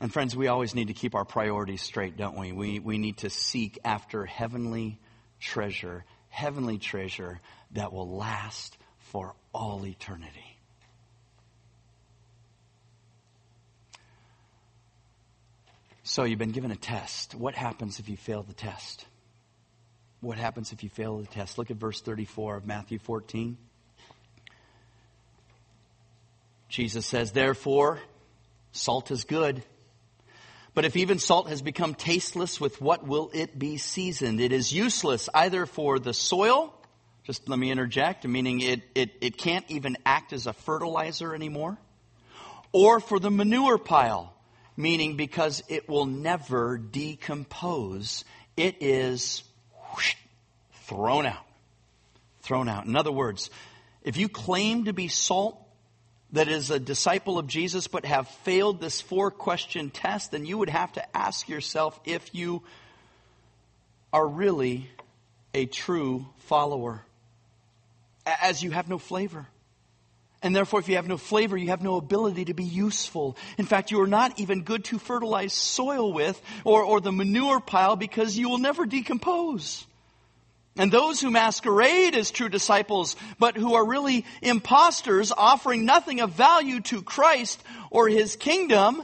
And 0.00 0.12
friends, 0.12 0.36
we 0.36 0.48
always 0.48 0.74
need 0.74 0.88
to 0.88 0.94
keep 0.94 1.14
our 1.14 1.24
priorities 1.24 1.80
straight, 1.80 2.16
don't 2.16 2.36
we? 2.38 2.52
We, 2.52 2.80
we 2.80 2.98
need 2.98 3.18
to 3.18 3.30
seek 3.30 3.78
after 3.82 4.26
heavenly 4.26 5.00
treasure, 5.40 6.04
heavenly 6.28 6.78
treasure 6.78 7.40
that 7.72 7.92
will 7.92 8.16
last 8.16 8.76
for 8.98 9.34
all 9.54 9.86
eternity. 9.86 10.58
So 16.02 16.24
you've 16.24 16.38
been 16.38 16.52
given 16.52 16.70
a 16.70 16.76
test. 16.76 17.34
What 17.34 17.54
happens 17.54 17.98
if 17.98 18.08
you 18.08 18.16
fail 18.16 18.42
the 18.42 18.52
test? 18.52 19.04
What 20.20 20.38
happens 20.38 20.72
if 20.72 20.82
you 20.82 20.90
fail 20.90 21.18
the 21.18 21.26
test? 21.26 21.58
Look 21.58 21.70
at 21.70 21.78
verse 21.78 22.00
34 22.00 22.58
of 22.58 22.66
Matthew 22.66 22.98
14. 22.98 23.56
Jesus 26.68 27.06
says, 27.06 27.32
Therefore, 27.32 27.98
salt 28.72 29.10
is 29.10 29.24
good. 29.24 29.62
But 30.76 30.84
if 30.84 30.94
even 30.94 31.18
salt 31.18 31.48
has 31.48 31.60
become 31.60 31.96
tasteless, 31.96 32.60
with 32.60 32.80
what 32.80 33.04
will 33.04 33.30
it 33.34 33.58
be 33.58 33.78
seasoned? 33.78 34.40
It 34.40 34.52
is 34.52 34.72
useless 34.72 35.28
either 35.34 35.66
for 35.66 35.98
the 35.98 36.14
soil 36.14 36.72
just 37.26 37.48
let 37.48 37.58
me 37.58 37.72
interject, 37.72 38.24
meaning 38.24 38.60
it, 38.60 38.82
it, 38.94 39.10
it 39.20 39.36
can't 39.36 39.64
even 39.68 39.96
act 40.06 40.32
as 40.32 40.46
a 40.46 40.52
fertilizer 40.52 41.34
anymore. 41.34 41.76
Or 42.70 43.00
for 43.00 43.18
the 43.18 43.32
manure 43.32 43.78
pile, 43.78 44.32
meaning 44.76 45.16
because 45.16 45.60
it 45.66 45.88
will 45.88 46.06
never 46.06 46.78
decompose, 46.78 48.24
it 48.56 48.76
is 48.80 49.42
whoosh, 49.90 50.14
thrown 50.84 51.26
out. 51.26 51.44
Thrown 52.42 52.68
out. 52.68 52.86
In 52.86 52.94
other 52.94 53.10
words, 53.10 53.50
if 54.04 54.16
you 54.18 54.28
claim 54.28 54.84
to 54.84 54.92
be 54.92 55.08
salt 55.08 55.60
that 56.32 56.48
is 56.48 56.70
a 56.70 56.80
disciple 56.80 57.38
of 57.38 57.46
Jesus 57.46 57.86
but 57.86 58.04
have 58.04 58.28
failed 58.28 58.80
this 58.80 59.00
four 59.00 59.30
question 59.30 59.90
test, 59.90 60.32
then 60.32 60.44
you 60.44 60.58
would 60.58 60.70
have 60.70 60.92
to 60.92 61.16
ask 61.16 61.48
yourself 61.48 61.98
if 62.04 62.34
you 62.34 62.62
are 64.12 64.26
really 64.26 64.88
a 65.54 65.66
true 65.66 66.26
follower 66.38 67.02
as 68.24 68.62
you 68.62 68.70
have 68.70 68.88
no 68.88 68.98
flavor. 68.98 69.46
And 70.42 70.54
therefore, 70.54 70.80
if 70.80 70.88
you 70.88 70.96
have 70.96 71.08
no 71.08 71.16
flavor, 71.16 71.56
you 71.56 71.68
have 71.68 71.82
no 71.82 71.96
ability 71.96 72.46
to 72.46 72.54
be 72.54 72.64
useful. 72.64 73.36
In 73.56 73.64
fact, 73.64 73.90
you 73.90 74.00
are 74.02 74.06
not 74.06 74.38
even 74.38 74.62
good 74.62 74.84
to 74.84 74.98
fertilize 74.98 75.52
soil 75.52 76.12
with 76.12 76.40
or, 76.62 76.82
or 76.82 77.00
the 77.00 77.10
manure 77.10 77.60
pile 77.60 77.96
because 77.96 78.36
you 78.36 78.48
will 78.48 78.58
never 78.58 78.84
decompose. 78.84 79.86
And 80.76 80.92
those 80.92 81.20
who 81.20 81.30
masquerade 81.30 82.14
as 82.14 82.30
true 82.30 82.50
disciples, 82.50 83.16
but 83.38 83.56
who 83.56 83.74
are 83.74 83.86
really 83.86 84.26
impostors, 84.42 85.32
offering 85.32 85.86
nothing 85.86 86.20
of 86.20 86.32
value 86.32 86.80
to 86.82 87.02
Christ 87.02 87.62
or 87.90 88.08
his 88.08 88.36
kingdom, 88.36 89.02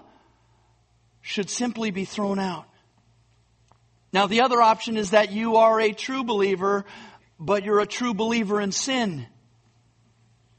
should 1.22 1.48
simply 1.48 1.90
be 1.90 2.04
thrown 2.04 2.38
out. 2.38 2.66
Now, 4.12 4.26
the 4.26 4.42
other 4.42 4.60
option 4.60 4.98
is 4.98 5.10
that 5.10 5.32
you 5.32 5.56
are 5.56 5.80
a 5.80 5.92
true 5.92 6.24
believer, 6.24 6.84
but 7.40 7.64
you're 7.64 7.80
a 7.80 7.86
true 7.86 8.12
believer 8.12 8.60
in 8.60 8.72
sin 8.72 9.26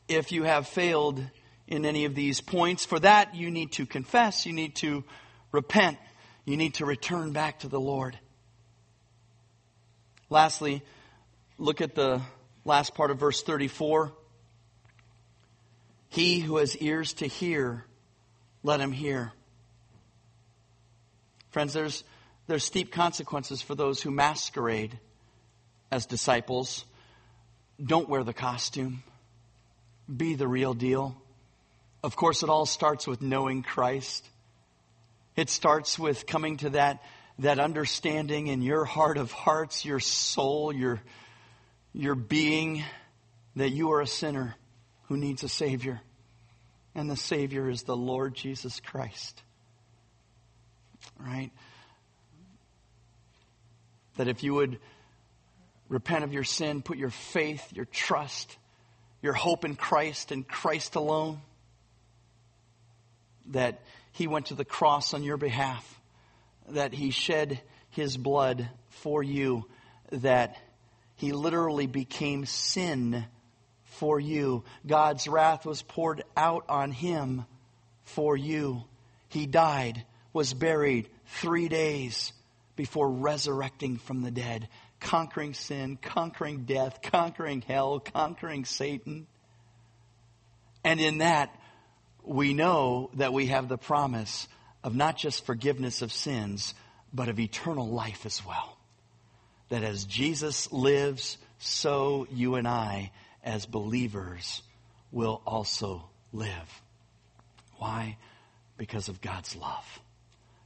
if 0.08 0.32
you 0.32 0.44
have 0.44 0.68
failed 0.68 1.24
in 1.68 1.86
any 1.86 2.06
of 2.06 2.16
these 2.16 2.42
points. 2.42 2.86
For 2.86 3.00
that, 3.00 3.36
you 3.36 3.52
need 3.52 3.74
to 3.74 3.86
confess, 3.86 4.48
you 4.48 4.54
need 4.54 4.76
to 4.78 5.04
repent, 5.52 5.98
you 6.46 6.58
need 6.58 6.76
to 6.76 6.86
return 6.86 7.32
back 7.32 7.60
to 7.60 7.68
the 7.68 7.80
Lord. 7.80 8.18
Lastly, 10.32 10.82
look 11.64 11.80
at 11.80 11.96
the 11.96 12.22
last 12.66 12.94
part 12.94 13.10
of 13.10 13.18
verse 13.18 13.42
34. 13.42 14.12
He 16.10 16.42
who 16.42 16.58
has 16.58 16.76
ears 16.76 17.14
to 17.14 17.26
hear, 17.26 17.86
let 18.64 18.82
him 18.82 18.92
hear. 18.92 19.32
Friends, 21.52 21.72
there's, 21.72 22.04
there's 22.48 22.66
steep 22.66 22.92
consequences 22.92 23.62
for 23.62 23.76
those 23.76 24.02
who 24.02 24.12
masquerade 24.12 25.00
as 25.90 26.06
disciples. 26.06 26.84
Don't 27.82 28.10
wear 28.10 28.26
the 28.26 28.34
costume. 28.34 29.02
Be 30.14 30.36
the 30.36 30.50
real 30.50 30.74
deal. 30.74 31.16
Of 32.04 32.18
course, 32.18 32.44
it 32.44 32.50
all 32.50 32.66
starts 32.66 33.08
with 33.08 33.22
knowing 33.22 33.64
Christ. 33.64 34.28
It 35.38 35.50
starts 35.50 35.98
with 35.98 36.28
coming 36.28 36.58
to 36.58 36.72
that, 36.72 37.02
that 37.40 37.58
understanding 37.58 38.48
in 38.48 38.62
your 38.62 38.84
heart 38.84 39.18
of 39.18 39.32
hearts, 39.32 39.86
your 39.86 40.02
soul, 40.02 40.74
your, 40.74 41.00
your 41.94 42.16
being, 42.16 42.84
that 43.56 43.70
you 43.70 43.92
are 43.92 44.02
a 44.02 44.08
sinner 44.08 44.56
who 45.08 45.18
needs 45.18 45.44
a 45.44 45.50
Savior. 45.50 46.02
And 46.96 47.10
the 47.10 47.16
Savior 47.16 47.70
is 47.70 47.84
the 47.84 47.96
Lord 47.96 48.34
Jesus 48.36 48.80
Christ. 48.80 49.42
Right? 51.20 51.52
That 54.18 54.28
if 54.28 54.44
you 54.44 54.54
would 54.56 54.80
repent 55.90 56.24
of 56.24 56.34
your 56.34 56.44
sin, 56.44 56.82
put 56.82 56.98
your 56.98 57.10
faith, 57.10 57.72
your 57.74 57.86
trust, 57.86 58.58
your 59.22 59.34
hope 59.34 59.66
in 59.66 59.76
Christ 59.76 60.32
and 60.32 60.48
Christ 60.48 60.96
alone. 60.96 61.42
That 63.48 63.82
He 64.12 64.28
went 64.28 64.48
to 64.48 64.56
the 64.56 64.66
cross 64.66 65.14
on 65.14 65.24
your 65.24 65.38
behalf, 65.38 66.00
that 66.70 66.94
He 66.94 67.12
shed 67.12 67.62
His 67.90 68.18
blood 68.18 68.70
for 68.90 69.22
you, 69.22 69.66
that 70.12 70.58
He 71.16 71.32
literally 71.32 71.88
became 71.88 72.46
sin 72.46 73.26
for 73.86 74.20
you. 74.20 74.64
God's 74.86 75.28
wrath 75.28 75.66
was 75.66 75.82
poured 75.82 76.24
out 76.36 76.66
on 76.70 76.92
Him 76.92 77.46
for 78.04 78.36
you. 78.36 78.84
He 79.30 79.46
died, 79.46 80.06
was 80.34 80.54
buried 80.54 81.10
three 81.28 81.68
days 81.68 82.34
before 82.76 83.10
resurrecting 83.10 83.98
from 83.98 84.22
the 84.22 84.32
dead 84.32 84.68
conquering 85.04 85.54
sin, 85.54 85.98
conquering 86.02 86.64
death, 86.64 87.02
conquering 87.02 87.62
hell, 87.62 88.00
conquering 88.00 88.66
Satan. 88.66 89.28
And 90.84 91.00
in 91.00 91.20
that, 91.20 91.54
we 92.24 92.54
know 92.54 93.12
that 93.16 93.34
we 93.34 93.48
have 93.48 93.68
the 93.68 93.78
promise 93.78 94.48
of 94.84 94.96
not 94.96 95.18
just 95.18 95.46
forgiveness 95.46 96.02
of 96.02 96.12
sins, 96.12 96.74
but 97.14 97.30
of 97.30 97.40
eternal 97.40 97.90
life 97.90 98.26
as 98.26 98.46
well. 98.46 98.78
That 99.74 99.84
as 99.84 100.06
Jesus 100.06 100.72
lives, 100.72 101.40
so 101.58 102.28
you 102.32 102.54
and 102.54 102.68
I, 102.68 103.10
as 103.44 103.66
believers, 103.66 104.62
will 105.12 105.42
also 105.48 106.08
live. 106.32 106.82
Why? 107.78 108.18
Because 108.78 109.10
of 109.10 109.20
God's 109.20 109.56
love. 109.56 110.00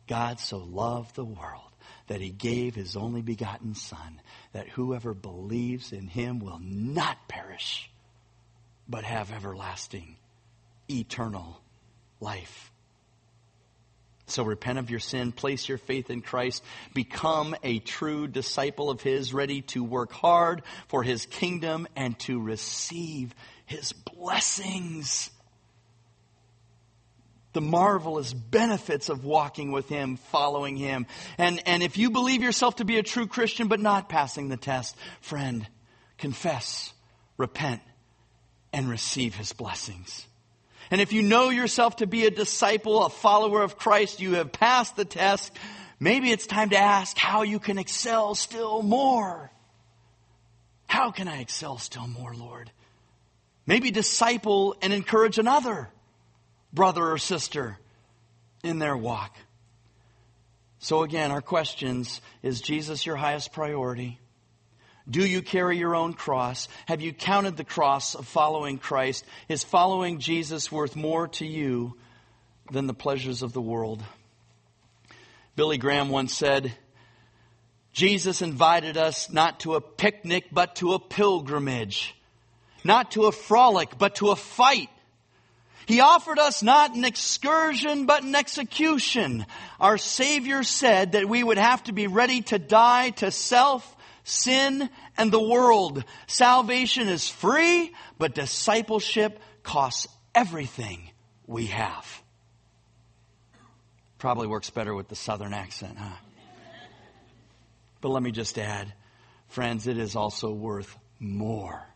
God 0.10 0.42
so 0.42 0.58
loved 0.58 1.16
the 1.16 1.24
world 1.24 1.72
that 2.08 2.20
he 2.20 2.32
gave 2.32 2.76
his 2.76 2.98
only 2.98 3.22
begotten 3.22 3.76
Son, 3.76 4.20
that 4.52 4.68
whoever 4.68 5.14
believes 5.14 5.94
in 5.94 6.08
him 6.08 6.40
will 6.40 6.60
not 6.62 7.30
perish, 7.30 7.90
but 8.90 9.06
have 9.06 9.32
everlasting, 9.32 10.18
eternal 10.90 11.62
life. 12.20 12.74
So 14.28 14.44
repent 14.44 14.78
of 14.78 14.90
your 14.90 15.00
sin, 15.00 15.32
place 15.32 15.70
your 15.70 15.78
faith 15.78 16.10
in 16.10 16.22
Christ, 16.22 16.62
become 16.94 17.56
a 17.64 17.80
true 17.80 18.28
disciple 18.28 18.90
of 18.90 19.02
His, 19.02 19.34
ready 19.34 19.62
to 19.64 19.84
work 19.84 20.12
hard 20.12 20.64
for 20.90 21.02
His 21.02 21.26
kingdom 21.26 21.88
and 21.96 22.20
to 22.20 22.40
receive 22.42 23.34
His 23.66 23.94
blessings. 23.94 25.32
The 27.54 27.62
marvelous 27.62 28.34
benefits 28.34 29.08
of 29.08 29.24
walking 29.24 29.72
with 29.72 29.88
Him, 29.88 30.18
following 30.18 30.76
Him. 30.76 31.08
And, 31.38 31.64
and 31.66 31.82
if 31.82 31.98
you 31.98 32.12
believe 32.12 32.44
yourself 32.44 32.76
to 32.76 32.86
be 32.86 32.98
a 32.98 33.04
true 33.04 33.28
Christian 33.28 33.70
but 33.70 33.80
not 33.80 34.10
passing 34.10 34.50
the 34.50 34.58
test, 34.58 34.98
friend, 35.22 35.66
confess, 36.18 36.92
repent, 37.38 37.82
and 38.74 38.90
receive 38.90 39.36
His 39.36 39.54
blessings. 39.54 40.27
And 40.90 41.02
if 41.02 41.12
you 41.12 41.22
know 41.22 41.50
yourself 41.50 41.98
to 41.98 42.08
be 42.08 42.26
a 42.26 42.32
disciple, 42.32 43.04
a 43.04 43.10
follower 43.10 43.62
of 43.62 43.78
Christ, 43.78 44.22
you 44.22 44.36
have 44.36 44.52
passed 44.52 44.96
the 44.96 45.06
test, 45.06 45.52
maybe 46.00 46.32
it's 46.32 46.48
time 46.48 46.70
to 46.70 46.78
ask 46.78 47.18
how 47.18 47.42
you 47.42 47.60
can 47.60 47.78
excel 47.78 48.36
still 48.36 48.82
more. 48.82 49.52
How 50.88 51.12
can 51.12 51.28
I 51.28 51.42
excel 51.42 51.78
still 51.78 52.08
more, 52.08 52.34
Lord? 52.34 52.72
Maybe 53.66 53.92
disciple 53.92 54.76
and 54.82 54.94
encourage 54.94 55.38
another 55.38 55.90
brother 56.74 57.12
or 57.12 57.18
sister 57.18 57.78
in 58.64 58.80
their 58.80 58.96
walk. 58.96 59.36
So 60.80 61.04
again, 61.04 61.32
our 61.32 61.42
questions, 61.42 62.22
is 62.44 62.62
Jesus 62.62 63.06
your 63.06 63.16
highest 63.16 63.52
priority? 63.52 64.20
Do 65.10 65.26
you 65.26 65.42
carry 65.42 65.78
your 65.78 65.96
own 65.96 66.14
cross? 66.14 66.68
Have 66.86 67.02
you 67.02 67.14
counted 67.14 67.56
the 67.56 67.64
cross 67.64 68.14
of 68.16 68.28
following 68.28 68.78
Christ? 68.78 69.26
Is 69.48 69.64
following 69.64 70.20
Jesus 70.20 70.72
worth 70.72 70.96
more 70.96 71.30
to 71.30 71.46
you 71.46 71.96
than 72.72 72.88
the 72.88 72.94
pleasures 72.94 73.42
of 73.42 73.54
the 73.54 73.62
world? 73.62 74.04
Billy 75.56 75.78
Graham 75.78 76.10
once 76.10 76.36
said, 76.36 76.74
Jesus 77.94 78.42
invited 78.42 78.98
us 78.98 79.32
not 79.32 79.62
to 79.62 79.76
a 79.76 79.82
picnic, 79.82 80.46
but 80.52 80.76
to 80.76 80.94
a 80.94 81.00
pilgrimage. 81.00 82.14
Not 82.84 83.12
to 83.12 83.26
a 83.26 83.32
frolic, 83.32 83.98
but 83.98 84.16
to 84.16 84.30
a 84.30 84.36
fight. 84.36 84.90
He 85.88 86.02
offered 86.02 86.38
us 86.38 86.62
not 86.62 86.96
an 86.96 87.06
excursion, 87.06 88.06
but 88.06 88.22
an 88.24 88.36
execution. 88.36 89.46
Our 89.80 89.98
Savior 89.98 90.64
said 90.64 91.14
that 91.14 91.30
we 91.30 91.42
would 91.42 91.58
have 91.58 91.82
to 91.86 91.94
be 91.94 92.08
ready 92.08 92.42
to 92.44 92.60
die 92.60 93.12
to 93.12 93.32
self 93.32 93.97
sin, 94.28 94.90
and 95.18 95.32
the 95.32 95.42
world. 95.42 96.04
Salvation 96.28 97.08
is 97.08 97.30
free, 97.30 97.94
but 98.18 98.36
discipleship 98.36 99.40
costs 99.64 100.08
everything 100.36 101.10
we 101.46 101.68
have. 101.68 102.06
Probably 104.18 104.48
works 104.48 104.70
better 104.70 104.94
with 104.94 105.08
the 105.08 105.16
southern 105.16 105.54
accent, 105.54 105.98
huh? 105.98 106.16
But 108.02 108.10
let 108.10 108.22
me 108.22 108.32
just 108.32 108.58
add, 108.60 108.94
friends, 109.48 109.88
it 109.88 109.98
is 109.98 110.16
also 110.16 110.52
worth 110.52 110.96
more 111.20 111.88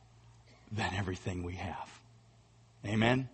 than 0.72 0.94
everything 0.96 1.44
we 1.44 1.56
have. 1.56 1.90
Amen? 2.86 3.30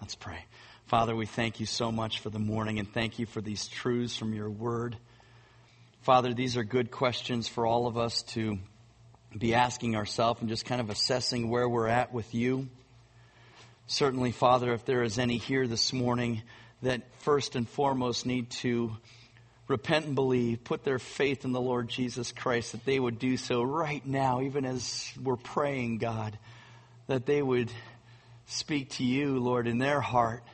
Let's 0.00 0.14
pray. 0.14 0.44
Father, 0.86 1.14
we 1.14 1.26
thank 1.26 1.60
you 1.60 1.66
so 1.66 1.92
much 1.92 2.20
for 2.20 2.30
the 2.30 2.38
morning 2.38 2.78
and 2.78 2.92
thank 2.92 3.18
you 3.18 3.26
for 3.26 3.40
these 3.40 3.68
truths 3.68 4.16
from 4.16 4.34
your 4.34 4.50
word. 4.50 4.96
Father, 6.02 6.32
these 6.32 6.56
are 6.56 6.64
good 6.64 6.90
questions 6.90 7.48
for 7.48 7.66
all 7.66 7.86
of 7.86 7.98
us 7.98 8.22
to 8.22 8.58
be 9.36 9.54
asking 9.54 9.96
ourselves 9.96 10.40
and 10.40 10.48
just 10.48 10.64
kind 10.64 10.80
of 10.80 10.90
assessing 10.90 11.50
where 11.50 11.68
we're 11.68 11.88
at 11.88 12.12
with 12.14 12.34
you. 12.34 12.68
Certainly, 13.88 14.32
Father, 14.32 14.72
if 14.72 14.84
there 14.84 15.02
is 15.02 15.18
any 15.18 15.36
here 15.38 15.66
this 15.66 15.92
morning 15.92 16.42
that 16.82 17.02
first 17.20 17.56
and 17.56 17.68
foremost 17.68 18.24
need 18.26 18.48
to 18.50 18.96
repent 19.66 20.06
and 20.06 20.14
believe, 20.14 20.64
put 20.64 20.84
their 20.84 20.98
faith 20.98 21.44
in 21.44 21.52
the 21.52 21.60
Lord 21.60 21.88
Jesus 21.88 22.32
Christ, 22.32 22.72
that 22.72 22.84
they 22.86 22.98
would 22.98 23.18
do 23.18 23.36
so 23.36 23.62
right 23.62 24.06
now, 24.06 24.40
even 24.40 24.64
as 24.64 25.12
we're 25.22 25.36
praying, 25.36 25.98
God, 25.98 26.38
that 27.08 27.26
they 27.26 27.42
would 27.42 27.70
speak 28.46 28.90
to 28.92 29.04
you, 29.04 29.40
Lord, 29.40 29.66
in 29.66 29.78
their 29.78 30.00
heart 30.00 30.44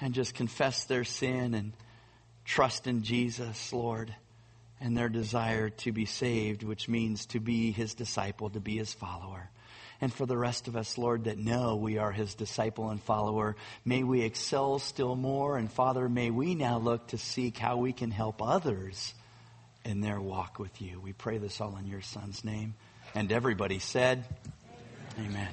and 0.00 0.12
just 0.12 0.34
confess 0.34 0.84
their 0.84 1.04
sin 1.04 1.54
and 1.54 1.72
trust 2.44 2.86
in 2.86 3.02
Jesus, 3.02 3.72
Lord 3.72 4.14
and 4.84 4.94
their 4.94 5.08
desire 5.08 5.70
to 5.70 5.92
be 5.92 6.04
saved, 6.04 6.62
which 6.62 6.90
means 6.90 7.24
to 7.24 7.40
be 7.40 7.72
his 7.72 7.94
disciple, 7.94 8.50
to 8.50 8.60
be 8.60 8.76
his 8.76 8.92
follower. 8.92 9.48
And 9.98 10.12
for 10.12 10.26
the 10.26 10.36
rest 10.36 10.68
of 10.68 10.76
us, 10.76 10.98
Lord, 10.98 11.24
that 11.24 11.38
know 11.38 11.76
we 11.76 11.96
are 11.96 12.12
his 12.12 12.34
disciple 12.34 12.90
and 12.90 13.02
follower, 13.02 13.56
may 13.86 14.04
we 14.04 14.20
excel 14.20 14.78
still 14.78 15.16
more. 15.16 15.56
And 15.56 15.72
Father, 15.72 16.06
may 16.06 16.30
we 16.30 16.54
now 16.54 16.76
look 16.76 17.06
to 17.08 17.18
seek 17.18 17.56
how 17.56 17.78
we 17.78 17.94
can 17.94 18.10
help 18.10 18.42
others 18.42 19.14
in 19.86 20.02
their 20.02 20.20
walk 20.20 20.58
with 20.58 20.82
you. 20.82 21.00
We 21.00 21.14
pray 21.14 21.38
this 21.38 21.62
all 21.62 21.78
in 21.78 21.86
your 21.86 22.02
son's 22.02 22.44
name. 22.44 22.74
And 23.14 23.32
everybody 23.32 23.78
said, 23.78 24.26
Amen. 25.18 25.30
Amen. 25.30 25.48